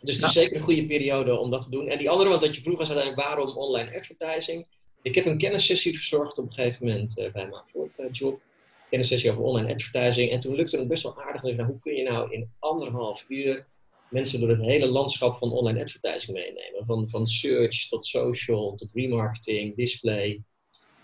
Dus 0.00 0.16
het 0.16 0.24
is 0.24 0.32
zeker 0.32 0.56
een 0.56 0.62
goede 0.62 0.86
periode 0.86 1.38
om 1.38 1.50
dat 1.50 1.62
te 1.62 1.70
doen. 1.70 1.88
En 1.88 1.98
die 1.98 2.10
andere, 2.10 2.28
want 2.28 2.40
dat 2.40 2.56
je 2.56 2.62
vroeg 2.62 2.78
was 2.78 2.90
uiteindelijk 2.90 3.28
waarom 3.28 3.56
online 3.56 3.94
advertising. 3.94 4.66
Ik 5.02 5.14
heb 5.14 5.26
een 5.26 5.38
kennissessie 5.38 5.94
verzorgd 5.94 6.38
op 6.38 6.46
een 6.46 6.52
gegeven 6.52 6.86
moment 6.86 7.18
uh, 7.18 7.32
bij 7.32 7.48
mijn 7.48 7.62
vorige 7.72 8.08
job. 8.12 8.40
Kennissessie 8.88 9.30
over 9.30 9.42
online 9.42 9.72
advertising. 9.72 10.30
En 10.30 10.40
toen 10.40 10.54
lukte 10.54 10.78
het 10.78 10.88
best 10.88 11.02
wel 11.02 11.22
aardig. 11.22 11.42
Nou, 11.42 11.62
hoe 11.62 11.78
kun 11.80 11.94
je 11.94 12.02
nou 12.02 12.32
in 12.32 12.50
anderhalf 12.58 13.24
uur 13.28 13.66
mensen 14.10 14.40
door 14.40 14.48
het 14.48 14.60
hele 14.60 14.86
landschap 14.86 15.38
van 15.38 15.52
online 15.52 15.80
advertising 15.80 16.36
meenemen. 16.36 16.86
Van, 16.86 17.08
van 17.08 17.26
search 17.26 17.88
tot 17.88 18.06
social, 18.06 18.74
tot 18.76 18.88
remarketing, 18.92 19.76
display. 19.76 20.42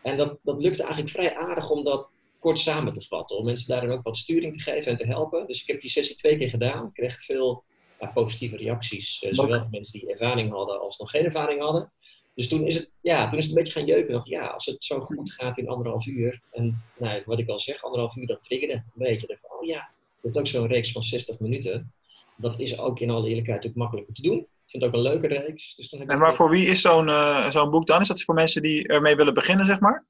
En 0.03 0.17
dat, 0.17 0.39
dat 0.43 0.61
lukt 0.61 0.81
eigenlijk 0.81 1.11
vrij 1.11 1.37
aardig 1.37 1.71
om 1.71 1.85
dat 1.85 2.09
kort 2.39 2.59
samen 2.59 2.93
te 2.93 3.03
vatten. 3.03 3.37
Om 3.37 3.45
mensen 3.45 3.69
daarin 3.69 3.91
ook 3.91 4.03
wat 4.03 4.17
sturing 4.17 4.53
te 4.53 4.61
geven 4.61 4.93
en 4.93 4.99
te 4.99 5.07
helpen. 5.07 5.47
Dus 5.47 5.61
ik 5.61 5.67
heb 5.67 5.81
die 5.81 5.91
sessie 5.91 6.17
twee 6.17 6.39
keer 6.39 6.49
gedaan. 6.49 6.87
Ik 6.87 6.93
kreeg 6.93 7.25
veel 7.25 7.65
ja, 8.01 8.07
positieve 8.07 8.57
reacties. 8.57 9.23
Uh, 9.23 9.35
zowel 9.35 9.59
van 9.59 9.69
mensen 9.71 10.01
die 10.01 10.11
ervaring 10.11 10.51
hadden 10.51 10.81
als 10.81 10.99
nog 10.99 11.11
geen 11.11 11.25
ervaring 11.25 11.61
hadden. 11.61 11.93
Dus 12.35 12.49
toen 12.49 12.67
is 12.67 12.75
het, 12.75 12.91
ja, 13.01 13.29
toen 13.29 13.39
is 13.39 13.45
het 13.45 13.55
een 13.55 13.63
beetje 13.63 13.79
gaan 13.79 13.87
jeuken. 13.87 14.13
Dacht, 14.13 14.29
ja, 14.29 14.47
als 14.47 14.67
het 14.67 14.85
zo 14.85 15.01
goed 15.01 15.33
gaat 15.33 15.59
in 15.59 15.69
anderhalf 15.69 16.07
uur. 16.07 16.41
En 16.53 16.83
nou, 16.99 17.23
wat 17.27 17.39
ik 17.39 17.49
al 17.49 17.59
zeg, 17.59 17.83
anderhalf 17.83 18.17
uur, 18.17 18.27
dat 18.27 18.43
triggerde 18.43 18.75
een 18.75 18.83
beetje. 18.95 19.27
Dacht, 19.27 19.41
oh 19.43 19.67
ja, 19.67 19.91
je 20.21 20.21
hebt 20.23 20.39
ook 20.39 20.47
zo'n 20.47 20.67
reeks 20.67 20.93
van 20.93 21.03
60 21.03 21.39
minuten. 21.39 21.93
Dat 22.37 22.61
is 22.61 22.79
ook 22.79 23.01
in 23.01 23.11
alle 23.11 23.29
eerlijkheid 23.29 23.67
ook 23.67 23.75
makkelijker 23.75 24.15
te 24.15 24.23
doen. 24.23 24.39
Ik 24.39 24.71
vind 24.71 24.83
het 24.83 24.85
ook 24.85 24.97
een 24.97 25.13
leuke 25.13 25.27
reeks. 25.27 25.75
Dus 25.75 25.89
en 25.89 26.19
maar 26.19 26.35
voor 26.35 26.51
wie 26.51 26.67
is 26.67 26.81
zo'n 26.81 27.09
uh, 27.09 27.51
zo'n 27.51 27.71
boek 27.71 27.87
dan? 27.87 28.01
Is 28.01 28.09
dat 28.09 28.23
voor 28.23 28.35
mensen 28.35 28.63
die 28.63 28.89
ermee 28.89 29.17
willen 29.17 29.35
beginnen, 29.35 29.67
zeg 29.67 29.81
maar? 29.81 30.05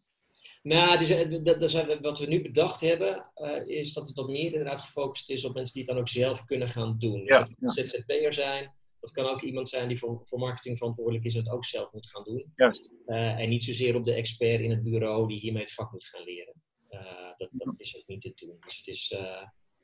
Nou, 0.64 0.90
het 0.90 1.00
is, 1.00 1.42
dat, 1.42 1.61
dat 1.61 2.00
wat 2.00 2.18
we 2.18 2.26
nu 2.26 2.42
bedacht 2.42 2.80
hebben, 2.80 3.30
uh, 3.37 3.66
is 3.66 3.92
dat 3.92 4.06
het 4.06 4.16
wat 4.16 4.28
meer 4.28 4.44
inderdaad 4.44 4.80
gefocust 4.80 5.30
is 5.30 5.44
op 5.44 5.54
mensen 5.54 5.73
die 5.73 5.83
het 5.83 5.90
dan 5.90 6.00
ook 6.00 6.09
zelf 6.09 6.44
kunnen 6.44 6.71
gaan 6.71 6.99
doen. 6.99 7.18
Dus 7.18 7.28
Ja, 7.28 7.38
dat 7.38 7.49
kan 7.49 7.68
een 7.68 7.85
ZZP'er 7.85 8.35
zijn, 8.35 8.73
dat 9.00 9.12
kan 9.12 9.26
ook 9.26 9.42
iemand 9.42 9.68
zijn 9.68 9.88
die 9.88 9.99
voor, 9.99 10.23
voor 10.25 10.38
marketing 10.38 10.78
verantwoordelijk 10.78 11.25
is 11.25 11.35
en 11.35 11.42
het 11.42 11.52
ook 11.52 11.64
zelf 11.64 11.92
moet 11.92 12.11
gaan 12.11 12.25
doen. 12.25 12.52
Juist. 12.56 12.92
Uh, 13.06 13.40
en 13.40 13.49
niet 13.49 13.62
zozeer 13.62 13.97
op 13.97 14.04
de 14.04 14.14
expert 14.14 14.61
in 14.61 14.71
het 14.71 14.83
bureau 14.83 15.28
die 15.28 15.38
hiermee 15.38 15.62
het 15.62 15.75
vak 15.75 15.92
moet 15.92 16.04
gaan 16.04 16.25
leren. 16.25 16.54
Uh, 16.90 17.00
dat, 17.37 17.49
dat 17.52 17.80
is 17.80 17.97
ook 17.97 18.06
niet 18.06 18.21
te 18.21 18.33
doen. 18.35 18.56
Dus 18.61 18.76
het 18.76 18.87
is 18.87 19.14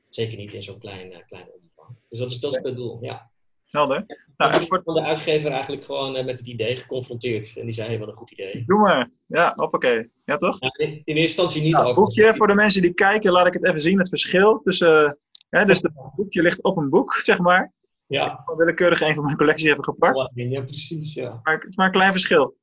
zeker 0.08 0.36
niet 0.36 0.54
in 0.54 0.62
zo'n 0.62 0.78
klein, 0.78 1.24
klein 1.26 1.50
omvang. 1.52 1.98
Dus 2.08 2.18
dat 2.18 2.30
is, 2.30 2.40
dat 2.40 2.56
is 2.56 2.64
het 2.64 2.76
doel, 2.76 3.02
ja. 3.02 3.30
Helder. 3.70 4.04
Nou, 4.36 4.54
ik 4.62 4.68
word 4.68 4.82
van 4.84 4.94
de 4.94 5.02
uitgever 5.02 5.50
eigenlijk 5.50 5.82
gewoon 5.82 6.16
uh, 6.16 6.24
met 6.24 6.38
het 6.38 6.46
idee 6.46 6.76
geconfronteerd. 6.76 7.56
En 7.56 7.64
die 7.64 7.74
zei, 7.74 7.88
hey, 7.88 7.98
wat 7.98 8.08
een 8.08 8.14
goed 8.14 8.30
idee. 8.30 8.64
Doe 8.66 8.78
maar. 8.78 9.10
Ja, 9.26 9.52
hoppakee. 9.54 10.10
Ja, 10.24 10.36
toch? 10.36 10.56
Ja, 10.60 10.70
in, 10.76 10.88
in, 10.88 11.00
eerste 11.04 11.20
instantie 11.20 11.62
niet. 11.62 11.72
Nou, 11.72 11.86
ook. 11.86 11.94
boekje, 11.94 12.34
voor 12.34 12.46
de 12.46 12.54
mensen 12.54 12.82
die 12.82 12.94
kijken, 12.94 13.32
laat 13.32 13.46
ik 13.46 13.52
het 13.52 13.64
even 13.64 13.80
zien. 13.80 13.98
Het 13.98 14.08
verschil 14.08 14.60
tussen... 14.64 15.04
Uh, 15.04 15.10
hè, 15.48 15.64
dus 15.64 15.80
het 15.80 15.92
boekje 16.16 16.42
ligt 16.42 16.62
op 16.62 16.76
een 16.76 16.88
boek, 16.88 17.14
zeg 17.30 17.38
maar. 17.38 17.72
Ja. 18.06 18.44
Ik 18.46 18.56
willekeurig 18.56 19.00
een 19.00 19.14
van 19.14 19.24
mijn 19.24 19.36
collectie 19.36 19.66
hebben 19.66 19.84
gepakt. 19.84 20.30
Ja, 20.34 20.60
precies, 20.60 21.14
ja. 21.14 21.40
Maar 21.42 21.54
het 21.54 21.68
is 21.68 21.76
maar 21.76 21.86
een 21.86 21.92
klein 21.92 22.12
verschil. 22.12 22.56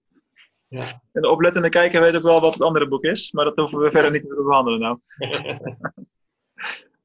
Ja. 0.68 0.84
En 1.12 1.22
de 1.22 1.30
oplettende 1.30 1.70
kijker 1.70 2.02
weet 2.02 2.16
ook 2.16 2.24
wel 2.24 2.42
wat 2.42 2.54
het 2.54 2.64
andere 2.64 2.88
boek 2.88 3.04
is. 3.04 3.32
Maar 3.32 3.46
dat 3.46 3.58
hoeven 3.58 3.80
we 3.80 3.92
verder 3.92 4.12
niet 4.12 4.22
te 4.22 4.44
behandelen 4.48 4.80
nou. 4.80 5.00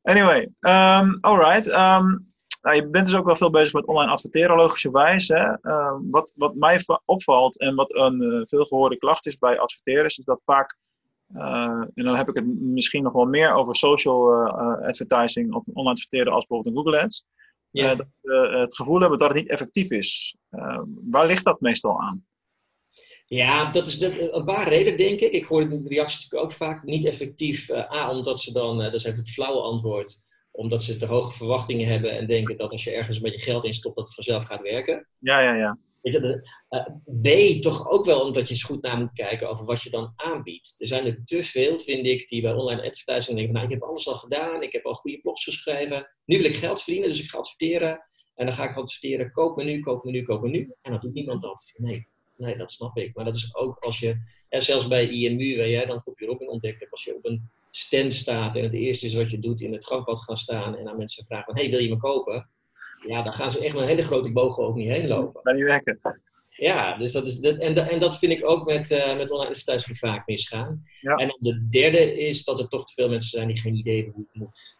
anyway, 0.02 0.40
um, 0.60 1.18
alright. 1.20 1.66
Um, 1.66 2.31
nou, 2.62 2.76
je 2.76 2.86
bent 2.88 3.06
dus 3.06 3.14
ook 3.14 3.24
wel 3.24 3.36
veel 3.36 3.50
bezig 3.50 3.72
met 3.72 3.86
online 3.86 4.10
adverteren, 4.10 4.56
logischerwijs. 4.56 5.28
Hè? 5.28 5.48
Uh, 5.62 5.96
wat, 6.10 6.32
wat 6.36 6.54
mij 6.54 6.80
opvalt 7.04 7.58
en 7.58 7.74
wat 7.74 7.94
een 7.94 8.22
uh, 8.22 8.40
veelgehoorde 8.44 8.96
klacht 8.96 9.26
is 9.26 9.38
bij 9.38 9.58
adverteerders, 9.58 10.18
is 10.18 10.24
dat 10.24 10.42
vaak, 10.44 10.78
uh, 11.34 11.84
en 11.94 12.04
dan 12.04 12.16
heb 12.16 12.28
ik 12.28 12.34
het 12.34 12.60
misschien 12.60 13.02
nog 13.02 13.12
wel 13.12 13.24
meer 13.24 13.54
over 13.54 13.76
social 13.76 14.48
advertising 14.86 15.54
of 15.54 15.66
online 15.66 15.90
adverteren 15.90 16.32
als 16.32 16.46
bijvoorbeeld 16.46 16.76
een 16.76 16.82
Google 16.82 17.02
Ads. 17.02 17.24
Dat 17.70 18.06
we 18.20 18.58
het 18.60 18.76
gevoel 18.76 19.00
hebben 19.00 19.18
dat 19.18 19.28
het 19.28 19.36
niet 19.36 19.48
effectief 19.48 19.90
is. 19.90 20.36
waar 21.10 21.26
ligt 21.26 21.44
dat 21.44 21.60
meestal 21.60 22.00
aan? 22.00 22.26
Ja, 23.26 23.70
dat 23.70 23.86
is 23.86 23.98
de, 23.98 24.32
een 24.32 24.44
paar 24.44 24.68
redenen, 24.68 24.98
denk 24.98 25.20
ik. 25.20 25.32
Ik 25.32 25.44
hoor 25.44 25.68
de 25.68 25.88
reacties 25.88 26.22
natuurlijk 26.22 26.50
ook 26.50 26.52
vaak 26.52 26.82
niet 26.82 27.04
effectief. 27.04 27.70
A, 27.70 28.10
omdat 28.10 28.40
ze 28.40 28.52
dan, 28.52 28.78
dat 28.78 28.94
is 28.94 29.04
even 29.04 29.18
het 29.18 29.30
flauwe 29.30 29.60
antwoord, 29.60 30.20
omdat 30.52 30.84
ze 30.84 30.96
te 30.96 31.06
hoge 31.06 31.32
verwachtingen 31.32 31.88
hebben 31.88 32.10
en 32.10 32.26
denken 32.26 32.56
dat 32.56 32.72
als 32.72 32.84
je 32.84 32.90
ergens 32.90 33.16
een 33.16 33.22
beetje 33.22 33.50
geld 33.50 33.64
in 33.64 33.74
stopt, 33.74 33.96
dat 33.96 34.04
het 34.06 34.14
vanzelf 34.14 34.44
gaat 34.44 34.62
werken. 34.62 35.08
Ja, 35.18 35.40
ja, 35.40 35.54
ja. 35.54 35.78
Weet 36.02 36.12
je, 36.12 36.48
uh, 36.70 37.56
B, 37.56 37.62
toch 37.62 37.90
ook 37.90 38.04
wel 38.04 38.20
omdat 38.20 38.48
je 38.48 38.54
eens 38.54 38.62
goed 38.62 38.82
naar 38.82 38.98
moet 38.98 39.12
kijken 39.12 39.48
over 39.48 39.64
wat 39.64 39.82
je 39.82 39.90
dan 39.90 40.12
aanbiedt. 40.16 40.74
Er 40.78 40.86
zijn 40.86 41.06
er 41.06 41.22
te 41.24 41.42
veel, 41.42 41.78
vind 41.78 42.06
ik, 42.06 42.28
die 42.28 42.42
bij 42.42 42.52
online 42.52 42.82
advertising 42.82 43.36
denken: 43.36 43.54
nou, 43.54 43.66
ik 43.66 43.72
heb 43.72 43.82
alles 43.82 44.08
al 44.08 44.16
gedaan, 44.16 44.62
ik 44.62 44.72
heb 44.72 44.86
al 44.86 44.94
goede 44.94 45.20
blogs 45.20 45.44
geschreven, 45.44 46.10
nu 46.24 46.36
wil 46.36 46.44
ik 46.44 46.54
geld 46.54 46.82
verdienen, 46.82 47.08
dus 47.08 47.22
ik 47.22 47.30
ga 47.30 47.38
adverteren. 47.38 48.06
En 48.34 48.46
dan 48.46 48.54
ga 48.54 48.70
ik 48.70 48.76
adverteren: 48.76 49.30
koop 49.30 49.56
me 49.56 49.64
nu, 49.64 49.80
koop 49.80 50.04
me 50.04 50.10
nu, 50.10 50.22
koop 50.22 50.42
me 50.42 50.48
nu. 50.48 50.74
En 50.82 50.90
dan 50.90 51.00
doet 51.00 51.14
niemand 51.14 51.42
dat. 51.42 51.72
Nee, 51.76 52.08
nee, 52.36 52.56
dat 52.56 52.70
snap 52.70 52.96
ik. 52.96 53.14
Maar 53.14 53.24
dat 53.24 53.34
is 53.34 53.54
ook 53.54 53.76
als 53.78 53.98
je, 53.98 54.16
en 54.48 54.62
zelfs 54.62 54.88
bij 54.88 55.08
IMU, 55.08 55.56
waar 55.56 55.68
jij 55.68 55.86
dan 55.86 56.02
kopje 56.02 56.26
Robin 56.26 56.48
ontdekt 56.48 56.80
hebt, 56.80 56.92
als 56.92 57.04
je 57.04 57.16
op 57.16 57.24
een 57.24 57.50
stand 57.74 58.14
staat 58.14 58.56
en 58.56 58.62
het 58.62 58.74
eerste 58.74 59.06
is 59.06 59.14
wat 59.14 59.30
je 59.30 59.38
doet 59.38 59.60
in 59.60 59.72
het 59.72 59.86
gangpad 59.86 60.22
gaan 60.22 60.36
staan 60.36 60.76
en 60.76 60.88
aan 60.88 60.96
mensen 60.96 61.24
vragen 61.24 61.44
van, 61.44 61.56
hey, 61.56 61.70
wil 61.70 61.78
je 61.78 61.88
me 61.88 61.96
kopen? 61.96 62.48
Ja, 63.06 63.22
dan 63.22 63.34
gaan 63.34 63.50
ze 63.50 63.64
echt 63.64 63.74
met 63.74 63.82
een 63.82 63.88
hele 63.88 64.02
grote 64.02 64.32
bogen 64.32 64.64
over 64.64 64.80
niet 64.80 64.88
heen 64.88 65.08
lopen. 65.08 65.40
Dat 65.42 65.54
niet 65.54 65.64
werken. 65.64 66.00
Ja, 66.48 66.96
dus 66.96 67.12
dat 67.12 67.26
is, 67.26 67.38
dat, 67.38 67.58
en, 67.58 67.88
en 67.88 67.98
dat 67.98 68.18
vind 68.18 68.32
ik 68.32 68.48
ook 68.48 68.66
met, 68.66 68.90
uh, 68.90 69.16
met 69.16 69.30
online 69.30 69.50
advertising 69.50 69.98
vaak 69.98 70.26
misgaan. 70.26 70.84
Ja. 71.00 71.14
En 71.14 71.28
dan 71.28 71.38
de 71.40 71.68
derde 71.68 72.18
is 72.20 72.44
dat 72.44 72.58
er 72.58 72.68
toch 72.68 72.84
te 72.84 72.94
veel 72.94 73.08
mensen 73.08 73.30
zijn 73.30 73.48
die 73.48 73.60
geen 73.60 73.76
idee 73.76 73.96
hebben 73.96 74.14
hoe 74.14 74.26
het 74.32 74.42
moet. 74.42 74.76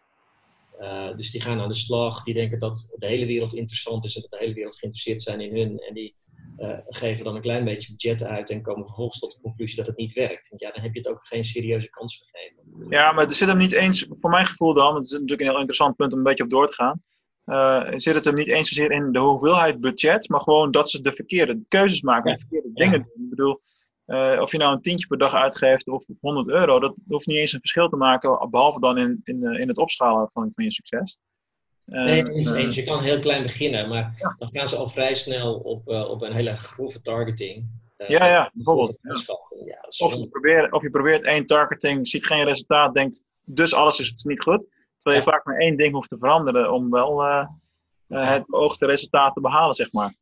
Uh, 0.79 1.15
dus 1.15 1.31
die 1.31 1.41
gaan 1.41 1.59
aan 1.59 1.67
de 1.67 1.73
slag, 1.73 2.23
die 2.23 2.33
denken 2.33 2.59
dat 2.59 2.95
de 2.97 3.07
hele 3.07 3.25
wereld 3.25 3.53
interessant 3.53 4.05
is 4.05 4.15
en 4.15 4.21
dat 4.21 4.29
de 4.29 4.37
hele 4.37 4.53
wereld 4.53 4.77
geïnteresseerd 4.77 5.21
zijn 5.21 5.41
in 5.41 5.55
hun. 5.55 5.79
En 5.79 5.93
die 5.93 6.15
uh, 6.57 6.77
geven 6.87 7.23
dan 7.23 7.35
een 7.35 7.41
klein 7.41 7.63
beetje 7.63 7.91
budget 7.91 8.23
uit 8.23 8.49
en 8.49 8.61
komen 8.61 8.85
vervolgens 8.85 9.19
tot 9.19 9.31
de 9.31 9.41
conclusie 9.41 9.77
dat 9.77 9.87
het 9.87 9.97
niet 9.97 10.13
werkt. 10.13 10.49
Want 10.49 10.61
ja, 10.61 10.71
dan 10.71 10.83
heb 10.83 10.93
je 10.93 10.99
het 10.99 11.07
ook 11.09 11.27
geen 11.27 11.43
serieuze 11.43 11.89
kans 11.89 12.25
gegeven. 12.25 12.89
Ja, 12.89 13.11
maar 13.11 13.27
er 13.27 13.35
zit 13.35 13.47
hem 13.47 13.57
niet 13.57 13.71
eens, 13.71 14.07
voor 14.19 14.29
mijn 14.29 14.45
gevoel 14.45 14.73
dan, 14.73 14.95
het 14.95 15.05
is 15.05 15.11
natuurlijk 15.11 15.41
een 15.41 15.47
heel 15.47 15.57
interessant 15.57 15.95
punt 15.95 16.11
om 16.11 16.17
een 16.17 16.23
beetje 16.23 16.43
op 16.43 16.49
door 16.49 16.67
te 16.67 16.73
gaan. 16.73 17.01
Uh, 17.45 17.91
zit 17.95 18.15
het 18.15 18.23
hem 18.23 18.33
niet 18.33 18.47
eens 18.47 18.69
zozeer 18.69 18.91
in 18.91 19.11
de 19.11 19.19
hoeveelheid 19.19 19.81
budget, 19.81 20.29
maar 20.29 20.41
gewoon 20.41 20.71
dat 20.71 20.89
ze 20.89 21.01
de 21.01 21.13
verkeerde 21.13 21.59
keuzes 21.67 22.01
maken, 22.01 22.29
Ja. 22.29 22.35
de 22.35 22.39
verkeerde 22.39 22.69
dingen 22.73 22.99
doen. 22.99 23.23
Ik 23.23 23.29
bedoel, 23.29 23.59
uh, 24.07 24.41
of 24.41 24.51
je 24.51 24.57
nou 24.57 24.73
een 24.75 24.81
tientje 24.81 25.07
per 25.07 25.17
dag 25.17 25.33
uitgeeft 25.33 25.87
of 25.87 26.05
100 26.19 26.49
euro, 26.49 26.79
dat 26.79 26.99
hoeft 27.07 27.25
niet 27.25 27.37
eens 27.37 27.53
een 27.53 27.59
verschil 27.59 27.89
te 27.89 27.95
maken, 27.95 28.49
behalve 28.49 28.79
dan 28.79 28.97
in, 28.97 29.21
in, 29.23 29.41
in 29.41 29.67
het 29.67 29.77
opschalen 29.77 30.31
van, 30.31 30.51
van 30.53 30.63
je 30.63 30.71
succes. 30.71 31.17
Nee, 31.85 32.19
En, 32.21 32.27
eens, 32.27 32.51
eh, 32.51 32.59
eens. 32.63 32.75
Je 32.75 32.83
kan 32.83 33.03
heel 33.03 33.19
klein 33.19 33.41
beginnen, 33.43 33.89
maar 33.89 34.35
dan 34.37 34.49
gaan 34.51 34.67
ze 34.67 34.75
al 34.75 34.87
vrij 34.87 35.15
snel 35.15 35.53
op, 35.55 35.89
uh, 35.89 36.09
op 36.09 36.21
een 36.21 36.33
hele 36.33 36.55
grove 36.57 37.01
targeting. 37.01 37.65
Uh, 37.97 38.09
Ja, 38.09 38.27
ja, 38.27 38.51
bijvoorbeeld, 38.53 38.99
Ja, 39.65 39.85
is 39.87 39.97
Of 39.99 40.13
je, 40.13 40.27
probeert, 40.27 40.71
of 40.71 40.81
je 40.81 40.89
probeert 40.89 41.23
één 41.23 41.45
targeting, 41.45 42.07
ziet 42.07 42.25
geen 42.25 42.43
resultaat, 42.43 42.93
denkt 42.93 43.23
dus 43.45 43.73
alles 43.73 43.99
is 43.99 44.23
niet 44.23 44.43
goed. 44.43 44.67
Terwijl 44.97 45.23
je 45.23 45.29
vaak 45.31 45.45
maar 45.45 45.57
één 45.57 45.77
ding 45.77 45.93
hoeft 45.93 46.09
te 46.09 46.17
veranderen 46.17 46.71
om 46.73 46.89
wel 46.91 47.23
uh, 47.23 47.47
het 48.07 48.45
beoogde 48.45 48.85
resultaat 48.85 49.33
te 49.33 49.41
behalen, 49.41 49.73
zeg 49.73 49.91
maar. 49.91 50.15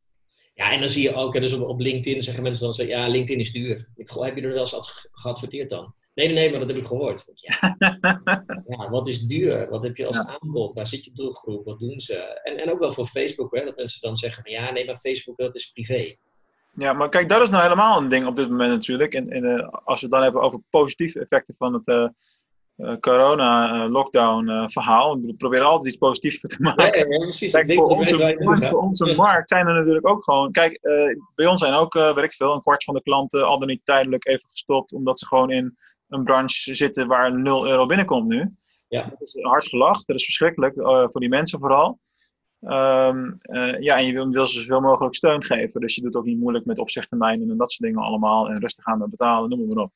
Ja, 0.54 0.72
en 0.72 0.80
dan 0.80 0.90
zie 0.90 1.04
je 1.04 1.14
ook, 1.14 1.34
dus 1.34 1.54
op, 1.54 1.68
op 1.68 1.80
LinkedIn 1.80 2.22
zeggen 2.22 2.44
mensen 2.44 2.64
dan, 2.64 2.74
zo, 2.74 2.84
ja, 2.84 3.08
LinkedIn 3.08 3.40
is 3.40 3.52
duur. 3.52 3.88
Ik, 3.96 4.10
heb 4.10 4.36
je 4.36 4.42
er 4.42 4.50
wel 4.50 4.60
eens 4.60 4.76
ad- 4.76 5.10
geadverteerd 5.12 5.70
dan? 5.70 5.94
Nee, 6.14 6.28
nee, 6.28 6.36
nee, 6.36 6.50
maar 6.50 6.60
dat 6.60 6.68
heb 6.68 6.78
ik 6.78 6.86
gehoord. 6.86 7.32
Ja, 7.34 7.76
ja 8.68 8.90
wat 8.90 9.08
is 9.08 9.20
duur? 9.22 9.70
Wat 9.70 9.84
heb 9.84 9.98
je 9.98 10.06
als 10.08 10.16
Ja. 10.16 10.38
aanbod? 10.42 10.74
Waar 10.74 10.88
zit 10.88 11.06
je 11.06 11.12
doelgroep? 11.14 11.66
Wat 11.66 11.80
doen 11.80 12.00
ze? 12.00 12.16
En, 12.44 12.58
en 12.58 12.72
ook 12.72 12.80
wel 12.80 12.92
voor 12.92 13.06
Facebook, 13.06 13.56
hè, 13.56 13.66
dat 13.66 13.76
mensen 13.76 14.02
dan 14.02 14.16
zeggen 14.16 14.44
van, 14.44 14.52
ja, 14.52 14.72
nee, 14.72 14.86
maar 14.86 14.96
Facebook, 14.96 15.38
dat 15.38 15.56
is 15.56 15.72
privé. 15.72 16.16
Ja, 16.76 16.94
maar 16.94 17.10
kijk, 17.10 17.30
dat 17.30 17.42
is 17.42 17.50
nou 17.50 17.64
helemaal 17.64 18.02
een 18.02 18.08
ding 18.08 18.26
op 18.26 18.36
dit 18.36 18.50
moment 18.50 18.70
natuurlijk. 18.72 19.14
En, 19.14 19.24
en 19.24 19.44
uh, 19.44 19.68
als 19.84 20.00
we 20.00 20.06
het 20.06 20.12
dan 20.12 20.24
hebben 20.24 20.42
over 20.42 20.60
positieve 20.70 21.20
effecten 21.20 21.56
van 21.58 21.74
het 21.74 21.88
uh, 21.88 22.08
corona-lockdown-verhaal. 23.00 25.20
we 25.20 25.34
proberen 25.34 25.66
altijd 25.66 25.88
iets 25.88 25.98
positiefs 25.98 26.40
te 26.40 26.62
maken. 26.62 27.10
Ja, 27.10 27.18
ja, 27.18 27.18
precies. 27.18 27.52
Kijk, 27.52 27.74
voor, 27.74 27.88
onze, 27.88 28.18
markt, 28.18 28.68
voor 28.68 28.80
onze 28.80 29.16
markt 29.16 29.50
zijn 29.50 29.68
er 29.68 29.74
natuurlijk 29.74 30.08
ook 30.08 30.24
gewoon. 30.24 30.52
Kijk, 30.52 30.80
uh, 30.82 31.16
bij 31.36 31.46
ons 31.46 31.62
zijn 31.62 31.74
ook, 31.74 31.96
uh, 31.96 32.14
weet 32.14 32.24
ik 32.24 32.34
veel, 32.34 32.54
een 32.54 32.62
kwart 32.62 32.84
van 32.84 32.94
de 32.94 33.02
klanten 33.02 33.48
al 33.48 33.60
dan 33.60 33.68
niet 33.68 33.86
tijdelijk 33.86 34.28
even 34.28 34.50
gestopt. 34.50 34.94
Omdat 34.94 35.20
ze 35.20 35.28
gewoon 35.28 35.52
in 35.52 35.78
een 36.08 36.24
branche 36.24 36.76
zitten 36.76 37.08
waar 37.08 37.40
0 37.40 37.68
euro 37.68 37.86
binnenkomt 37.86 38.28
nu. 38.28 38.56
Ja. 38.88 39.04
Dat 39.04 39.22
is 39.22 39.38
hard 39.42 39.66
gelacht, 39.66 40.08
dat 40.08 40.16
is 40.16 40.24
verschrikkelijk 40.24 40.76
uh, 40.76 40.86
voor 40.86 41.20
die 41.20 41.30
mensen 41.30 41.60
vooral. 41.60 42.00
Um, 42.64 43.38
ja, 43.80 43.98
en 43.98 44.06
je 44.06 44.14
wil, 44.14 44.30
wil, 44.30 44.48
ze 44.48 44.60
zoveel 44.60 44.82
mogelijk 44.82 45.16
steun 45.16 45.44
geven. 45.44 45.82
Dus 45.82 45.96
je 45.96 46.02
doet 46.02 46.16
ook 46.16 46.26
niet 46.26 46.40
moeilijk 46.40 46.66
met 46.66 46.80
opzegtermijnen 46.80 47.50
en 47.50 47.58
dat 47.58 47.72
soort 47.72 47.90
dingen 47.90 48.08
allemaal. 48.08 48.50
En 48.50 48.60
rustig 48.60 48.86
aan 48.86 49.00
met 49.00 49.10
betalen, 49.10 49.50
noem 49.50 49.68
maar 49.68 49.84
op. 49.84 49.92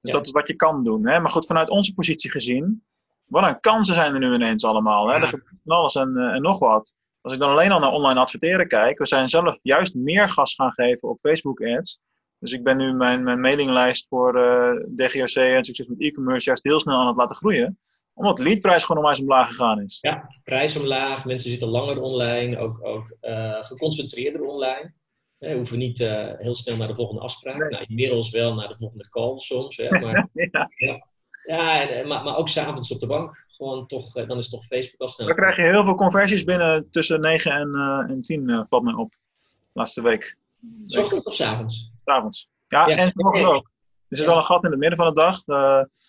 Dus 0.00 0.10
Ja. 0.10 0.16
dat 0.16 0.26
is 0.26 0.32
wat 0.32 0.48
je 0.48 0.54
kan 0.54 0.82
doen. 0.82 1.06
Hè? 1.08 1.20
Maar 1.20 1.30
goed, 1.30 1.46
vanuit 1.46 1.68
onze 1.68 1.94
positie 1.94 2.30
gezien, 2.30 2.84
wat 3.24 3.46
een 3.46 3.60
kansen 3.60 3.94
zijn 3.94 4.12
er 4.12 4.18
nu 4.18 4.34
ineens 4.34 4.64
allemaal. 4.64 5.06
Hè? 5.06 5.14
Ja. 5.14 5.20
Er 5.20 5.28
gebeurt 5.28 5.60
van 5.64 5.76
alles 5.76 5.94
en, 5.94 6.12
uh, 6.16 6.34
en 6.34 6.42
nog 6.42 6.58
wat. 6.58 6.94
Als 7.20 7.34
ik 7.34 7.40
dan 7.40 7.50
alleen 7.50 7.70
al 7.72 7.80
naar 7.80 7.92
online 7.92 8.20
adverteren 8.20 8.68
kijk, 8.68 8.98
we 8.98 9.06
zijn 9.06 9.28
zelf 9.28 9.58
juist 9.62 9.94
meer 9.94 10.28
gas 10.28 10.54
gaan 10.54 10.72
geven 10.72 11.08
op 11.08 11.18
Facebook 11.20 11.60
ads. 11.64 11.98
Dus 12.38 12.52
ik 12.52 12.62
ben 12.62 12.76
nu 12.76 12.92
mijn, 12.92 13.22
mijn 13.22 13.40
mailinglijst 13.40 14.06
voor 14.08 14.36
uh, 14.38 14.70
DGOC 14.94 15.34
en 15.36 15.64
succes 15.64 15.86
met 15.86 16.00
e-commerce 16.00 16.46
juist 16.46 16.62
heel 16.62 16.80
snel 16.80 16.96
aan 16.96 17.06
het 17.06 17.16
laten 17.16 17.36
groeien. 17.36 17.78
Omdat 18.14 18.36
de 18.36 18.42
leadprijs 18.42 18.82
gewoon 18.82 19.02
onwijs 19.02 19.20
omlaag 19.20 19.48
gegaan 19.48 19.80
is. 19.82 19.98
Ja, 20.00 20.28
prijs 20.44 20.76
omlaag, 20.76 21.24
mensen 21.24 21.50
zitten 21.50 21.68
langer 21.68 22.00
online, 22.00 22.58
ook, 22.58 22.84
ook 22.84 23.16
uh, 23.22 23.64
geconcentreerder 23.64 24.42
online. 24.42 24.94
We 25.38 25.54
hoeven 25.54 25.78
niet 25.78 26.00
uh, 26.00 26.32
heel 26.36 26.54
snel 26.54 26.76
naar 26.76 26.88
de 26.88 26.94
volgende 26.94 27.20
afspraak. 27.20 27.56
Nee. 27.56 27.68
Nou, 27.68 27.84
inmiddels 27.88 28.30
wel 28.30 28.54
naar 28.54 28.68
de 28.68 28.76
volgende 28.76 29.08
call 29.08 29.38
soms. 29.38 29.76
Hè, 29.76 29.90
maar, 30.00 30.28
ja. 30.32 30.70
ja, 30.76 31.06
ja 31.46 31.88
en, 31.88 32.08
maar, 32.08 32.24
maar 32.24 32.36
ook 32.36 32.48
s'avonds 32.48 32.92
op 32.92 33.00
de 33.00 33.06
bank. 33.06 33.46
gewoon 33.48 33.86
toch, 33.86 34.12
dan 34.12 34.38
is 34.38 34.48
toch 34.48 34.64
Facebook 34.64 34.98
wel 34.98 35.08
snel. 35.08 35.26
Dan 35.26 35.36
krijg 35.36 35.56
je 35.56 35.62
heel 35.62 35.84
veel 35.84 35.94
conversies 35.94 36.44
binnen 36.44 36.90
tussen 36.90 37.20
9 37.20 37.52
en, 37.52 37.74
en 38.08 38.22
10, 38.22 38.66
valt 38.68 38.82
mij 38.82 38.94
op. 38.94 39.14
Laatste 39.72 40.02
week. 40.02 40.36
S 40.86 40.96
ochtends 40.96 41.24
of 41.24 41.34
s 41.34 41.40
avonds? 41.40 41.90
S 41.96 42.06
avonds. 42.08 42.48
Ja, 42.68 42.88
ja 42.88 42.96
en 42.96 43.10
s'morgens 43.10 43.42
okay. 43.42 43.54
ook. 43.54 43.70
Er 44.08 44.16
zit 44.16 44.26
ja. 44.26 44.30
wel 44.32 44.40
een 44.40 44.46
gat 44.46 44.64
in 44.64 44.70
het 44.70 44.78
midden 44.78 44.98
van 44.98 45.06
de 45.06 45.20
dag. 45.20 45.42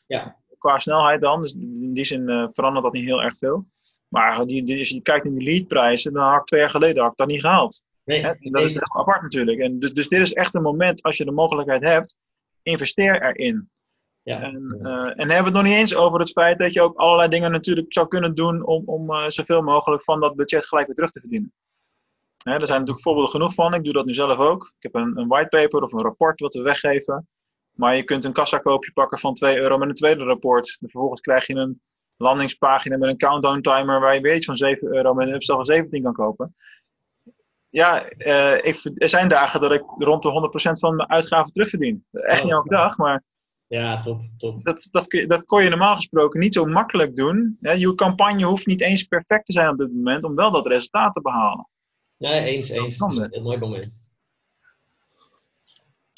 ja. 0.08 0.36
Qua 0.58 0.80
snelheid 0.80 1.22
dan. 1.22 1.42
Dus 1.42 1.54
in 1.54 1.94
die 1.94 2.06
zin 2.06 2.30
uh, 2.30 2.48
verandert 2.52 2.84
dat 2.84 2.94
niet 2.94 3.06
heel 3.06 3.22
erg 3.22 3.38
veel. 3.38 3.66
Maar 4.08 4.46
die, 4.46 4.64
die, 4.64 4.80
als 4.80 4.90
je 4.90 5.02
kijkt 5.02 5.26
naar 5.26 5.34
die 5.34 5.44
leadprijzen, 5.44 6.14
dan 6.14 6.24
had 6.24 6.40
ik 6.40 6.46
twee 6.46 6.60
jaar 6.60 6.70
geleden 6.70 7.02
had 7.02 7.12
ik 7.12 7.18
dat 7.18 7.28
niet 7.28 7.42
gehaald. 7.42 7.84
Nee? 8.08 8.22
Dat 8.22 8.64
is 8.64 8.74
heel 8.74 9.00
apart 9.00 9.22
natuurlijk. 9.22 9.60
En 9.60 9.80
dus, 9.80 9.94
dus 9.94 10.08
dit 10.08 10.20
is 10.20 10.34
echt 10.34 10.54
een 10.56 10.62
moment, 10.62 11.02
als 11.02 11.18
je 11.18 11.26
de 11.26 11.32
mogelijkheid 11.32 11.84
hebt, 11.84 12.16
investeer 12.64 13.22
erin. 13.22 13.70
Ja. 14.22 14.42
En, 14.42 14.80
uh, 14.82 14.90
en 14.90 15.18
hebben 15.18 15.28
we 15.28 15.34
het 15.44 15.54
nog 15.54 15.64
niet 15.64 15.74
eens 15.74 15.96
over 15.96 16.20
het 16.20 16.32
feit 16.32 16.60
dat 16.60 16.74
je 16.74 16.82
ook 16.82 16.98
allerlei 16.98 17.30
dingen 17.30 17.52
natuurlijk 17.52 17.94
zou 17.94 18.08
kunnen 18.08 18.36
doen 18.36 18.66
om, 18.66 18.84
om 18.86 19.12
uh, 19.12 19.28
zoveel 19.28 19.62
mogelijk 19.62 20.04
van 20.04 20.20
dat 20.20 20.36
budget 20.36 20.66
gelijk 20.66 20.86
weer 20.86 20.96
terug 20.96 21.12
te 21.12 21.20
verdienen. 21.20 21.54
Hè, 22.38 22.52
er 22.54 22.68
zijn 22.68 22.80
natuurlijk 22.80 23.06
voorbeelden 23.06 23.32
genoeg 23.32 23.54
van. 23.54 23.74
Ik 23.74 23.84
doe 23.84 23.94
dat 23.94 24.06
nu 24.06 24.14
zelf 24.14 24.38
ook. 24.38 24.64
Ik 24.64 24.84
heb 24.84 24.96
een, 24.96 25.18
een 25.18 25.28
whitepaper 25.28 25.82
of 25.82 25.92
een 25.92 26.02
rapport 26.02 26.40
wat 26.40 26.54
we 26.54 26.62
weggeven. 26.62 27.28
Maar 27.72 27.96
je 27.96 28.04
kunt 28.04 28.24
een 28.24 28.34
kassakoopje 28.34 28.92
pakken 28.92 29.20
van 29.20 29.34
2 29.34 29.60
euro 29.60 29.78
met 29.78 29.90
een 29.90 29.96
tweede 29.96 30.24
rapport. 30.24 30.78
En 30.82 30.90
vervolgens 30.90 31.22
krijg 31.22 31.48
je 31.48 31.56
een 31.56 31.82
landingspagina 32.18 32.98
met 32.98 33.10
een 33.10 33.18
countdown 33.18 33.62
timer 33.62 34.00
waar 34.00 34.14
je 34.14 34.22
weer 34.22 34.36
iets 34.36 34.46
van 34.46 34.56
7 34.56 34.96
euro 34.96 35.14
met 35.14 35.28
een 35.28 35.34
upstel 35.34 35.56
van 35.56 35.66
17 35.66 36.04
kan 36.04 36.14
kopen. 36.14 36.56
Ja, 37.78 38.12
uh, 38.18 38.56
ik, 38.56 38.92
er 38.96 39.10
zijn 39.10 39.30
dagen 39.30 39.62
dat 39.62 39.72
ik 39.72 39.84
rond 39.96 40.24
de 40.24 40.70
100% 40.76 40.80
van 40.80 40.96
mijn 40.96 41.10
uitgaven 41.10 41.52
terugverdien. 41.52 42.06
Echt 42.12 42.44
niet 42.44 42.52
elke 42.52 42.70
dag, 42.70 42.98
maar 42.98 43.24
ja, 43.68 44.02
top, 44.02 44.22
top. 44.38 44.64
Dat, 44.64 44.88
dat, 44.92 45.24
dat 45.28 45.46
kon 45.46 45.64
je 45.64 45.70
normaal 45.70 45.96
gesproken 45.96 46.40
niet 46.40 46.54
zo 46.54 46.66
makkelijk 46.66 47.16
doen. 47.16 47.58
Je 47.60 47.96
campagne 47.96 48.46
hoeft 48.46 48.66
niet 48.66 48.82
eens 48.82 49.04
perfect 49.04 49.46
te 49.46 49.52
zijn 49.52 49.70
op 49.70 49.78
dit 49.78 49.94
moment 49.94 50.24
om 50.24 50.36
wel 50.36 50.52
dat 50.52 50.68
resultaat 50.68 51.14
te 51.14 51.22
behalen. 51.22 51.70
Ja, 52.16 52.32
eens, 52.32 52.70
eens. 52.70 52.98
Dat 52.98 53.12
is 53.12 53.18
een 53.18 53.44
mooi 53.44 53.58
moment. 53.58 54.04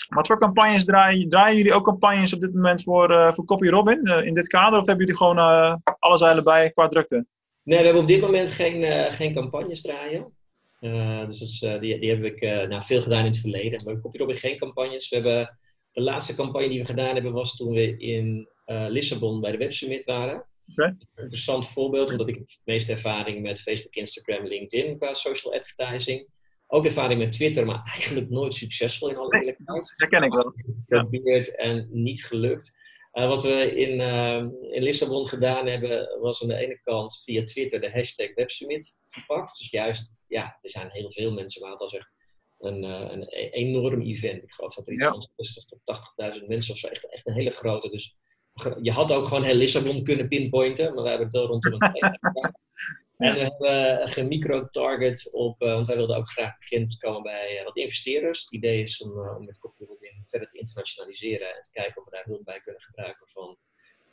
Wat 0.09 0.27
voor 0.27 0.39
campagnes 0.39 0.85
draaien, 0.85 1.29
draaien 1.29 1.57
jullie 1.57 1.73
ook 1.73 1.85
campagnes 1.85 2.33
op 2.33 2.39
dit 2.39 2.53
moment 2.53 2.83
voor, 2.83 3.11
uh, 3.11 3.33
voor 3.33 3.45
Copy 3.45 3.67
Robin 3.67 4.07
uh, 4.07 4.25
in 4.25 4.33
dit 4.33 4.47
kader? 4.47 4.79
Of 4.79 4.85
hebben 4.85 5.05
jullie 5.05 5.21
gewoon 5.21 5.37
uh, 5.37 5.75
alle 5.99 6.17
zeilen 6.17 6.43
bij 6.43 6.71
qua 6.71 6.87
drukte? 6.87 7.25
Nee, 7.63 7.77
we 7.77 7.83
hebben 7.83 8.01
op 8.01 8.07
dit 8.07 8.21
moment 8.21 8.49
geen, 8.49 9.13
geen 9.13 9.33
campagnes 9.33 9.81
draaien. 9.81 10.37
Dus 10.79 11.39
dat 11.39 11.47
is, 11.47 11.59
die, 11.59 11.99
die 11.99 12.09
heb 12.09 12.23
ik 12.23 12.41
nou, 12.41 12.83
veel 12.83 13.01
gedaan 13.01 13.25
in 13.25 13.31
het 13.31 13.39
verleden. 13.39 13.83
Maar 13.85 13.99
Copy 13.99 14.17
Robin 14.17 14.37
geen 14.37 14.57
campagnes. 14.57 15.09
We 15.09 15.15
hebben 15.15 15.57
de 15.93 16.01
laatste 16.01 16.35
campagne 16.35 16.69
die 16.69 16.79
we 16.79 16.85
gedaan 16.85 17.13
hebben 17.13 17.33
was 17.33 17.55
toen 17.55 17.73
we 17.73 17.97
in 17.97 18.49
Lissabon 18.65 19.41
bij 19.41 19.51
de 19.51 19.57
Web 19.57 19.73
Summit 19.73 20.03
waren. 20.03 20.45
Okay. 20.71 20.97
Interessant 21.15 21.67
voorbeeld, 21.67 22.11
omdat 22.11 22.29
ik 22.29 22.35
het 22.35 22.59
meeste 22.63 22.91
ervaring 22.91 23.41
met 23.41 23.61
Facebook, 23.61 23.93
Instagram, 23.93 24.45
LinkedIn 24.47 24.97
qua 24.97 25.13
social 25.13 25.53
advertising. 25.53 26.27
Ook 26.67 26.85
ervaring 26.85 27.19
met 27.19 27.31
Twitter, 27.31 27.65
maar 27.65 27.81
eigenlijk 27.93 28.29
nooit 28.29 28.53
succesvol 28.53 29.09
in 29.09 29.17
alle 29.17 29.29
nee, 29.29 29.39
eerlijkheid. 29.39 29.67
Dat 29.67 29.93
herken 29.95 30.23
ik 30.23 30.33
wel. 30.33 30.53
Geprobeerd 30.87 31.45
ja. 31.45 31.53
en 31.53 31.87
niet 31.91 32.25
gelukt. 32.25 32.77
Uh, 33.13 33.27
wat 33.27 33.43
we 33.43 33.75
in, 33.75 33.99
uh, 33.99 34.43
in 34.67 34.83
Lissabon 34.83 35.27
gedaan 35.27 35.67
hebben, 35.67 36.19
was 36.21 36.41
aan 36.41 36.47
de 36.47 36.55
ene 36.55 36.79
kant 36.83 37.21
via 37.23 37.43
Twitter 37.43 37.81
de 37.81 37.91
hashtag 37.91 38.33
WebSummit 38.35 39.03
gepakt. 39.09 39.57
Dus 39.57 39.69
juist, 39.69 40.13
ja, 40.29 40.59
er 40.61 40.69
zijn 40.69 40.89
heel 40.89 41.11
veel 41.11 41.31
mensen, 41.31 41.61
maar 41.61 41.69
dat 41.69 41.79
was 41.79 41.93
echt 41.93 42.13
een, 42.59 42.83
uh, 42.83 43.11
een 43.11 43.27
enorm 43.51 44.01
event. 44.01 44.43
Ik 44.43 44.51
geloof 44.51 44.75
dat 44.75 44.87
er 44.87 44.93
iets 44.93 45.03
ja. 45.03 45.09
van 45.09 45.29
60 45.35 45.65
tot 45.65 45.79
80.000 46.39 46.47
mensen 46.47 46.73
of 46.73 46.79
zo, 46.79 46.87
echt, 46.87 47.09
echt 47.09 47.27
een 47.27 47.33
hele 47.33 47.51
grote. 47.51 47.89
Dus 47.89 48.17
je 48.81 48.91
had 48.91 49.11
ook 49.11 49.27
gewoon 49.27 49.43
heel 49.43 49.55
Lissabon 49.55 50.03
kunnen 50.03 50.27
pinpointen, 50.27 50.93
maar 50.93 51.03
wij 51.03 51.11
hebben 51.11 51.27
het 51.27 51.37
wel 51.37 51.47
rondom 51.47 51.73
een 51.73 51.93
gedaan. 52.21 52.53
En 53.17 53.33
we 53.33 53.39
hebben 53.39 54.09
gemicro-target 54.09 55.33
op, 55.33 55.61
uh, 55.61 55.73
want 55.73 55.87
wij 55.87 55.95
wilden 55.95 56.17
ook 56.17 56.29
graag 56.29 56.57
bekend 56.57 56.97
komen 56.97 57.23
bij 57.23 57.61
wat 57.65 57.77
investeerders. 57.77 58.41
Het 58.43 58.53
idee 58.53 58.81
is 58.81 59.01
om, 59.01 59.11
om 59.11 59.45
met 59.45 59.59
copywriting 59.59 60.29
verder 60.29 60.47
te 60.47 60.59
internationaliseren 60.59 61.55
en 61.55 61.61
te 61.61 61.71
kijken 61.71 61.97
of 61.97 62.05
we 62.05 62.15
daar 62.15 62.25
hulp 62.25 62.45
bij 62.45 62.59
kunnen 62.59 62.81
gebruiken 62.81 63.29
van 63.29 63.57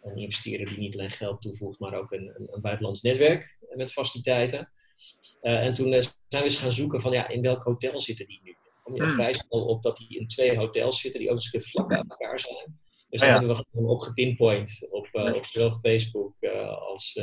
een 0.02 0.16
investeerder 0.16 0.66
die 0.66 0.78
niet 0.78 0.94
alleen 0.98 1.10
geld 1.10 1.42
toevoegt, 1.42 1.78
maar 1.78 1.94
ook 1.94 2.12
een, 2.12 2.32
een, 2.34 2.48
een 2.50 2.60
buitenlands 2.60 3.02
netwerk 3.02 3.58
met 3.68 3.92
faciliteiten. 3.92 4.72
En 5.40 5.74
toen 5.74 5.92
zijn 5.92 6.14
we 6.28 6.42
eens 6.42 6.56
gaan 6.56 6.72
zoeken 6.72 7.00
van 7.00 7.12
ja, 7.12 7.28
in 7.28 7.42
welk 7.42 7.62
hotel 7.62 8.00
zitten 8.00 8.26
die 8.26 8.40
nu? 8.42 8.56
Kom 8.82 8.94
je 8.94 9.02
er 9.02 9.10
vrij 9.10 9.32
snel 9.32 9.66
op 9.66 9.82
dat 9.82 9.96
die 9.96 10.18
in 10.18 10.28
twee 10.28 10.56
hotels 10.56 11.00
zitten 11.00 11.20
die 11.20 11.30
ook 11.30 11.36
een 11.36 11.50
keer 11.50 11.62
vlak 11.62 11.88
bij 11.88 12.04
elkaar 12.08 12.38
zijn. 12.38 12.78
Dus 13.08 13.20
daar 13.20 13.30
ja. 13.30 13.38
hebben 13.38 13.56
we 13.56 13.64
gewoon 13.70 13.90
op 13.90 14.00
gepinpoint 14.00 14.88
op, 14.90 15.08
op 15.12 15.44
zowel 15.44 15.78
Facebook 15.78 16.34
als 16.78 17.18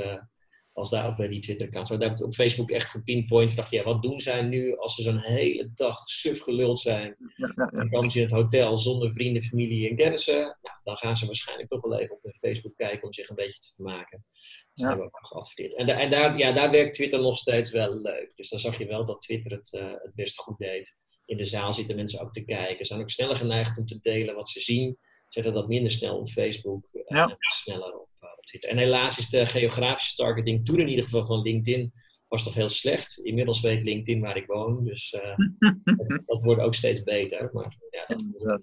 als 0.73 0.89
daar 0.89 1.15
bij 1.15 1.27
die 1.27 1.39
Twitter-accounts. 1.39 1.89
Maar 1.89 1.99
daar 1.99 2.09
heb 2.09 2.17
ik 2.17 2.25
op 2.25 2.33
Facebook 2.33 2.71
echt 2.71 2.89
gepinpoint. 2.89 3.49
Ik 3.49 3.55
dacht, 3.55 3.71
ja, 3.71 3.83
wat 3.83 4.01
doen 4.01 4.21
zij 4.21 4.41
nu 4.41 4.77
als 4.77 4.95
ze 4.95 5.01
zo'n 5.01 5.19
hele 5.19 5.71
dag 5.75 6.09
suf 6.09 6.41
geluld 6.41 6.79
zijn? 6.79 7.15
Ja, 7.36 7.51
ja, 7.55 7.65
Dan 7.65 7.89
komen 7.89 8.09
ze 8.09 8.17
in 8.17 8.23
het 8.23 8.33
hotel 8.33 8.77
zonder 8.77 9.13
vrienden, 9.13 9.41
familie 9.41 9.89
en 9.89 9.95
kennissen. 9.95 10.57
Nou, 10.62 10.77
dan 10.83 10.97
gaan 10.97 11.15
ze 11.15 11.25
waarschijnlijk 11.25 11.69
toch 11.69 11.81
wel 11.81 11.99
even 11.99 12.15
op 12.15 12.23
hun 12.23 12.38
Facebook 12.39 12.75
kijken 12.75 13.03
om 13.03 13.13
zich 13.13 13.29
een 13.29 13.36
beetje 13.36 13.59
te 13.59 13.71
vermaken. 13.75 14.25
Dus 14.73 14.83
dat 14.83 14.88
hebben 14.88 15.05
we 15.05 15.27
geadverteerd. 15.27 15.75
En, 15.75 15.86
da 15.86 15.99
en 15.99 16.09
daar, 16.09 16.38
ja, 16.38 16.51
daar 16.51 16.71
werkt 16.71 16.93
Twitter 16.93 17.21
nog 17.21 17.38
steeds 17.38 17.71
wel 17.71 18.01
leuk. 18.01 18.31
Dus 18.36 18.49
dan 18.49 18.59
zag 18.59 18.77
je 18.77 18.86
wel 18.86 19.05
dat 19.05 19.21
Twitter 19.21 19.51
het, 19.51 19.73
uh, 19.73 19.91
het 19.91 20.12
best 20.15 20.38
goed 20.38 20.57
deed. 20.57 20.97
In 21.25 21.38
de 21.38 21.45
zaal 21.45 21.73
zitten 21.73 21.95
mensen 21.95 22.21
ook 22.21 22.33
te 22.33 22.45
kijken. 22.45 22.77
Ze 22.77 22.86
zijn 22.86 23.01
ook 23.01 23.09
sneller 23.09 23.36
geneigd 23.36 23.77
om 23.77 23.86
te 23.86 23.99
delen 24.01 24.36
wat 24.36 24.49
ze 24.49 24.59
zien. 24.59 24.97
Zetten 25.27 25.53
dat 25.53 25.67
minder 25.67 25.91
snel 25.91 26.17
op 26.17 26.29
Facebook. 26.29 26.88
Ja. 26.91 27.27
En 27.27 27.38
sneller 27.39 27.99
op 27.99 28.09
Twitter. 28.41 28.69
En 28.69 28.77
helaas 28.77 29.17
is 29.17 29.29
de 29.29 29.45
geografische 29.45 30.15
targeting 30.15 30.65
toen 30.65 30.79
in 30.79 30.88
ieder 30.88 31.03
geval 31.03 31.25
van 31.25 31.41
LinkedIn 31.41 31.91
was 32.27 32.43
toch 32.43 32.53
heel 32.53 32.69
slecht. 32.69 33.17
Inmiddels 33.17 33.62
weet 33.62 33.83
LinkedIn 33.83 34.21
waar 34.21 34.38
ik 34.38 34.45
woon, 34.45 34.83
dus 34.83 35.13
uh, 35.13 35.38
dat, 35.83 36.21
dat, 36.25 36.43
wordt 36.43 36.62
ook 36.62 36.75
steeds 36.75 37.03
beter. 37.03 37.49
Maar 37.53 37.77
ja, 37.89 38.05
dat... 38.05 38.62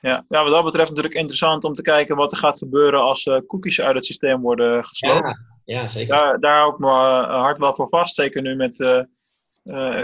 ja, 0.00 0.24
ja, 0.28 0.42
wat 0.42 0.52
dat 0.52 0.64
betreft 0.64 0.88
natuurlijk 0.88 1.16
interessant 1.16 1.64
om 1.64 1.74
te 1.74 1.82
kijken 1.82 2.16
wat 2.16 2.32
er 2.32 2.38
gaat 2.38 2.58
gebeuren 2.58 3.00
als 3.00 3.26
uh, 3.26 3.38
cookies 3.46 3.80
uit 3.80 3.94
het 3.94 4.04
systeem 4.04 4.40
worden 4.40 4.84
gesloten. 4.84 5.28
Ja, 5.64 5.80
ja 5.80 5.86
zeker. 5.86 6.14
Daar, 6.14 6.38
daar 6.38 6.58
hou 6.58 6.72
ik 6.72 6.78
me 6.78 6.86
uh, 6.86 7.28
hard 7.28 7.58
wel 7.58 7.74
voor 7.74 7.88
vast, 7.88 8.14
zeker 8.14 8.42
nu 8.42 8.54
met, 8.54 8.78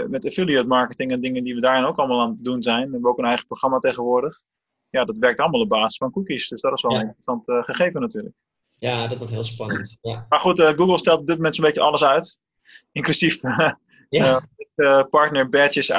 met 0.07 0.25
affiliate 0.25 0.67
marketing 0.67 1.11
en 1.11 1.19
dingen 1.19 1.43
die 1.43 1.55
we 1.55 1.61
daarin 1.61 1.85
ook 1.85 1.97
allemaal 1.97 2.21
aan 2.21 2.29
het 2.29 2.43
doen 2.43 2.63
zijn. 2.63 2.85
We 2.85 2.91
hebben 2.91 3.09
ook 3.09 3.17
een 3.17 3.25
eigen 3.25 3.45
programma 3.45 3.77
tegenwoordig 3.77 4.41
ja, 4.89 5.03
dat 5.03 5.17
werkt 5.17 5.39
allemaal 5.39 5.61
op 5.61 5.69
basis 5.69 5.97
van 5.97 6.11
cookies. 6.11 6.47
Dus 6.47 6.61
dat 6.61 6.73
is 6.73 6.81
wel 6.81 6.91
Ja. 6.91 6.97
een 6.99 7.07
interessant 7.07 7.65
gegeven 7.65 8.01
natuurlijk. 8.01 8.35
Ja, 8.75 9.07
dat 9.07 9.17
wordt 9.17 9.33
heel 9.33 9.43
spannend. 9.43 9.97
Ja, 10.01 10.25
Maar 10.29 10.39
goed, 10.39 10.61
Google 10.61 10.97
stelt 10.97 11.19
op 11.19 11.27
dit 11.27 11.35
moment 11.35 11.55
zo'n 11.55 11.65
beetje 11.65 11.81
alles 11.81 12.03
uit. 12.03 12.37
Inclusief 12.91 13.41
ja 14.09 14.41
partner 15.09 15.49
badges, 15.49 15.91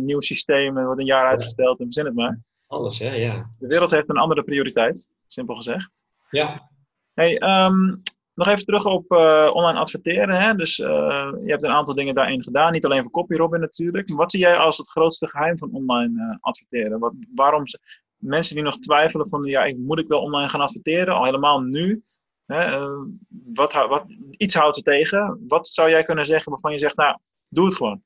nieuw 0.00 0.20
systeem, 0.20 0.74
wordt 0.74 1.00
een 1.00 1.06
jaar 1.06 1.26
uitgesteld 1.26 1.78
en 1.78 1.84
verzin 1.84 2.04
het 2.04 2.14
maar. 2.14 2.40
Alles 2.72 2.98
hè, 2.98 3.14
ja. 3.14 3.50
De 3.58 3.66
wereld 3.66 3.90
heeft 3.90 4.08
een 4.08 4.16
andere 4.16 4.42
prioriteit, 4.42 5.10
simpel 5.26 5.54
gezegd. 5.54 6.02
Ja, 6.30 6.70
Hey, 7.14 7.64
um, 7.64 8.02
nog 8.34 8.46
even 8.46 8.64
terug 8.64 8.84
op 8.84 9.10
online 9.52 9.78
adverteren. 9.78 10.42
Hè? 10.42 10.54
Dus 10.54 10.76
je 10.76 11.42
hebt 11.44 11.62
een 11.62 11.70
aantal 11.70 11.94
dingen 11.94 12.14
daarin 12.14 12.42
gedaan. 12.42 12.72
Niet 12.72 12.84
alleen 12.84 13.02
voor 13.02 13.10
CopyRobin 13.10 13.60
natuurlijk. 13.60 14.08
Maar 14.08 14.16
wat 14.18 14.30
zie 14.30 14.40
jij 14.40 14.56
als 14.56 14.78
het 14.78 14.88
grootste 14.88 15.28
geheim 15.28 15.58
van 15.58 15.72
online 15.72 16.38
adverteren? 16.40 16.98
Wat, 16.98 17.12
waarom 17.34 17.64
mensen 18.16 18.54
die 18.54 18.64
nog 18.64 18.78
twijfelen 18.78 19.28
van 19.28 19.44
ja, 19.44 19.64
ik, 19.64 19.78
moet 19.78 19.98
ik 19.98 20.08
wel 20.08 20.20
online 20.20 20.48
gaan 20.48 20.60
adverteren, 20.60 21.14
al 21.14 21.24
helemaal 21.24 21.60
nu. 21.60 22.02
Hè, 22.46 22.80
uh, 22.80 23.04
wat, 23.52 23.72
wat, 23.72 24.04
iets 24.36 24.54
houdt 24.54 24.76
ze 24.76 24.82
tegen. 24.82 25.44
Wat 25.48 25.68
zou 25.68 25.90
jij 25.90 26.02
kunnen 26.02 26.26
zeggen 26.26 26.50
waarvan 26.50 26.72
je 26.72 26.78
zegt, 26.78 26.96
nou, 26.96 27.18
doe 27.48 27.66
het 27.66 27.74
gewoon. 27.74 28.02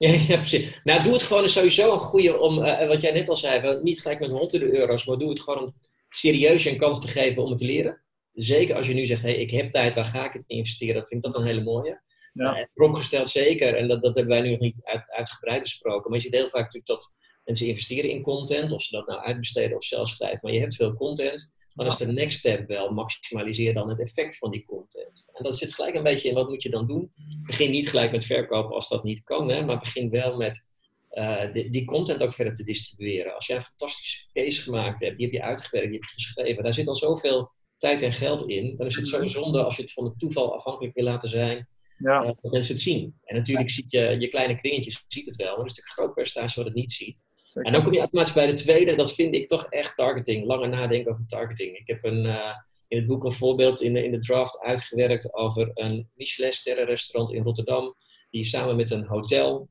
Ja, 0.06 0.12
ja, 0.12 0.36
precies. 0.36 0.80
Nou, 0.84 1.02
doe 1.02 1.12
het 1.12 1.22
gewoon 1.22 1.44
is 1.44 1.52
sowieso 1.52 1.92
een 1.92 2.00
goede 2.00 2.38
om, 2.38 2.58
uh, 2.58 2.86
wat 2.86 3.00
jij 3.00 3.12
net 3.12 3.28
al 3.28 3.36
zei, 3.36 3.80
niet 3.82 4.00
gelijk 4.00 4.20
met 4.20 4.30
honderden 4.30 4.74
euro's, 4.74 5.04
maar 5.04 5.16
doe 5.16 5.28
het 5.28 5.40
gewoon 5.40 5.62
om 5.64 5.74
serieus 6.08 6.64
een 6.64 6.78
kans 6.78 7.00
te 7.00 7.08
geven 7.08 7.42
om 7.42 7.48
het 7.48 7.58
te 7.58 7.64
leren. 7.64 8.02
Zeker 8.32 8.76
als 8.76 8.86
je 8.86 8.94
nu 8.94 9.06
zegt, 9.06 9.22
hey, 9.22 9.34
ik 9.34 9.50
heb 9.50 9.70
tijd, 9.70 9.94
waar 9.94 10.04
ga 10.04 10.24
ik 10.24 10.32
het 10.32 10.44
investeren? 10.46 10.94
Dat 10.94 11.08
vind 11.08 11.24
ik 11.24 11.32
dat 11.32 11.40
een 11.40 11.46
hele 11.46 11.62
mooie. 11.62 12.02
Ja. 12.32 12.58
Uh, 12.58 12.64
Propgesteld 12.74 13.28
zeker, 13.28 13.76
en 13.76 13.88
dat, 13.88 14.02
dat 14.02 14.14
hebben 14.14 14.34
wij 14.34 14.42
nu 14.42 14.50
nog 14.50 14.60
niet 14.60 14.84
uit, 14.84 15.10
uitgebreid 15.10 15.62
besproken, 15.62 16.10
maar 16.10 16.18
je 16.18 16.24
ziet 16.24 16.34
heel 16.34 16.48
vaak 16.48 16.62
natuurlijk 16.62 16.86
dat 16.86 17.16
mensen 17.44 17.66
investeren 17.66 18.10
in 18.10 18.22
content, 18.22 18.72
of 18.72 18.82
ze 18.82 18.96
dat 18.96 19.06
nou 19.06 19.20
uitbesteden 19.20 19.76
of 19.76 19.84
zelf 19.84 20.08
schrijven. 20.08 20.38
Maar 20.42 20.52
je 20.52 20.60
hebt 20.60 20.74
veel 20.74 20.94
content, 20.94 21.52
dan 21.84 21.92
is 21.92 21.96
de 21.96 22.12
next 22.12 22.38
step 22.38 22.68
wel, 22.68 22.90
maximaliseer 22.90 23.74
dan 23.74 23.88
het 23.88 24.00
effect 24.00 24.38
van 24.38 24.50
die 24.50 24.64
content. 24.64 25.28
En 25.32 25.42
dat 25.42 25.58
zit 25.58 25.74
gelijk 25.74 25.94
een 25.94 26.02
beetje 26.02 26.28
in, 26.28 26.34
wat 26.34 26.48
moet 26.48 26.62
je 26.62 26.70
dan 26.70 26.86
doen? 26.86 27.10
Begin 27.42 27.70
niet 27.70 27.88
gelijk 27.88 28.12
met 28.12 28.24
verkopen 28.24 28.74
als 28.74 28.88
dat 28.88 29.04
niet 29.04 29.22
kan, 29.22 29.48
hè, 29.48 29.64
maar 29.64 29.78
begin 29.78 30.10
wel 30.10 30.36
met 30.36 30.68
uh, 31.12 31.52
die, 31.52 31.70
die, 31.70 31.84
content 31.84 32.22
ook 32.22 32.34
verder 32.34 32.54
te 32.54 32.64
distribueren. 32.64 33.34
Als 33.34 33.46
jij 33.46 33.56
een 33.56 33.62
fantastische 33.62 34.24
case 34.32 34.62
gemaakt 34.62 35.00
hebt, 35.00 35.16
die 35.16 35.26
heb 35.26 35.34
je 35.34 35.42
uitgewerkt, 35.42 35.90
die 35.90 36.00
heb 36.00 36.08
je 36.08 36.14
geschreven, 36.14 36.62
daar 36.62 36.74
zit 36.74 36.88
al 36.88 36.96
zoveel 36.96 37.50
tijd 37.76 38.02
en 38.02 38.12
geld 38.12 38.48
in, 38.48 38.76
dan 38.76 38.86
is 38.86 38.96
het 38.96 39.08
zo 39.08 39.26
zonde 39.26 39.64
als 39.64 39.76
je 39.76 39.82
het 39.82 39.92
van 39.92 40.04
het 40.04 40.18
toeval 40.18 40.54
afhankelijk 40.54 40.94
wil 40.94 41.04
laten 41.04 41.28
zijn, 41.28 41.68
ja. 41.98 42.22
uh, 42.22 42.30
dat 42.40 42.52
mensen 42.52 42.74
het 42.74 42.82
zien. 42.82 43.14
En 43.24 43.36
natuurlijk 43.36 43.70
ziet 43.70 43.90
je, 43.90 44.16
je 44.18 44.28
kleine 44.28 44.60
kringetjes 44.60 45.04
ziet 45.08 45.26
het 45.26 45.36
wel, 45.36 45.50
maar 45.50 45.58
er 45.58 45.64
is 45.64 45.68
natuurlijk 45.70 45.98
een 45.98 46.04
groot 46.04 46.14
percentage 46.14 46.56
wat 46.56 46.64
het 46.64 46.74
niet 46.74 46.92
ziet. 46.92 47.26
En 47.54 47.72
dan 47.72 47.82
kom 47.82 47.92
je 47.92 47.98
automatisch 47.98 48.32
bij 48.32 48.46
de 48.46 48.54
tweede, 48.54 48.94
dat 48.94 49.14
vind 49.14 49.34
ik 49.34 49.46
toch 49.46 49.64
echt 49.64 49.96
targeting. 49.96 50.46
Langer 50.46 50.68
nadenken 50.68 51.12
over 51.12 51.26
targeting. 51.26 51.76
Ik 51.76 51.86
heb 51.86 52.04
een, 52.04 52.24
uh, 52.24 52.54
in 52.88 52.98
het 52.98 53.06
boek 53.06 53.24
een 53.24 53.32
voorbeeld 53.32 53.80
in 53.80 53.92
de, 53.92 54.04
in 54.04 54.10
de 54.10 54.18
draft 54.18 54.60
uitgewerkt 54.60 55.34
over 55.34 55.70
een 55.74 56.10
Michelin-sterrenrestaurant 56.14 57.32
in 57.32 57.42
Rotterdam, 57.42 57.94
die 58.30 58.44
samen 58.44 58.76
met 58.76 58.90
een 58.90 59.04
hotel 59.04 59.68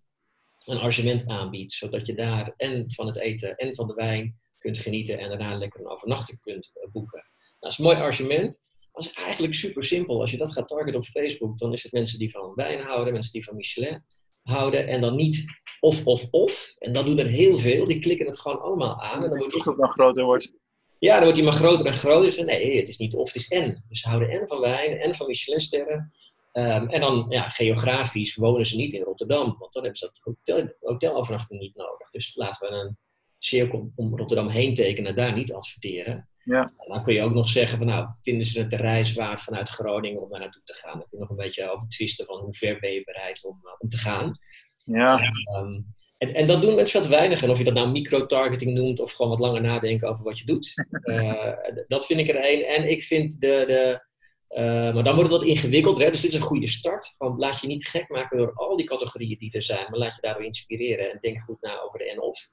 een 0.66 0.78
arrangement 0.78 1.28
aanbiedt, 1.28 1.72
zodat 1.72 2.06
je 2.06 2.14
daar 2.14 2.54
en 2.58 2.92
van 2.92 3.08
het 3.08 3.18
eten 3.18 3.56
en 3.56 3.76
van 3.76 3.88
de 3.88 3.94
wijn 3.94 4.40
kunt 4.58 4.78
genieten 4.78 5.18
en 5.18 5.30
daarna 5.30 5.58
lekker 5.58 5.80
een 5.80 5.90
overnachting 5.90 6.40
kunt 6.40 6.72
eh, 6.74 6.92
boeken. 6.92 7.20
Nou, 7.20 7.58
dat 7.60 7.72
is 7.72 7.78
een 7.78 7.84
mooi 7.84 7.98
argument. 7.98 8.62
Dat 8.92 9.04
is 9.04 9.14
eigenlijk 9.14 9.54
super 9.54 9.84
simpel. 9.84 10.22
Als 10.22 10.32
je 10.32 10.38
dat 10.38 10.52
gaat 10.52 10.68
targeten 10.68 11.00
op 11.00 11.06
Facebook, 11.06 11.58
dan 11.58 11.74
is 11.74 11.84
het 11.84 11.92
mensen 11.92 12.20
die 12.20 12.32
van 12.32 12.54
wijn 12.56 12.82
houden, 12.82 13.14
mensen 13.14 13.32
die 13.32 13.44
van 13.44 13.56
Michelin 13.56 14.04
houden 14.50 14.88
en 14.88 15.02
dan 15.02 15.16
niet 15.16 15.46
of, 15.80 16.06
of, 16.06 16.28
of. 16.32 16.76
En 16.80 16.94
dat 16.94 17.06
doen 17.06 17.20
er 17.20 17.28
heel 17.28 17.58
veel. 17.58 17.86
Die 17.86 18.00
klikken 18.00 18.26
het 18.26 18.40
gewoon 18.40 18.62
allemaal 18.62 19.02
aan. 19.02 19.24
En 19.24 19.30
dan 19.30 19.38
wordt 19.38 19.54
Die 19.54 19.62
groep 19.62 19.78
dan 19.78 19.90
groter 19.90 20.24
wordt. 20.24 20.54
ja, 21.00 21.14
dan 21.14 21.22
wordt 21.22 21.36
die 21.36 21.44
maar 21.44 21.54
groter 21.54 21.86
en 21.86 21.94
groter. 21.94 22.26
Dus 22.26 22.38
nee, 22.38 22.78
het 22.78 22.90
is 22.90 22.98
niet 22.98 23.16
of, 23.16 23.28
het 23.34 23.36
is 23.36 23.48
en. 23.48 23.84
Dus 23.90 24.00
ze 24.02 24.08
houden 24.08 24.30
en 24.30 24.48
van 24.48 24.60
wijn 24.60 24.98
en 24.98 25.16
van 25.16 25.28
Michelinsterren. 25.28 26.12
Ehm, 26.52 26.88
en 26.88 27.02
dan, 27.02 27.26
ja, 27.30 27.50
geografisch 27.50 28.36
wonen 28.36 28.66
ze 28.66 28.76
niet 28.76 28.94
in 28.94 29.02
Rotterdam. 29.04 29.56
Want 29.60 29.74
dan 29.74 29.84
hebben 29.84 30.00
ze 30.00 30.06
dat 30.06 30.20
hotel, 30.24 30.74
hotelovernachting 30.80 31.60
niet 31.60 31.76
nodig. 31.76 32.10
Dus 32.10 32.36
laten 32.36 32.70
we 32.70 32.76
een 32.76 32.98
cirkel 33.40 33.92
om 33.96 34.18
Rotterdam 34.18 34.48
heen 34.48 34.74
tekenen 34.74 35.10
en 35.10 35.16
daar 35.16 35.34
niet 35.34 35.54
adverteren. 35.54 36.30
Ja. 36.50 36.62
En 36.62 36.94
dan 36.94 37.04
kun 37.04 37.14
je 37.14 37.22
ook 37.22 37.34
nog 37.34 37.48
zeggen 37.48 37.78
van, 37.78 37.88
nou, 37.88 38.08
vinden 38.22 38.48
ze 38.48 38.60
het 38.60 38.70
de 38.70 38.76
reis 38.76 39.14
waard 39.14 39.42
vanuit 39.42 39.70
Groningen 39.70 40.22
om 40.22 40.30
daar 40.30 40.40
naartoe 40.40 40.62
te 40.64 40.76
gaan? 40.76 40.92
Dan 40.92 41.08
kun 41.10 41.18
je 41.18 41.18
nog 41.18 41.30
een 41.30 41.36
beetje 41.36 41.72
over 41.72 41.90
twisten 41.90 42.26
van 42.26 42.40
hoe 42.40 42.54
ver 42.54 42.80
ben 42.80 42.92
je 42.92 43.04
bereid 43.04 43.46
om, 43.46 43.60
uh, 43.64 43.72
om 43.78 43.90
te 43.90 43.98
gaan. 43.98 44.38
Ja. 44.84 45.20
Um, 45.56 45.86
en, 46.18 46.34
en, 46.34 46.46
dat 46.46 46.62
doen 46.62 46.76
mensen 46.76 47.02
wat 47.02 47.10
weinig. 47.10 47.44
En 47.44 47.50
of 47.50 47.58
je 47.58 47.64
dat 47.64 47.74
nou 47.74 47.92
micro-targeting 47.92 48.74
noemt 48.74 49.00
of 49.00 49.12
gewoon 49.12 49.32
wat 49.32 49.40
langer 49.40 49.62
nadenken 49.62 50.10
over 50.10 50.24
wat 50.24 50.40
je 50.40 50.46
doet. 50.46 50.74
Uh, 51.04 51.54
dat 51.88 52.06
vind 52.06 52.20
ik 52.20 52.30
er 52.30 52.52
een. 52.52 52.64
En 52.64 52.90
ik 52.90 53.04
vind 53.04 53.42
de. 53.42 53.64
de 53.68 54.08
uh, 54.62 54.94
maar 54.94 55.04
dan 55.04 55.16
wordt 55.16 55.32
het 55.32 55.40
wat 55.40 55.50
ingewikkelder. 55.50 56.04
Hè? 56.04 56.12
Dus 56.12 56.22
dit 56.22 56.32
is 56.32 56.38
een 56.38 56.44
goede 56.44 56.68
start. 56.68 57.16
Gewoon 57.18 57.38
laat 57.38 57.62
je 57.62 57.68
niet 57.68 57.88
gek 57.88 58.10
maken 58.10 58.38
door 58.38 58.54
al 58.54 58.78
die 58.78 58.86
categorieën 58.86 59.38
die 59.38 59.52
er 59.52 59.64
zijn. 59.64 59.86
Maar 59.90 60.00
laat 60.00 60.16
je 60.16 60.22
daardoor 60.22 60.44
inspireren. 60.44 61.12
En 61.12 61.18
denk 61.22 61.40
goed 61.40 61.62
na 61.62 61.82
over 61.82 62.00
de 62.00 62.12
en-of. 62.12 62.52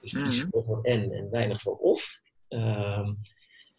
Dus 0.00 0.12
kies 0.12 0.44
mm 0.44 0.48
-hmm. 0.50 0.62
voor 0.62 0.78
en 0.82 1.12
en 1.12 1.30
weinig 1.30 1.60
voor 1.60 1.76
of. 1.76 2.20
Um, 2.48 3.18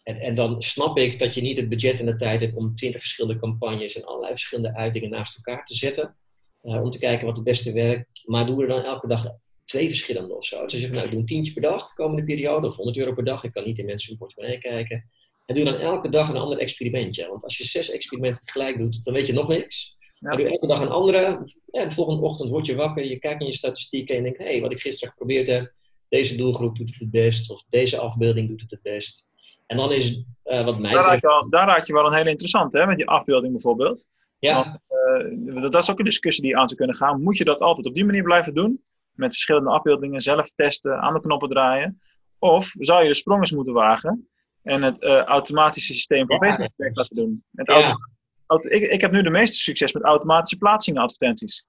en, 0.02 0.20
en, 0.20 0.34
dan 0.34 0.62
snap 0.62 0.98
ik 0.98 1.18
dat 1.18 1.34
je 1.34 1.40
niet 1.40 1.56
het 1.56 1.68
budget 1.68 2.00
en 2.00 2.06
de 2.06 2.16
tijd 2.16 2.40
hebt 2.40 2.56
om 2.56 2.74
twintig 2.74 3.00
verschillende 3.00 3.40
campagnes 3.40 3.96
en 3.96 4.04
allerlei 4.04 4.32
verschillende 4.32 4.76
uitingen 4.76 5.10
naast 5.10 5.36
elkaar 5.36 5.64
te 5.64 5.74
zetten. 5.74 6.16
Uh, 6.62 6.82
om 6.82 6.88
te 6.88 6.98
kijken 6.98 7.26
wat 7.26 7.36
het 7.36 7.44
beste 7.44 7.72
werkt. 7.72 8.22
Maar 8.24 8.46
doe 8.46 8.62
er 8.62 8.68
dan 8.68 8.82
elke 8.82 9.06
dag 9.06 9.26
twee 9.64 9.88
verschillende 9.88 10.36
of 10.36 10.44
zo. 10.44 10.62
Dus 10.62 10.72
je 10.72 10.80
zegt, 10.80 10.92
nou, 10.92 11.04
ik 11.04 11.10
doe 11.10 11.20
een 11.20 11.26
tientje 11.26 11.52
per 11.52 11.62
dag 11.62 11.88
de 11.88 11.94
komende 11.94 12.24
periode, 12.24 12.66
of 12.66 12.76
100 12.76 12.96
euro 12.96 13.14
per 13.14 13.24
dag. 13.24 13.44
Ik 13.44 13.52
kan 13.52 13.64
niet 13.64 13.78
in 13.78 13.84
mensen 13.84 14.08
hun 14.08 14.18
portemonnee 14.18 14.58
kijken. 14.58 15.10
En 15.46 15.54
doe 15.54 15.64
dan 15.64 15.78
elke 15.78 16.08
dag 16.08 16.28
een 16.28 16.36
ander 16.36 16.58
experimentje. 16.58 17.28
Want 17.28 17.44
als 17.44 17.58
je 17.58 17.64
zes 17.64 17.90
experimenten 17.90 18.44
tegelijk 18.44 18.78
doet, 18.78 19.04
dan 19.04 19.14
weet 19.14 19.26
je 19.26 19.32
nog 19.32 19.48
niks. 19.48 19.96
Ja. 20.00 20.28
Maar 20.28 20.36
doe 20.36 20.48
elke 20.48 20.66
dag 20.66 20.80
een 20.80 20.88
andere. 20.88 21.48
Ja, 21.66 21.84
de 21.84 21.94
volgende 21.94 22.22
ochtend 22.22 22.50
word 22.50 22.66
je 22.66 22.74
wakker, 22.74 23.04
je 23.04 23.18
kijkt 23.18 23.40
in 23.40 23.46
je 23.46 23.52
statistieken 23.52 24.16
en 24.16 24.22
je 24.22 24.28
denkt, 24.28 24.44
hé, 24.44 24.52
hey, 24.52 24.60
wat 24.60 24.72
ik 24.72 24.80
gisteren 24.80 25.12
geprobeerd 25.12 25.46
heb, 25.46 25.72
deze 26.08 26.36
doelgroep 26.36 26.76
doet 26.76 26.88
het 26.88 26.98
het 26.98 27.10
best, 27.10 27.50
of 27.50 27.64
deze 27.68 27.98
afbeelding 27.98 28.48
doet 28.48 28.60
het 28.60 28.70
het 28.70 28.82
best. 28.82 29.26
En 29.66 29.76
dan 29.76 29.92
is 29.92 30.24
uh, 30.44 30.64
wat 30.64 30.78
mij. 30.78 30.90
Daar 30.90 31.04
raak, 31.04 31.20
je 31.20 31.26
wel, 31.26 31.50
daar 31.50 31.66
raak 31.66 31.86
je 31.86 31.92
wel 31.92 32.06
een 32.06 32.12
hele 32.12 32.30
interessante, 32.30 32.78
hè, 32.78 32.86
met 32.86 32.96
die 32.96 33.08
afbeelding 33.08 33.52
bijvoorbeeld. 33.52 34.06
Ja. 34.38 34.54
Want, 34.54 35.46
uh, 35.48 35.62
dat 35.70 35.82
is 35.82 35.90
ook 35.90 35.98
een 35.98 36.04
discussie 36.04 36.44
die 36.44 36.56
aan 36.56 36.68
zou 36.68 36.78
kunnen 36.78 36.96
gaan. 36.96 37.22
Moet 37.22 37.36
je 37.36 37.44
dat 37.44 37.60
altijd 37.60 37.86
op 37.86 37.94
die 37.94 38.04
manier 38.04 38.22
blijven 38.22 38.54
doen? 38.54 38.82
Met 39.12 39.32
verschillende 39.32 39.70
afbeeldingen 39.70 40.20
zelf 40.20 40.50
testen, 40.54 41.00
aan 41.00 41.14
de 41.14 41.20
knoppen 41.20 41.48
draaien? 41.48 42.00
Of 42.38 42.74
zou 42.78 43.02
je 43.02 43.08
de 43.08 43.14
sprong 43.14 43.40
eens 43.40 43.52
moeten 43.52 43.72
wagen 43.72 44.28
en 44.62 44.82
het 44.82 45.02
uh, 45.02 45.22
automatische 45.22 45.92
systeem 45.94 46.26
van 46.26 46.36
Ja. 46.36 46.52
Facebook 46.52 46.96
laten 46.96 47.16
doen? 47.16 47.44
Het 47.54 47.66
Ja. 47.66 47.74
auto- 47.74 47.98
auto- 48.46 48.68
ik, 48.68 48.82
ik 48.82 49.00
heb 49.00 49.12
nu 49.12 49.22
de 49.22 49.30
meeste 49.30 49.56
succes 49.56 49.92
met 49.92 50.02
automatische 50.02 50.56
plaatsingen 50.56 51.02
advertenties. 51.02 51.66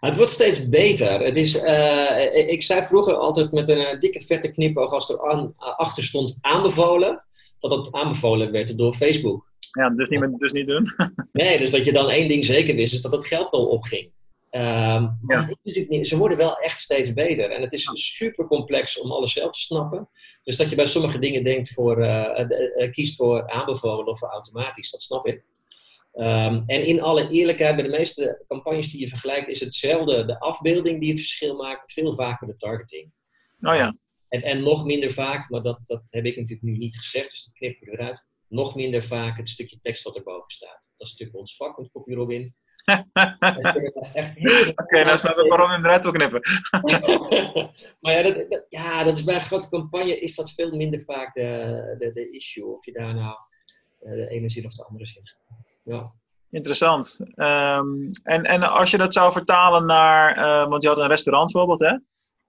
Het 0.00 0.16
wordt 0.16 0.30
steeds 0.30 0.68
beter. 0.68 1.20
Het 1.20 1.36
is, 1.36 1.56
eh, 1.56 2.48
ik 2.48 2.62
zei 2.62 2.82
vroeger 2.82 3.14
altijd 3.14 3.52
met 3.52 3.68
een 3.68 3.78
eh, 3.78 3.98
dikke 3.98 4.20
vette 4.20 4.50
knipoog 4.50 4.92
als 4.92 5.10
er 5.10 5.30
aan, 5.30 5.54
achter 5.56 6.04
stond 6.04 6.38
aanbevolen, 6.40 7.24
dat 7.58 7.70
dat 7.70 7.92
aanbevolen 7.92 8.52
werd 8.52 8.78
door 8.78 8.92
Facebook. 8.92 9.48
Ja, 9.72 9.90
dus 9.90 10.08
niet, 10.08 10.40
dus 10.40 10.52
niet 10.52 10.66
doen. 10.66 10.94
Nee, 11.32 11.58
dus 11.58 11.70
dat 11.70 11.84
je 11.84 11.92
dan 11.92 12.10
één 12.10 12.28
ding 12.28 12.44
zeker 12.44 12.74
wist, 12.74 12.92
is 12.92 13.02
dat 13.02 13.12
het 13.12 13.26
geld 13.26 13.50
wel 13.50 13.66
opging. 13.66 14.10
Ehm, 14.50 15.08
Ja. 15.26 15.48
niet, 15.62 16.08
ze 16.08 16.16
worden 16.16 16.38
wel 16.38 16.56
echt 16.56 16.80
steeds 16.80 17.12
beter. 17.12 17.50
En 17.50 17.62
het 17.62 17.72
is 17.72 17.90
super 17.92 18.46
complex 18.46 19.00
om 19.00 19.12
alles 19.12 19.32
zelf 19.32 19.52
te 19.52 19.60
snappen. 19.60 20.08
Dus 20.44 20.56
dat 20.56 20.70
je 20.70 20.76
bij 20.76 20.86
sommige 20.86 21.18
dingen 21.18 21.42
denkt 21.44 21.72
voor, 21.72 22.02
eh, 22.02 22.40
eh, 22.40 22.82
eh, 22.82 22.92
kiest 22.92 23.16
voor 23.16 23.48
aanbevolen 23.50 24.06
of 24.06 24.18
voor 24.18 24.28
automatisch, 24.28 24.90
dat 24.90 25.02
snap 25.02 25.26
ik. 25.26 25.42
Ehm, 26.12 26.62
en 26.66 26.86
in 26.86 27.02
alle 27.02 27.28
eerlijkheid, 27.28 27.74
bij 27.76 27.84
de 27.84 27.90
meeste 27.90 28.42
campagnes 28.46 28.90
die 28.90 29.00
je 29.00 29.08
vergelijkt, 29.08 29.48
is 29.48 29.60
hetzelfde 29.60 30.24
de 30.24 30.40
afbeelding 30.40 31.00
die 31.00 31.10
het 31.10 31.18
verschil 31.18 31.56
maakt, 31.56 31.92
veel 31.92 32.12
vaker 32.12 32.46
de 32.46 32.56
targeting. 32.56 33.12
Oh 33.60 33.74
ja. 33.74 33.96
En, 34.28 34.42
en 34.42 34.62
nog 34.62 34.84
minder 34.84 35.10
vaak, 35.10 35.48
maar 35.50 35.62
dat, 35.62 35.84
dat 35.86 36.02
heb 36.04 36.24
ik 36.24 36.36
natuurlijk 36.36 36.62
nu 36.62 36.76
niet 36.76 36.98
gezegd, 36.98 37.30
dus 37.30 37.44
dat 37.44 37.54
knippen 37.54 37.86
we 37.86 37.92
eruit. 37.92 38.26
Nog 38.48 38.74
minder 38.74 39.04
vaak 39.04 39.36
het 39.36 39.48
stukje 39.48 39.78
tekst 39.80 40.02
wat 40.02 40.16
erboven 40.16 40.50
staat. 40.50 40.90
Dat 40.96 41.06
is 41.06 41.10
natuurlijk 41.12 41.38
ons 41.38 41.56
vak, 41.56 41.76
want 41.76 41.90
kopje 41.90 42.14
Robin. 42.14 42.54
Oké, 44.74 45.04
nou 45.04 45.18
snap 45.18 45.36
ik 45.38 45.48
waarom 45.48 45.70
hem 45.70 45.84
eruit 45.84 46.02
wil 46.02 46.12
knippen. 46.12 46.40
maar 48.00 48.12
ja 48.12 48.22
dat, 48.22 48.50
dat- 48.50 48.66
ja, 48.68 49.04
dat 49.04 49.16
is 49.16 49.24
bij 49.24 49.34
een 49.34 49.42
grote 49.42 49.68
campagne 49.68 50.20
is 50.20 50.34
dat 50.34 50.52
veel 50.52 50.76
minder 50.76 51.00
vaak 51.00 51.34
de, 51.34 51.96
de, 51.98 52.12
de 52.12 52.30
issue. 52.30 52.66
Of 52.66 52.84
je 52.84 52.92
daar 52.92 53.14
nou 53.14 53.36
eh, 54.00 54.12
de 54.12 54.28
ene 54.28 54.48
zin 54.48 54.64
of 54.66 54.74
de 54.74 54.84
andere 54.84 55.06
zin 55.06 55.22
gaat. 55.26 55.68
Ja. 55.90 56.12
Interessant. 56.50 57.20
Ehm, 57.34 57.86
en, 58.22 58.42
en 58.42 58.62
als 58.62 58.90
je 58.90 58.98
dat 58.98 59.12
zou 59.12 59.32
vertalen 59.32 59.86
naar, 59.86 60.36
eh, 60.36 60.68
want 60.68 60.82
je 60.82 60.88
had 60.88 60.98
een 60.98 61.06
restaurant 61.06 61.52
bijvoorbeeld, 61.52 61.90
hè? 61.90 61.98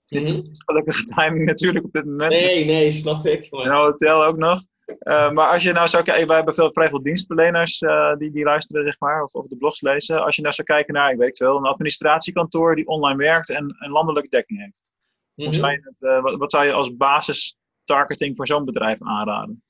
Dit 0.05 0.27
Mhm. 0.27 0.49
is 0.51 0.63
gelukkige 0.65 1.03
timing 1.15 1.45
natuurlijk 1.45 1.85
op 1.85 1.91
dit 1.91 2.05
moment. 2.05 2.31
Nee, 2.31 2.65
nee, 2.65 2.91
snap 2.91 3.25
ik. 3.25 3.47
Een 3.49 3.71
hotel 3.71 4.23
ook 4.25 4.37
nog. 4.37 4.61
Eh, 4.99 5.31
maar 5.31 5.49
als 5.49 5.63
je 5.63 5.71
nou 5.71 5.87
zou 5.87 6.03
kijken, 6.03 6.27
wij 6.27 6.35
hebben 6.35 6.53
veel 6.53 6.69
vrij 6.71 6.89
veel 6.89 7.01
dienstverleners 7.01 7.81
eh, 7.81 8.15
die, 8.15 8.31
die 8.31 8.43
luisteren, 8.43 8.83
zeg 8.83 8.99
maar, 8.99 9.23
of, 9.23 9.33
of 9.33 9.47
de 9.47 9.57
blogs 9.57 9.81
lezen. 9.81 10.23
Als 10.23 10.35
je 10.35 10.41
nou 10.41 10.53
zou 10.53 10.67
kijken 10.67 10.93
naar, 10.93 11.11
ik 11.11 11.17
weet 11.17 11.37
veel, 11.37 11.57
een 11.57 11.65
administratiekantoor 11.65 12.75
die 12.75 12.87
online 12.87 13.17
werkt 13.17 13.49
en 13.49 13.75
een 13.79 13.91
landelijke 13.91 14.29
dekking 14.29 14.59
heeft. 14.59 14.91
Mhm. 15.35 15.63
het, 15.63 16.01
eh, 16.01 16.21
wat, 16.21 16.35
wat 16.35 16.51
zou 16.51 16.65
je 16.65 16.71
als 16.71 16.95
basis 16.95 17.55
targeting 17.83 18.35
voor 18.35 18.47
zo'n 18.47 18.65
bedrijf 18.65 19.01
aanraden? 19.01 19.63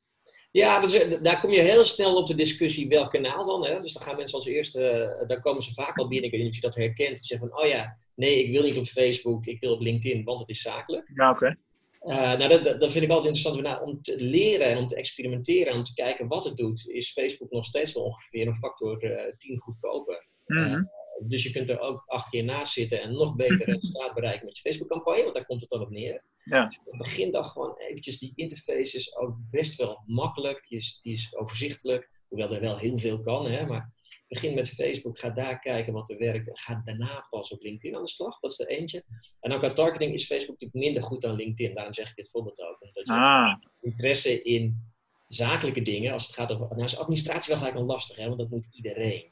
Ja, 0.51 0.79
dat 0.79 0.93
is- 0.93 1.19
daar 1.21 1.41
kom 1.41 1.49
je 1.51 1.61
heel 1.61 1.85
snel 1.85 2.15
op 2.15 2.27
de 2.27 2.35
discussie 2.35 2.87
welk 2.87 3.11
kanaal 3.11 3.45
dan. 3.45 3.65
Hè? 3.65 3.79
Dus 3.81 3.93
dan 3.93 4.03
gaan 4.03 4.15
mensen 4.15 4.35
als 4.37 4.45
eerste, 4.45 4.87
eh, 4.89 5.27
daar 5.27 5.41
komen 5.41 5.61
ze 5.63 5.73
vaak 5.73 5.97
al 5.97 6.07
binnen. 6.07 6.25
Ik 6.25 6.31
weet 6.31 6.41
niet 6.41 6.49
of 6.49 6.55
je 6.55 6.61
dat 6.61 6.75
herkent. 6.75 7.17
Ze 7.17 7.23
zeggen 7.25 7.49
van, 7.49 7.59
oh 7.63 7.67
ja, 7.67 7.97
nee, 8.15 8.43
ik 8.43 8.51
wil 8.51 8.63
niet 8.63 8.77
op 8.77 8.85
Facebook, 8.85 9.45
ik 9.45 9.59
wil 9.59 9.73
op 9.73 9.81
LinkedIn, 9.81 10.23
want 10.23 10.39
het 10.39 10.49
is 10.49 10.61
zakelijk. 10.61 11.11
Ja, 11.15 11.29
oké. 11.29 11.55
Eh, 11.99 12.15
nou, 12.17 12.47
dat, 12.47 12.63
dat, 12.63 12.79
dat 12.79 12.91
vind 12.91 13.03
ik 13.03 13.09
altijd 13.11 13.35
interessant. 13.35 13.61
Nou, 13.65 13.85
om 13.89 14.01
te 14.01 14.15
leren 14.21 14.67
en 14.67 14.77
om 14.77 14.87
te 14.87 14.95
experimenteren 14.95 15.71
en 15.71 15.77
om 15.77 15.83
te 15.83 15.93
kijken 15.93 16.27
wat 16.27 16.43
het 16.43 16.57
doet, 16.57 16.89
is 16.89 17.11
Facebook 17.11 17.51
nog 17.51 17.65
steeds 17.65 17.93
wel 17.93 18.03
ongeveer 18.03 18.47
een 18.47 18.55
factor 18.55 19.03
eh 19.03 19.33
10 19.37 19.59
goedkoper. 19.59 20.27
Mhm. 20.45 20.83
Dus 21.27 21.43
je 21.43 21.51
kunt 21.51 21.69
er 21.69 21.79
ook 21.79 22.03
achter 22.05 22.39
je 22.39 22.45
naast 22.45 22.73
zitten 22.73 23.01
en 23.01 23.11
nog 23.11 23.35
beter 23.35 23.65
resultaat 23.65 24.13
bereiken 24.13 24.45
met 24.45 24.55
je 24.57 24.61
Facebook-campagne, 24.61 25.23
want 25.23 25.35
daar 25.35 25.45
komt 25.45 25.61
het 25.61 25.69
dan 25.69 25.81
op 25.81 25.89
neer. 25.89 26.23
Ja. 26.43 26.65
Dus 26.65 26.79
het 26.83 26.97
begint 26.97 27.33
dan 27.33 27.45
gewoon 27.45 27.77
eventjes, 27.77 28.19
die 28.19 28.33
interface 28.35 28.97
is 28.97 29.15
ook 29.15 29.35
best 29.51 29.75
wel 29.75 30.03
makkelijk, 30.05 30.67
die 30.67 30.77
is, 30.77 30.99
die 31.01 31.13
is 31.13 31.35
overzichtelijk, 31.35 32.09
hoewel 32.27 32.53
er 32.53 32.61
wel 32.61 32.77
heel 32.77 32.97
veel 32.97 33.19
kan, 33.19 33.45
hè, 33.45 33.65
maar 33.65 33.93
begin 34.27 34.53
met 34.53 34.69
Facebook, 34.69 35.19
ga 35.19 35.29
daar 35.29 35.59
kijken 35.59 35.93
wat 35.93 36.09
er 36.09 36.17
werkt 36.17 36.47
en 36.47 36.57
ga 36.57 36.81
daarna 36.83 37.27
pas 37.29 37.51
op 37.51 37.61
LinkedIn 37.61 37.95
aan 37.95 38.03
de 38.03 38.09
slag, 38.09 38.39
dat 38.39 38.51
is 38.51 38.59
er 38.59 38.67
eentje. 38.67 39.03
En 39.39 39.51
ook 39.51 39.59
qua 39.59 39.73
targeting 39.73 40.13
is 40.13 40.25
Facebook 40.25 40.59
natuurlijk 40.59 40.85
minder 40.85 41.03
goed 41.03 41.21
dan 41.21 41.35
LinkedIn, 41.35 41.75
daarom 41.75 41.93
zeg 41.93 42.09
ik 42.09 42.15
dit 42.15 42.29
voorbeeld 42.29 42.61
ook, 42.61 42.81
omdat 42.81 43.07
je 43.07 43.13
Ah, 43.13 43.55
interesse 43.81 44.41
in 44.41 44.91
zakelijke 45.27 45.81
dingen, 45.81 46.13
als 46.13 46.25
het 46.25 46.35
gaat 46.35 46.51
over, 46.51 46.67
nou 46.69 46.83
is 46.83 46.97
administratie 46.97 47.49
wel 47.49 47.57
gelijk 47.57 47.77
al 47.77 47.85
lastig, 47.85 48.17
hè, 48.17 48.25
want 48.25 48.37
dat 48.37 48.49
moet 48.49 48.67
iedereen. 48.71 49.27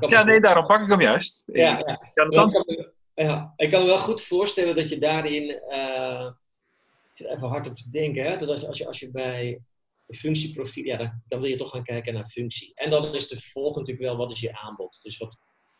Ja, 0.00 0.22
nee, 0.22 0.40
daarom 0.40 0.66
pak 0.66 0.80
ik 0.80 0.88
hem 0.88 1.00
juist. 1.00 1.44
ja, 1.52 1.78
ja. 1.78 2.00
Ik 2.02 2.10
kan 2.14 2.26
ik 2.32 2.66
me, 2.66 2.92
ja, 3.14 3.52
ik 3.56 3.70
kan 3.70 3.80
me 3.80 3.86
wel 3.86 3.98
goed 3.98 4.20
voorstellen 4.22 4.74
dat 4.74 4.88
je 4.88 4.98
daarin. 4.98 5.50
eh, 5.68 6.30
ik 7.10 7.16
zit 7.16 7.26
even 7.28 7.48
hard 7.48 7.66
op 7.68 7.76
te 7.76 7.90
denken. 7.90 8.24
Hè? 8.24 8.36
Dat 8.36 8.48
als, 8.48 8.66
als, 8.66 8.78
je, 8.78 8.86
als 8.86 8.98
je 9.00 9.10
bij 9.10 9.60
een 10.06 10.16
functieprofiel. 10.16 10.84
Ja, 10.84 10.96
dan, 10.96 11.22
dan 11.28 11.40
wil 11.40 11.50
je 11.50 11.56
toch 11.56 11.70
gaan 11.70 11.84
kijken 11.84 12.14
naar 12.14 12.28
functie. 12.28 12.72
En 12.74 12.90
dan 12.90 13.14
is 13.14 13.28
de 13.28 13.40
volgende 13.40 13.78
natuurlijk 13.78 14.06
wel 14.06 14.16
wat 14.16 14.30
is 14.30 14.40
je 14.40 14.58
aanbod. 14.58 15.02
Dus 15.02 15.18
wat 15.18 15.38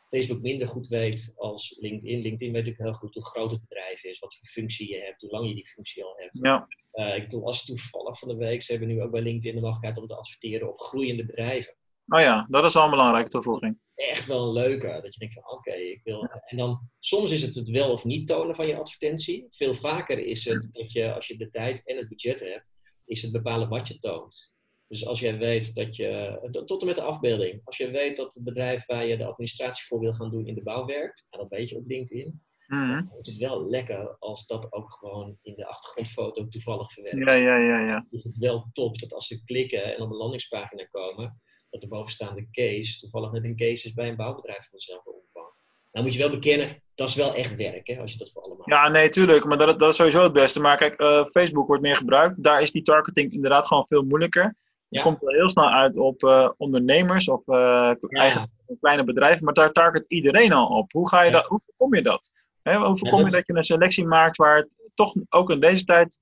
Facebook 0.08 0.40
minder 0.40 0.68
goed 0.68 0.86
weet 0.88 1.32
als 1.36 1.76
LinkedIn. 1.80 2.20
LinkedIn 2.20 2.52
weet 2.52 2.64
natuurlijk 2.64 2.78
heel 2.90 2.92
goed 2.92 3.14
hoe 3.14 3.24
groot 3.24 3.50
het 3.50 3.60
bedrijf 3.60 4.04
is, 4.04 4.18
wat 4.18 4.36
voor 4.36 4.46
functie 4.46 4.90
je 4.90 5.00
hebt, 5.00 5.20
hoe 5.20 5.30
lang 5.30 5.48
je 5.48 5.54
die 5.54 5.66
functie 5.68 6.04
al 6.04 6.14
hebt. 6.16 6.38
Ja, 6.42 6.66
Eh, 6.90 7.16
ik 7.16 7.22
bedoel, 7.24 7.46
als 7.46 7.64
toevallig 7.64 8.18
van 8.18 8.28
de 8.28 8.36
week, 8.36 8.62
ze 8.62 8.70
hebben 8.70 8.88
nu 8.88 9.02
ook 9.02 9.10
bij 9.10 9.22
LinkedIn 9.22 9.54
de 9.54 9.60
mogelijkheid 9.60 9.98
om 9.98 10.06
te 10.06 10.16
adverteren 10.16 10.68
op 10.68 10.80
groeiende 10.80 11.24
bedrijven 11.24 11.74
oh 12.06 12.20
ja, 12.20 12.46
dat 12.50 12.64
is 12.64 12.76
al 12.76 12.84
een 12.84 12.90
belangrijke 12.90 13.30
toevoeging. 13.30 13.78
Echt 13.94 14.26
wel 14.26 14.46
een 14.46 14.52
leuke. 14.52 15.00
Dat 15.02 15.14
je 15.14 15.18
denkt 15.18 15.35
van 15.35 15.50
oké, 15.50 15.72
ik 15.72 16.00
wil. 16.04 16.24
En 16.44 16.57
dan 16.57 16.90
soms 16.98 17.30
is 17.30 17.42
het 17.42 17.54
het 17.54 17.68
wel 17.68 17.92
of 17.92 18.04
niet 18.04 18.26
tonen 18.26 18.54
van 18.54 18.66
je 18.66 18.76
advertentie. 18.76 19.46
Veel 19.48 19.74
vaker 19.74 20.18
is 20.18 20.44
het 20.44 20.68
dat 20.72 20.92
je, 20.92 21.14
als 21.14 21.26
je 21.26 21.37
de 21.37 21.50
tijd 21.50 21.87
en 21.87 21.96
het 21.96 22.09
budget 22.09 22.40
hebt, 22.40 22.66
is 23.04 23.22
het 23.22 23.33
bepalen 23.33 23.68
wat 23.68 23.88
je 23.88 23.98
toont. 23.98 24.52
Dus 24.88 25.07
als 25.07 25.20
jij 25.20 25.38
weet 25.38 25.74
dat 25.74 25.96
je, 25.96 26.38
tot 26.66 26.80
en 26.80 26.87
met 26.87 26.96
de 26.96 27.02
afbeelding, 27.02 27.61
als 27.64 27.76
je 27.76 27.90
weet 27.90 28.16
dat 28.16 28.35
het 28.35 28.44
bedrijf 28.44 28.87
waar 28.87 29.07
je 29.07 29.16
de 29.16 29.24
administratie 29.26 29.87
voor 29.87 30.00
wil 30.00 30.12
gaan 30.12 30.30
doen 30.30 30.46
in 30.46 30.54
de 30.54 30.62
bouw 30.62 30.85
werkt, 30.85 31.26
en 31.30 31.38
dat 31.38 31.48
weet 31.48 31.68
je 31.68 31.76
op 31.76 31.87
LinkedIn, 31.87 32.42
Mhm. 32.66 33.09
dan 33.09 33.18
is 33.20 33.28
het 33.28 33.37
wel 33.37 33.64
lekker 33.68 34.16
als 34.18 34.46
dat 34.46 34.72
ook 34.72 34.92
gewoon 34.92 35.38
in 35.42 35.54
de 35.54 35.66
achtergrondfoto 35.66 36.48
toevallig 36.48 36.92
verwerkt. 36.92 37.28
Ja, 37.28 37.35
ja, 37.35 37.57
ja, 37.57 37.80
ja. 37.87 38.07
is 38.11 38.24
het 38.24 38.37
wel 38.37 38.70
top 38.72 38.98
dat 38.98 39.12
als 39.12 39.26
ze 39.26 39.44
klikken 39.44 39.85
en 39.96 40.02
op 40.02 40.11
een 40.11 40.16
landingspagina 40.16 40.85
komen, 40.85 41.42
dat 41.74 41.82
de 41.82 41.88
bovenstaande 41.96 42.46
case 42.50 42.98
toevallig 42.98 43.32
net 43.32 43.44
een 43.44 43.56
case 43.56 43.87
is 43.87 43.92
bij 43.92 44.08
een 44.08 44.16
bouwbedrijf 44.16 44.68
van 44.68 44.78
dezelfde 44.78 45.10
omvang. 45.10 45.52
Nou 45.92 46.04
moet 46.04 46.14
je 46.14 46.20
wel 46.20 46.30
bekennen, 46.30 46.82
dat 46.94 47.08
is 47.08 47.14
wel 47.14 47.34
echt 47.34 47.56
werk, 47.56 47.87
hè, 47.87 48.00
als 48.00 48.12
je 48.12 48.18
dat 48.18 48.30
voor 48.32 48.42
allemaal. 48.42 48.68
Ja, 48.68 48.88
nee, 48.88 49.08
tuurlijk. 49.08 49.44
Maar 49.44 49.58
dat, 49.58 49.78
dat 49.78 49.90
is 49.90 49.96
sowieso 49.96 50.22
het 50.22 50.32
beste. 50.32 50.60
Maar 50.60 50.76
kijk, 50.76 51.00
eh, 51.00 51.24
Facebook 51.24 51.66
wordt 51.66 51.82
meer 51.82 51.96
gebruikt. 51.96 52.42
Daar 52.42 52.62
is 52.62 52.70
die 52.70 52.82
targeting 52.82 53.32
inderdaad 53.32 53.66
gewoon 53.66 53.87
veel 53.87 54.02
moeilijker. 54.02 54.56
Je 54.88 54.96
Ja. 54.96 55.02
komt 55.02 55.20
wel 55.20 55.34
heel 55.34 55.48
snel 55.48 55.68
uit 55.68 55.96
op 55.96 56.22
eh, 56.22 56.50
ondernemers 56.56 57.28
of 57.28 57.48
eh, 57.48 57.92
eigen 58.08 58.50
kleine 58.80 59.04
bedrijven. 59.04 59.44
Maar 59.44 59.54
daar 59.54 59.72
target 59.72 60.04
iedereen 60.08 60.52
al 60.52 60.66
op. 60.66 60.92
Hoe, 60.92 61.08
ga 61.08 61.20
je 61.22 61.30
Ja. 61.30 61.32
dat, 61.37 61.46
hoe 61.46 61.60
voorkom 61.66 61.94
je 61.94 62.02
dat? 62.02 62.32
Hoe 62.62 62.96
voorkom 62.96 63.24
je 63.24 63.30
dat 63.30 63.46
je 63.46 63.54
een 63.54 63.62
selectie 63.62 64.06
maakt 64.06 64.37
waar 64.37 64.56
het 64.56 64.76
toch 64.94 65.14
ook 65.28 65.50
in 65.50 65.60
deze 65.60 65.84
tijd 65.84 66.20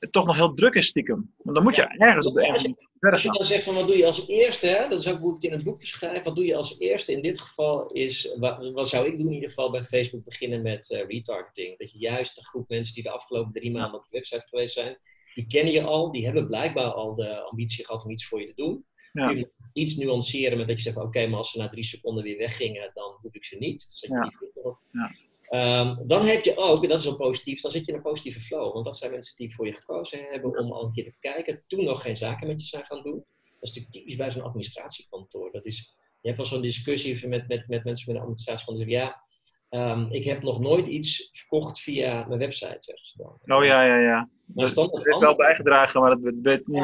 het 0.00 0.12
toch 0.12 0.26
nog 0.26 0.36
heel 0.36 0.52
druk 0.52 0.74
is 0.74 0.86
stiekem? 0.86 1.34
Want 1.36 1.54
dan 1.56 1.64
moet 1.64 1.74
je 1.76 1.82
Ja. 1.82 2.06
ergens 2.06 2.26
op 2.26 2.34
de 2.34 2.40
verder 2.42 3.10
Als 3.12 3.22
je 3.22 3.30
dan 3.38 3.46
zegt 3.46 3.64
van 3.64 3.74
wat 3.74 3.86
doe 3.86 3.96
je 3.96 4.06
als 4.06 4.28
eerste, 4.28 4.66
hè, 4.66 4.88
dat 4.88 4.98
is 4.98 5.08
ook 5.08 5.18
hoe 5.18 5.28
ik 5.28 5.34
het 5.34 5.44
in 5.44 5.52
het 5.52 5.64
boek 5.64 5.78
beschrijf, 5.78 6.22
wat 6.22 6.36
doe 6.36 6.44
je 6.44 6.54
als 6.56 6.78
eerste 6.78 7.12
in 7.12 7.22
dit 7.22 7.40
geval 7.40 7.86
is, 7.92 8.34
wat, 8.38 8.72
wat 8.72 8.88
zou 8.88 9.06
ik 9.06 9.16
doen 9.18 9.26
in 9.26 9.32
ieder 9.32 9.48
geval 9.48 9.70
bij 9.70 9.84
Facebook 9.84 10.24
beginnen 10.24 10.62
met 10.62 10.90
eh, 10.90 11.06
retargeting. 11.06 11.78
Dat 11.78 11.90
je 11.92 11.98
juist 11.98 12.34
de 12.36 12.44
groep 12.44 12.68
mensen 12.68 12.94
die 12.94 13.02
de 13.02 13.10
afgelopen 13.10 13.52
drie 13.52 13.70
maanden 13.70 13.98
op 14.00 14.06
je 14.10 14.16
website 14.16 14.46
geweest 14.48 14.74
zijn, 14.74 14.98
die 15.34 15.46
kennen 15.46 15.72
je 15.72 15.82
al, 15.82 16.10
die 16.12 16.24
hebben 16.24 16.46
blijkbaar 16.46 16.90
al 16.92 17.14
de 17.14 17.40
ambitie 17.40 17.84
gehad 17.86 18.04
om 18.04 18.10
iets 18.10 18.26
voor 18.26 18.40
je 18.40 18.46
te 18.46 18.54
doen. 18.56 18.84
Ja. 19.12 19.30
Je 19.30 19.50
iets 19.72 19.96
nuanceren 19.96 20.58
met 20.58 20.68
dat 20.68 20.76
je 20.76 20.82
zegt, 20.82 20.96
oké, 20.96 21.26
maar 21.26 21.38
als 21.38 21.50
ze 21.50 21.58
na 21.58 21.68
drie 21.68 21.84
seconden 21.84 22.24
weer 22.24 22.38
weggingen, 22.38 22.90
dan 22.94 23.18
hoef 23.22 23.34
ik 23.34 23.44
ze 23.44 23.56
niet. 23.56 23.88
Dus 23.90 24.00
dat 24.00 24.10
je 24.10 24.16
Ja. 24.16 24.32
erop- 24.54 24.80
Ja. 24.92 25.10
Ehm, 25.50 25.94
dan 26.06 26.24
heb 26.24 26.42
je 26.44 26.56
ook, 26.56 26.82
en 26.82 26.88
dat 26.88 26.98
is 26.98 27.04
wel 27.04 27.16
positief, 27.16 27.60
dan 27.60 27.70
zit 27.70 27.84
je 27.84 27.90
in 27.90 27.96
een 27.96 28.04
positieve 28.04 28.40
flow. 28.40 28.72
Want 28.72 28.84
dat 28.84 28.96
zijn 28.96 29.10
mensen 29.10 29.36
die 29.36 29.54
voor 29.54 29.66
je 29.66 29.72
gekozen 29.72 30.24
hebben 30.24 30.58
om 30.58 30.72
al 30.72 30.84
een 30.84 30.92
keer 30.92 31.04
te 31.04 31.18
kijken, 31.20 31.62
toen 31.66 31.84
nog 31.84 32.02
geen 32.02 32.16
zaken 32.16 32.46
met 32.46 32.60
je 32.60 32.66
zijn 32.66 32.84
gaan 32.84 33.02
doen. 33.02 33.14
Dat 33.14 33.24
is 33.60 33.68
natuurlijk 33.68 33.92
typisch 33.94 34.16
bij 34.16 34.30
zo'n 34.30 34.42
administratiekantoor. 34.42 35.52
Dat 35.52 35.64
is, 35.66 35.94
je 36.20 36.26
hebt 36.28 36.36
wel 36.36 36.46
zo'n 36.46 36.62
discussie 36.62 37.28
met, 37.28 37.48
met, 37.48 37.68
met 37.68 37.84
mensen 37.84 38.06
met 38.06 38.16
een 38.16 38.22
administratiekantoor. 38.22 38.88
Ja, 38.88 39.22
ehm, 39.68 40.06
ik 40.10 40.24
heb 40.24 40.42
nog 40.42 40.60
nooit 40.60 40.86
iets 40.86 41.28
verkocht 41.32 41.80
via 41.80 42.24
mijn 42.26 42.38
website, 42.38 42.76
zeggen 42.78 43.06
ze 43.06 43.16
dan. 43.18 43.58
Oh 43.58 43.64
ja, 43.64 43.84
ja, 43.84 43.98
ja. 43.98 44.16
Maar 44.18 44.64
Dat 44.64 44.68
standaard 44.68 45.04
heeft 45.06 45.18
wel 45.18 45.36
bijgedragen, 45.36 46.00
maar 46.00 46.10
dat 46.20 46.34
weet 46.42 46.66
niet 46.66 46.76
Ja. 46.76 46.82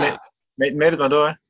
meer. 0.54 0.74
Meet, 0.74 0.90
het 0.90 0.98
maar 0.98 1.08
door. 1.08 1.40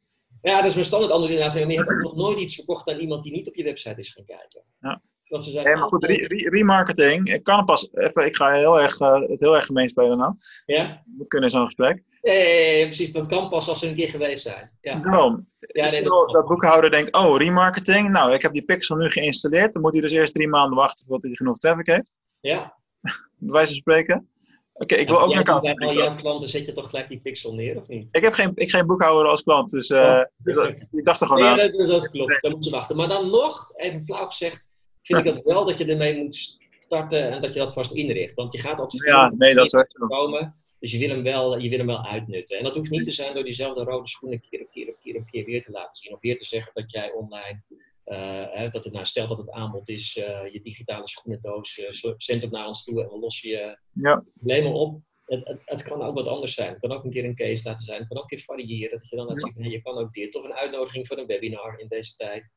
Ja, 0.43 0.57
dat 0.57 0.69
is 0.69 0.75
mijn 0.75 0.87
standaard 0.87 1.13
antwoord 1.13 1.33
inderdaad. 1.33 1.69
Je 1.69 1.77
hebt 1.77 2.03
nog 2.03 2.17
nooit 2.17 2.39
iets 2.39 2.55
verkocht 2.55 2.89
aan 2.89 2.99
iemand 2.99 3.23
die 3.23 3.33
niet 3.33 3.49
op 3.49 3.55
je 3.55 3.65
website 3.65 4.01
is 4.01 4.11
gaan 4.13 4.25
kijken. 4.25 4.63
Ja. 4.81 5.03
Dat 5.29 5.45
ze 5.45 5.51
zeggen, 5.51 5.79
maar 5.79 5.89
goed, 5.89 6.05
re- 6.05 6.27
re- 6.27 6.49
remarketing. 6.51 7.33
Ik 7.33 7.43
kan 7.43 7.65
pas 7.65 7.89
even, 7.95 8.27
ik 8.27 8.37
ga 8.37 8.53
heel 8.53 8.81
erg, 8.81 9.01
eh, 9.01 9.21
het 9.21 9.41
heel 9.41 9.57
erg 9.57 9.67
gemeen 9.67 9.89
spelen 9.89 10.19
nou. 10.19 10.35
Ja? 10.67 11.03
Moet 11.05 11.29
kunnen 11.29 11.49
in 11.51 11.55
zo'n 11.57 11.65
gesprek. 11.65 12.03
Nee, 12.23 12.83
precies. 12.85 13.13
Dat 13.13 13.27
kan 13.29 13.49
pas 13.49 13.69
als 13.69 13.79
ze 13.79 13.89
een 13.89 13.95
keer 13.95 14.09
geweest 14.09 14.43
zijn. 14.43 14.71
Ja. 14.81 14.99
Daarom. 14.99 15.49
Ja, 15.59 15.91
nee, 15.91 16.03
dat- 16.03 16.29
dat 16.31 16.47
boekhouder 16.47 16.91
denkt, 16.91 17.15
oh, 17.17 17.37
remarketing. 17.39 18.11
Nou, 18.11 18.33
ik 18.33 18.43
heb 18.43 18.53
die 18.53 18.65
pixel 18.65 18.97
nu 18.97 19.11
geïnstalleerd. 19.11 19.73
Dan 19.73 19.83
moet 19.83 19.93
hij 19.93 20.01
dus 20.01 20.13
eerst 20.13 20.35
drie 20.35 20.49
maanden 20.49 20.79
wachten 20.79 21.07
tot 21.07 21.23
hij 21.23 21.33
genoeg 21.35 21.59
traffic 21.59 21.87
heeft. 21.87 22.19
Ja. 22.41 22.77
Bij 23.39 23.53
wijze 23.53 23.67
van 23.67 23.77
spreken. 23.77 24.29
Oké, 24.73 24.95
ik 24.95 25.09
wil 25.09 25.17
Ja, 25.19 25.23
ook 25.25 25.35
naar 25.35 25.43
kant. 25.43 25.63
bij 25.63 25.75
al 25.89 25.95
jouw 25.95 26.15
klanten 26.15 26.49
zet 26.49 26.67
je 26.67 26.73
toch 26.73 26.91
gelijk 26.91 27.09
die 27.09 27.21
pixel 27.21 27.55
neer, 27.55 27.77
of 27.81 27.89
niet? 27.89 28.09
Ik 28.11 28.23
heb 28.23 28.33
geen, 28.33 28.53
ik 28.55 28.71
geen 28.71 28.87
boekhouder 28.87 29.27
als 29.31 29.43
klant, 29.43 29.71
dus 29.71 29.91
Oh. 29.91 30.23
dus 30.37 30.55
dat- 30.55 30.89
ik 30.93 31.05
dacht 31.05 31.21
er 31.21 31.27
gewoon 31.27 31.43
Nee, 31.43 31.51
aan. 31.51 31.57
ja, 31.57 31.69
dat, 31.69 31.89
dat 31.89 32.11
klopt. 32.11 32.43
Dan 32.43 32.51
moet 32.51 32.65
je 32.65 32.71
wachten. 32.71 32.97
Maar 32.97 33.09
dan 33.09 33.31
nog, 33.31 33.73
even 33.77 34.01
flauw 34.03 34.27
gezegd, 34.27 34.75
vind 35.07 35.27
ik 35.27 35.35
dat 35.35 35.45
wel 35.45 35.65
dat 35.65 35.79
je 35.79 35.85
ermee 35.85 36.17
moet 36.23 36.59
starten 36.79 37.31
en 37.31 37.41
dat 37.41 37.53
je 37.53 37.59
dat 37.59 37.73
vast 37.73 37.93
inricht. 37.93 38.35
Want 38.35 38.53
je 38.53 38.61
gaat 38.61 38.81
altijd 38.81 39.05
Ja, 39.05 39.33
nee, 39.39 39.55
dat 39.55 39.65
is 39.65 39.97
komen. 40.09 40.55
Dus 40.81 40.93
je 40.93 40.99
wil, 40.99 41.09
hem 41.09 41.23
wel, 41.23 41.59
je 41.59 41.69
wil 41.69 41.79
hem 41.79 41.87
wel 41.87 42.05
uitnutten. 42.07 42.59
En 42.59 42.65
dat 42.65 42.77
hoeft 42.77 42.91
niet 42.91 43.05
te 43.05 43.11
zijn 43.11 43.35
door 43.35 43.45
diezelfde 43.45 43.85
rode 43.85 44.09
schoenen 44.09 44.41
keer 44.41 44.61
op 44.61 44.71
keer 44.71 44.89
op 44.89 44.97
keer 45.01 45.17
op 45.17 45.27
keer 45.31 45.45
weer 45.45 45.63
te 45.63 45.71
laten 45.71 45.97
zien. 45.97 46.13
Of 46.13 46.21
weer 46.21 46.37
te 46.37 46.45
zeggen 46.45 46.71
dat 46.75 46.91
jij 46.91 47.13
online, 47.13 47.63
hè, 48.05 48.69
dat 48.69 48.85
het 48.85 48.93
nou 48.93 49.05
stelt 49.07 49.29
dat 49.29 49.39
het 49.39 49.51
aanbod 49.51 49.89
is, 49.89 50.17
eh, 50.17 50.53
je 50.53 50.61
digitale 50.63 51.09
schoenendoos, 51.09 51.75
zo- 51.75 52.15
zend 52.17 52.43
hem 52.43 52.51
naar 52.51 52.67
ons 52.67 52.85
toe 52.85 53.03
en 53.03 53.09
we 53.09 53.19
lossen 53.19 53.49
je 53.49 53.79
Ja, 53.93 54.25
problemen 54.35 54.73
op. 54.73 55.01
Het, 55.27 55.47
het, 55.47 55.61
het 55.65 55.83
kan 55.83 56.03
ook 56.03 56.15
wat 56.15 56.27
anders 56.27 56.55
zijn. 56.55 56.69
Het 56.69 56.79
kan 56.79 56.93
ook 56.93 57.05
een 57.05 57.11
keer 57.11 57.25
een 57.25 57.35
case 57.37 57.63
laten 57.69 57.85
zijn. 57.85 57.99
Het 57.99 58.09
kan 58.09 58.17
ook 58.17 58.23
een 58.23 58.29
keer 58.37 58.45
variëren. 58.45 58.99
Dat 58.99 59.09
je 59.11 59.17
dan 59.17 59.27
laat 59.27 59.39
zien, 59.39 59.71
je 59.71 59.83
kan 59.83 59.97
ook 59.99 60.13
dit. 60.13 60.35
Of 60.37 60.45
een 60.45 60.55
uitnodiging 60.55 61.07
voor 61.07 61.19
een 61.19 61.27
webinar 61.27 61.81
in 61.81 61.89
deze 61.89 62.15
tijd. 62.15 62.51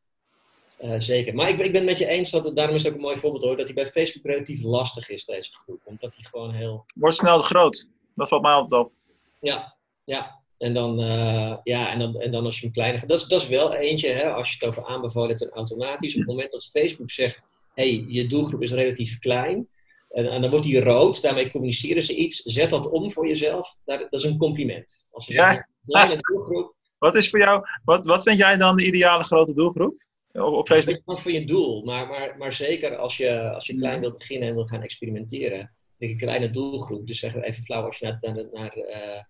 Eh, 0.80 0.94
zeker. 0.98 1.36
Maar 1.36 1.50
ik, 1.50 1.58
ben- 1.58 1.66
ik 1.66 1.72
ben 1.72 1.82
het 1.82 1.90
met 1.90 2.00
je 2.00 2.08
eens 2.08 2.32
dat 2.32 2.44
het, 2.46 2.56
daarom 2.56 2.76
is 2.76 2.84
het 2.84 2.92
ook 2.92 2.98
een 2.98 3.04
mooi 3.06 3.18
voorbeeld 3.18 3.44
hoor, 3.44 3.56
dat 3.56 3.66
hij 3.66 3.76
bij 3.76 3.88
Facebook 3.88 4.26
relatief 4.26 4.62
lastig 4.64 5.10
is, 5.10 5.26
deze 5.26 5.50
groep. 5.56 5.82
Omdat 5.84 6.16
hij 6.16 6.24
gewoon 6.24 6.54
heel 6.54 6.86
wordt 6.96 7.16
snel 7.16 7.42
groot. 7.42 7.90
Dat 8.14 8.28
valt 8.30 8.42
mij 8.42 8.52
altijd 8.52 8.82
op. 8.86 8.92
ja, 9.40 9.76
ja. 10.04 10.38
En 10.58 10.74
dan, 10.74 11.00
eh, 11.00 11.58
ja, 11.64 11.92
en 11.92 12.00
dan, 12.00 12.20
en 12.20 12.32
dan 12.32 12.46
als 12.46 12.56
je 12.60 12.64
hem 12.66 12.74
kleiner 12.74 13.00
gaat. 13.00 13.10
Dat 13.10 13.20
is, 13.20 13.26
dat 13.26 13.42
is 13.42 13.48
wel 13.48 13.74
eentje, 13.74 14.10
hè, 14.10 14.32
als 14.34 14.50
je 14.50 14.56
het 14.60 14.68
over 14.70 14.86
aanbevolen 14.86 15.30
hebt 15.30 15.42
en 15.44 15.50
automatisch. 15.50 16.14
Op 16.14 16.20
het 16.20 16.30
moment 16.30 16.52
dat 16.52 16.66
Facebook 16.72 17.10
zegt: 17.12 17.46
hey, 17.74 18.06
je 18.08 18.28
doelgroep 18.28 18.62
is 18.62 18.72
relatief 18.72 19.20
klein. 19.20 19.68
En, 20.10 20.30
en 20.30 20.42
dan 20.42 20.50
wordt 20.50 20.66
die 20.66 20.82
rood, 20.82 21.22
daarmee 21.22 21.52
communiceren 21.52 22.04
ze 22.04 22.16
iets. 22.16 22.42
Zet 22.42 22.70
dat 22.70 22.90
om 22.90 23.12
voor 23.12 23.28
jezelf. 23.28 23.76
Daar, 23.86 24.00
dat 24.00 24.14
is 24.20 24.24
een 24.24 24.38
compliment. 24.38 25.08
Als 25.12 25.26
ze 25.26 25.34
Ja. 25.34 25.44
zeggen: 25.46 25.70
kleine 25.86 26.18
doelgroep, 26.22 26.74
Wat 26.98 27.16
is 27.16 27.30
voor 27.30 27.40
jou, 27.40 27.64
wat, 27.84 28.06
wat 28.06 28.24
vind 28.24 28.38
jij 28.38 28.58
dan 28.58 28.76
de 28.76 28.86
ideale 28.86 29.24
grote 29.24 29.54
doelgroep? 29.54 30.04
Op, 30.34 30.54
op 30.54 30.68
Facebook? 30.68 31.02
wat 31.06 31.22
voor 31.22 31.32
je 31.32 31.46
doel. 31.46 31.84
Maar, 31.84 32.08
maar, 32.08 32.38
maar 32.38 32.54
zeker 32.54 32.96
als 32.96 33.18
je, 33.18 33.50
als 33.54 33.68
je 33.68 33.76
klein 33.76 34.00
wilt 34.00 34.18
beginnen 34.18 34.48
en 34.48 34.56
wil 34.56 34.66
gaan 34.66 34.82
experimenteren. 34.82 35.72
Denk 35.98 36.12
een 36.12 36.18
kleine 36.18 36.50
doelgroep. 36.50 37.08
Dus 37.08 37.20
zeg 37.20 37.36
even 37.36 37.64
flauw, 37.64 37.86
als 37.86 37.98
je 37.98 38.06
naar, 38.06 38.18
naar, 38.22 38.46
naar 38.52 38.74
eh, 38.74 39.24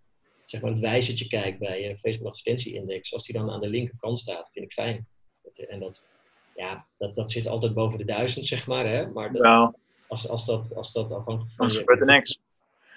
zeg 0.45 0.61
maar 0.61 0.71
het 0.71 0.79
wijzertje 0.79 1.27
kijkt 1.27 1.59
bij 1.59 1.97
Facebook 1.99 2.27
advertentieindex. 2.27 3.13
Als 3.13 3.25
die 3.25 3.35
dan 3.35 3.51
aan 3.51 3.61
de 3.61 3.69
linkerkant 3.69 4.19
staat, 4.19 4.49
vind 4.51 4.65
ik 4.65 4.71
fijn. 4.71 5.07
Dat, 5.43 5.57
en 5.57 5.79
dat, 5.79 6.09
ja, 6.55 6.85
dat, 6.97 7.15
dat 7.15 7.31
zit 7.31 7.47
altijd 7.47 7.73
boven 7.73 7.97
de 7.97 8.05
duizend, 8.05 8.45
zeg 8.45 8.67
maar. 8.67 8.85
Hè? 8.85 9.07
Maar 9.07 9.33
dat, 9.33 9.73
als, 10.07 10.27
als, 10.27 10.45
dat, 10.45 10.75
als 10.75 10.91
dat 10.91 11.11
afhankelijk 11.11 11.55
van 11.55 11.67
je... 11.67 11.77
gebeurt 11.77 12.01
er 12.01 12.07
niks. 12.07 12.39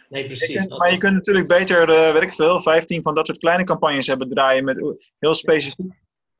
Nee, 0.08 0.26
precies. 0.26 0.56
kunt- 0.56 0.78
maar 0.78 0.92
je 0.92 0.98
kunt 0.98 1.14
natuurlijk 1.14 1.48
beter, 1.48 1.88
eh 1.88 2.12
weet 2.12 2.22
ik 2.22 2.32
veel, 2.32 2.60
15 2.60 3.02
van 3.02 3.14
dat 3.14 3.26
soort 3.26 3.38
kleine 3.38 3.64
campagnes 3.64 4.06
hebben 4.06 4.28
draaien 4.28 4.64
met 4.64 4.96
heel 5.18 5.34
specifiek. 5.34 5.92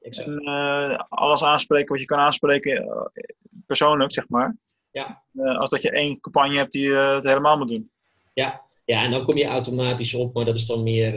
En, 0.03 0.39
eh, 0.39 0.99
alles 1.09 1.45
aanspreken 1.45 1.89
wat 1.89 2.01
je 2.01 2.07
kan 2.07 2.19
aanspreken 2.19 2.77
eh, 2.83 3.25
persoonlijk, 3.67 4.13
zeg 4.13 4.29
maar. 4.29 4.57
Ja. 4.91 5.23
Eh, 5.35 5.59
als 5.59 5.71
dat 5.71 5.83
je 5.83 5.91
één 5.91 6.21
campagne 6.21 6.57
hebt 6.57 6.73
die 6.73 6.93
het 6.93 7.25
helemaal 7.25 7.59
moet 7.59 7.69
doen. 7.69 7.91
Ja, 8.35 8.63
ja, 8.85 9.03
en 9.03 9.11
dan 9.11 9.25
kom 9.25 9.37
je 9.37 9.45
automatisch 9.45 10.15
op, 10.15 10.35
maar 10.35 10.45
dat 10.45 10.57
is 10.57 10.67
dan 10.67 10.83
meer, 10.83 11.17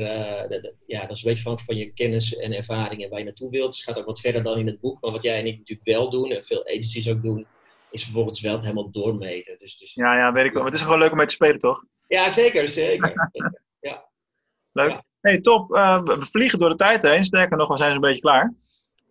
ja, 0.85 1.01
dat 1.01 1.15
is 1.15 1.23
een 1.23 1.29
beetje 1.29 1.43
van, 1.43 1.59
van 1.59 1.75
je 1.75 1.93
kennis 1.93 2.35
en 2.35 2.53
ervaringen 2.53 3.09
waar 3.09 3.19
je 3.19 3.25
naartoe 3.25 3.49
wilt. 3.49 3.67
Dus 3.67 3.77
het 3.77 3.89
gaat 3.89 3.97
ook 3.97 4.05
wat 4.05 4.19
verder 4.19 4.43
dan 4.43 4.57
in 4.57 4.67
het 4.67 4.79
boek, 4.79 5.01
maar 5.01 5.11
wat 5.11 5.23
jij 5.23 5.39
en 5.39 5.45
ik 5.45 5.57
natuurlijk 5.57 5.87
wel 5.87 6.09
doen, 6.09 6.31
en 6.31 6.43
veel 6.43 6.65
agencies 6.65 7.09
ook 7.09 7.21
doen, 7.21 7.47
is 7.91 8.03
vervolgens 8.03 8.41
wel 8.41 8.53
het 8.53 8.61
helemaal 8.61 8.91
doormeten. 8.91 9.55
Dus, 9.59 9.77
dus, 9.77 9.93
Ja, 9.93 10.17
ja, 10.17 10.31
weet 10.31 10.45
ik 10.45 10.53
wel. 10.53 10.61
Maar 10.61 10.71
het 10.71 10.79
is 10.79 10.85
gewoon 10.85 10.99
leuk 10.99 11.11
om 11.11 11.17
mee 11.17 11.25
te 11.25 11.33
spelen, 11.33 11.59
toch? 11.59 11.83
ja, 12.07 12.29
zeker, 12.29 12.69
zeker. 12.69 13.13
zeker. 13.31 13.63
Leuk. 14.71 14.89
Ja. 14.89 15.03
Hey, 15.21 15.39
top. 15.39 15.69
We 15.69 16.01
we 16.03 16.25
vliegen 16.25 16.59
door 16.59 16.69
de 16.69 16.75
tijd 16.75 17.03
heen. 17.03 17.23
Sterker 17.23 17.57
nog, 17.57 17.67
we 17.67 17.77
zijn 17.77 17.91
zo'n 17.91 18.01
beetje 18.01 18.21
klaar. 18.21 18.53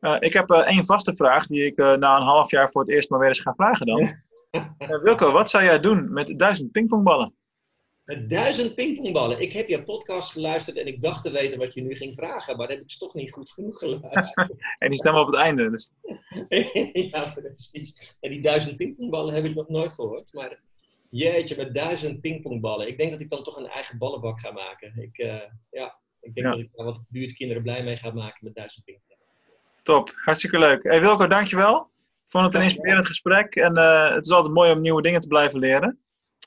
Eh, 0.05 0.17
ik 0.19 0.33
heb 0.33 0.51
eh, 0.51 0.67
één 0.67 0.85
vaste 0.85 1.14
vraag 1.17 1.47
die 1.47 1.64
ik 1.67 1.79
eh, 1.79 1.95
na 1.95 2.17
een 2.17 2.23
half 2.23 2.51
jaar 2.51 2.71
voor 2.71 2.83
het 2.83 2.90
eerst 2.90 3.11
maar 3.11 3.19
weer 3.19 3.29
eens 3.29 3.40
ga 3.40 3.55
vragen 3.55 3.87
dan. 3.87 4.23
Wilco, 5.03 5.33
wat 5.33 5.51
zou 5.51 5.64
jij 5.64 5.81
doen 5.81 6.12
met 6.12 6.38
duizend 6.38 6.73
pingpongballen? 6.73 7.35
Met 8.05 8.31
duizend 8.31 8.75
pingpongballen. 8.75 9.40
Ik 9.40 9.53
heb 9.53 9.69
jouw 9.69 9.83
podcast 9.83 10.33
geluisterd 10.33 10.77
en 10.77 10.87
ik 10.87 11.01
dacht 11.01 11.23
te 11.23 11.31
weten 11.31 11.59
wat 11.59 11.75
je 11.75 11.83
nu 11.83 11.95
ging 11.95 12.14
vragen, 12.14 12.57
maar 12.57 12.67
dat 12.67 12.77
heb 12.77 12.87
ik 12.87 12.99
toch 12.99 13.14
niet 13.14 13.33
goed 13.33 13.51
genoeg 13.51 13.79
geluisterd. 13.79 14.51
En 14.79 14.88
die 14.88 14.99
stemmen 14.99 15.21
op 15.23 15.27
het 15.27 15.37
einde. 15.37 15.71
Dus. 15.71 15.90
ja, 17.13 17.33
precies. 17.35 18.17
En 18.21 18.31
die 18.31 18.42
duizend 18.42 18.77
pingpongballen 18.77 19.35
heb 19.35 19.44
ik 19.44 19.55
nog 19.55 19.69
nooit 19.69 19.92
gehoord. 19.92 20.33
Maar 20.33 20.61
jeetje, 21.11 21.57
met 21.57 21.75
duizend 21.75 22.21
pingpongballen. 22.21 22.88
Ik 22.88 22.98
denk 22.98 23.11
dat 23.11 23.21
ik 23.21 23.31
dan 23.31 23.42
toch 23.42 23.57
een 23.57 23.69
eigen 23.69 23.98
ballenbak 23.98 24.40
ga 24.40 24.50
maken. 24.50 25.02
Ik, 25.02 25.17
ja, 25.71 25.98
ik 26.21 26.35
denk 26.35 26.46
Ja. 26.46 26.50
dat 26.50 26.61
ik 26.61 26.71
daar 26.73 26.87
wat 26.87 27.02
buurtkinderen 27.09 27.63
blij 27.63 27.85
mee 27.85 27.96
ga 27.96 28.11
maken 28.11 28.44
met 28.44 28.55
duizend 28.55 28.85
pingpongballen. 28.85 29.13
Top, 29.85 30.13
hartstikke 30.15 30.59
leuk. 30.59 30.83
Hey 30.83 31.01
Wilco, 31.01 31.27
dankjewel. 31.27 31.91
Ik 32.25 32.31
vond 32.31 32.47
het 32.47 32.55
een 32.55 32.63
inspirerend 32.63 33.07
gesprek 33.07 33.55
en 33.55 33.77
eh, 33.77 34.15
het 34.15 34.25
is 34.27 34.33
altijd 34.33 34.55
mooi 34.55 34.71
om 34.71 34.79
nieuwe 34.79 35.03
dingen 35.03 35.21
te 35.21 35.27
blijven 35.29 35.59
leren. 35.59 35.99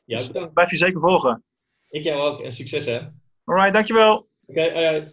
Ja, 0.06 0.18
Dus 0.18 0.32
blijf 0.54 0.70
je 0.72 0.78
zeker 0.78 1.00
volgen. 1.00 1.44
Ik 1.90 2.04
jou 2.04 2.20
ook 2.22 2.42
en 2.42 2.52
succes 2.52 2.86
hè. 2.86 2.96
Oké, 2.96 3.12
Alright, 3.46 3.74
dankjewel. 3.74 4.30
hoi, 4.46 5.08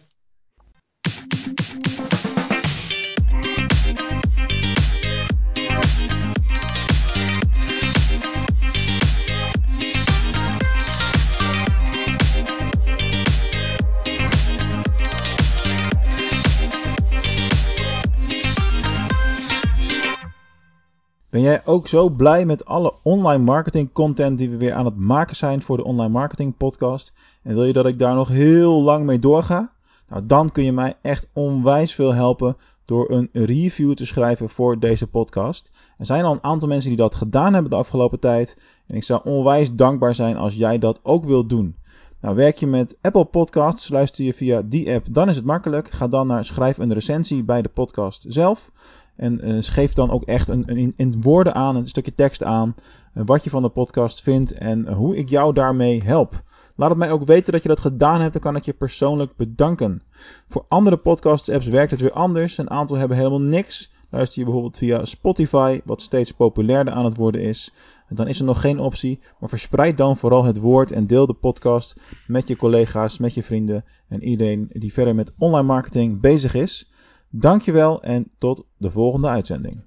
hoi. 21.41 21.47
jij 21.47 21.65
ook 21.65 21.87
zo 21.87 22.09
blij 22.09 22.45
met 22.45 22.65
alle 22.65 22.93
online 23.03 23.43
marketing 23.43 23.91
content 23.91 24.37
die 24.37 24.49
we 24.49 24.57
weer 24.57 24.73
aan 24.73 24.85
het 24.85 24.95
maken 24.95 25.35
zijn 25.35 25.61
voor 25.61 25.77
de 25.77 25.83
Online 25.83 26.13
Marketing 26.13 26.57
Podcast? 26.57 27.13
En 27.43 27.53
wil 27.53 27.63
je 27.63 27.73
dat 27.73 27.85
ik 27.85 27.99
daar 27.99 28.15
nog 28.15 28.27
heel 28.27 28.81
lang 28.81 29.05
mee 29.05 29.19
doorga? 29.19 29.71
Nou, 30.09 30.25
dan 30.25 30.51
kun 30.51 30.63
je 30.63 30.71
mij 30.71 30.93
echt 31.01 31.29
onwijs 31.33 31.93
veel 31.93 32.13
helpen 32.13 32.57
door 32.85 33.11
een 33.11 33.29
review 33.33 33.93
te 33.93 34.05
schrijven 34.05 34.49
voor 34.49 34.79
deze 34.79 35.07
podcast. 35.07 35.71
Er 35.97 36.05
zijn 36.05 36.23
al 36.23 36.33
een 36.33 36.43
aantal 36.43 36.67
mensen 36.67 36.89
die 36.89 36.99
dat 36.99 37.15
gedaan 37.15 37.53
hebben 37.53 37.71
de 37.71 37.77
afgelopen 37.77 38.19
tijd. 38.19 38.57
En 38.87 38.95
ik 38.95 39.03
zou 39.03 39.21
onwijs 39.23 39.73
dankbaar 39.73 40.15
zijn 40.15 40.37
als 40.37 40.55
jij 40.55 40.79
dat 40.79 40.99
ook 41.03 41.25
wilt 41.25 41.49
doen. 41.49 41.75
Nou, 42.21 42.35
werk 42.35 42.57
je 42.57 42.67
met 42.67 42.97
Apple 43.01 43.25
Podcasts, 43.25 43.89
luister 43.89 44.25
je 44.25 44.33
via 44.33 44.61
die 44.61 44.93
app, 44.93 45.05
dan 45.09 45.29
is 45.29 45.35
het 45.35 45.45
makkelijk. 45.45 45.89
Ga 45.89 46.07
dan 46.07 46.27
naar 46.27 46.45
schrijf 46.45 46.77
een 46.77 46.93
recensie 46.93 47.43
bij 47.43 47.61
de 47.61 47.69
podcast 47.69 48.25
zelf. 48.27 48.71
En 49.15 49.47
uh, 49.47 49.57
geef 49.59 49.93
dan 49.93 50.11
ook 50.11 50.23
echt 50.23 50.47
een, 50.47 50.63
een, 50.65 50.93
in 50.95 51.21
woorden 51.21 51.53
aan, 51.53 51.75
een 51.75 51.87
stukje 51.87 52.13
tekst 52.13 52.43
aan, 52.43 52.75
uh, 53.13 53.23
wat 53.25 53.43
je 53.43 53.49
van 53.49 53.61
de 53.61 53.69
podcast 53.69 54.21
vindt 54.21 54.51
en 54.51 54.93
hoe 54.93 55.15
ik 55.15 55.29
jou 55.29 55.53
daarmee 55.53 56.03
help. 56.03 56.43
Laat 56.75 56.89
het 56.89 56.97
mij 56.97 57.11
ook 57.11 57.25
weten 57.25 57.53
dat 57.53 57.61
je 57.61 57.67
dat 57.67 57.79
gedaan 57.79 58.21
hebt, 58.21 58.33
dan 58.33 58.41
kan 58.41 58.55
ik 58.55 58.65
je 58.65 58.73
persoonlijk 58.73 59.35
bedanken. 59.35 60.01
Voor 60.49 60.65
andere 60.67 60.97
podcast-apps 60.97 61.67
werkt 61.67 61.91
het 61.91 62.01
weer 62.01 62.11
anders. 62.11 62.57
Een 62.57 62.69
aantal 62.69 62.97
hebben 62.97 63.17
helemaal 63.17 63.41
niks. 63.41 63.91
Luister 64.09 64.39
je 64.39 64.43
bijvoorbeeld 64.43 64.77
via 64.77 65.05
Spotify, 65.05 65.81
wat 65.85 66.01
steeds 66.01 66.31
populairder 66.31 66.93
aan 66.93 67.05
het 67.05 67.17
worden 67.17 67.41
is. 67.41 67.73
Dan 68.09 68.27
is 68.27 68.39
er 68.39 68.45
nog 68.45 68.61
geen 68.61 68.79
optie, 68.79 69.19
maar 69.39 69.49
verspreid 69.49 69.97
dan 69.97 70.17
vooral 70.17 70.43
het 70.43 70.57
woord 70.57 70.91
en 70.91 71.07
deel 71.07 71.25
de 71.25 71.33
podcast 71.33 71.99
met 72.27 72.47
je 72.47 72.55
collega's, 72.55 73.17
met 73.17 73.33
je 73.33 73.43
vrienden 73.43 73.85
en 74.07 74.23
iedereen 74.23 74.69
die 74.71 74.93
verder 74.93 75.15
met 75.15 75.33
online 75.37 75.67
marketing 75.67 76.21
bezig 76.21 76.53
is. 76.53 76.89
Dankjewel 77.29 78.03
en 78.03 78.31
tot 78.37 78.65
de 78.77 78.89
volgende 78.89 79.27
uitzending. 79.27 79.85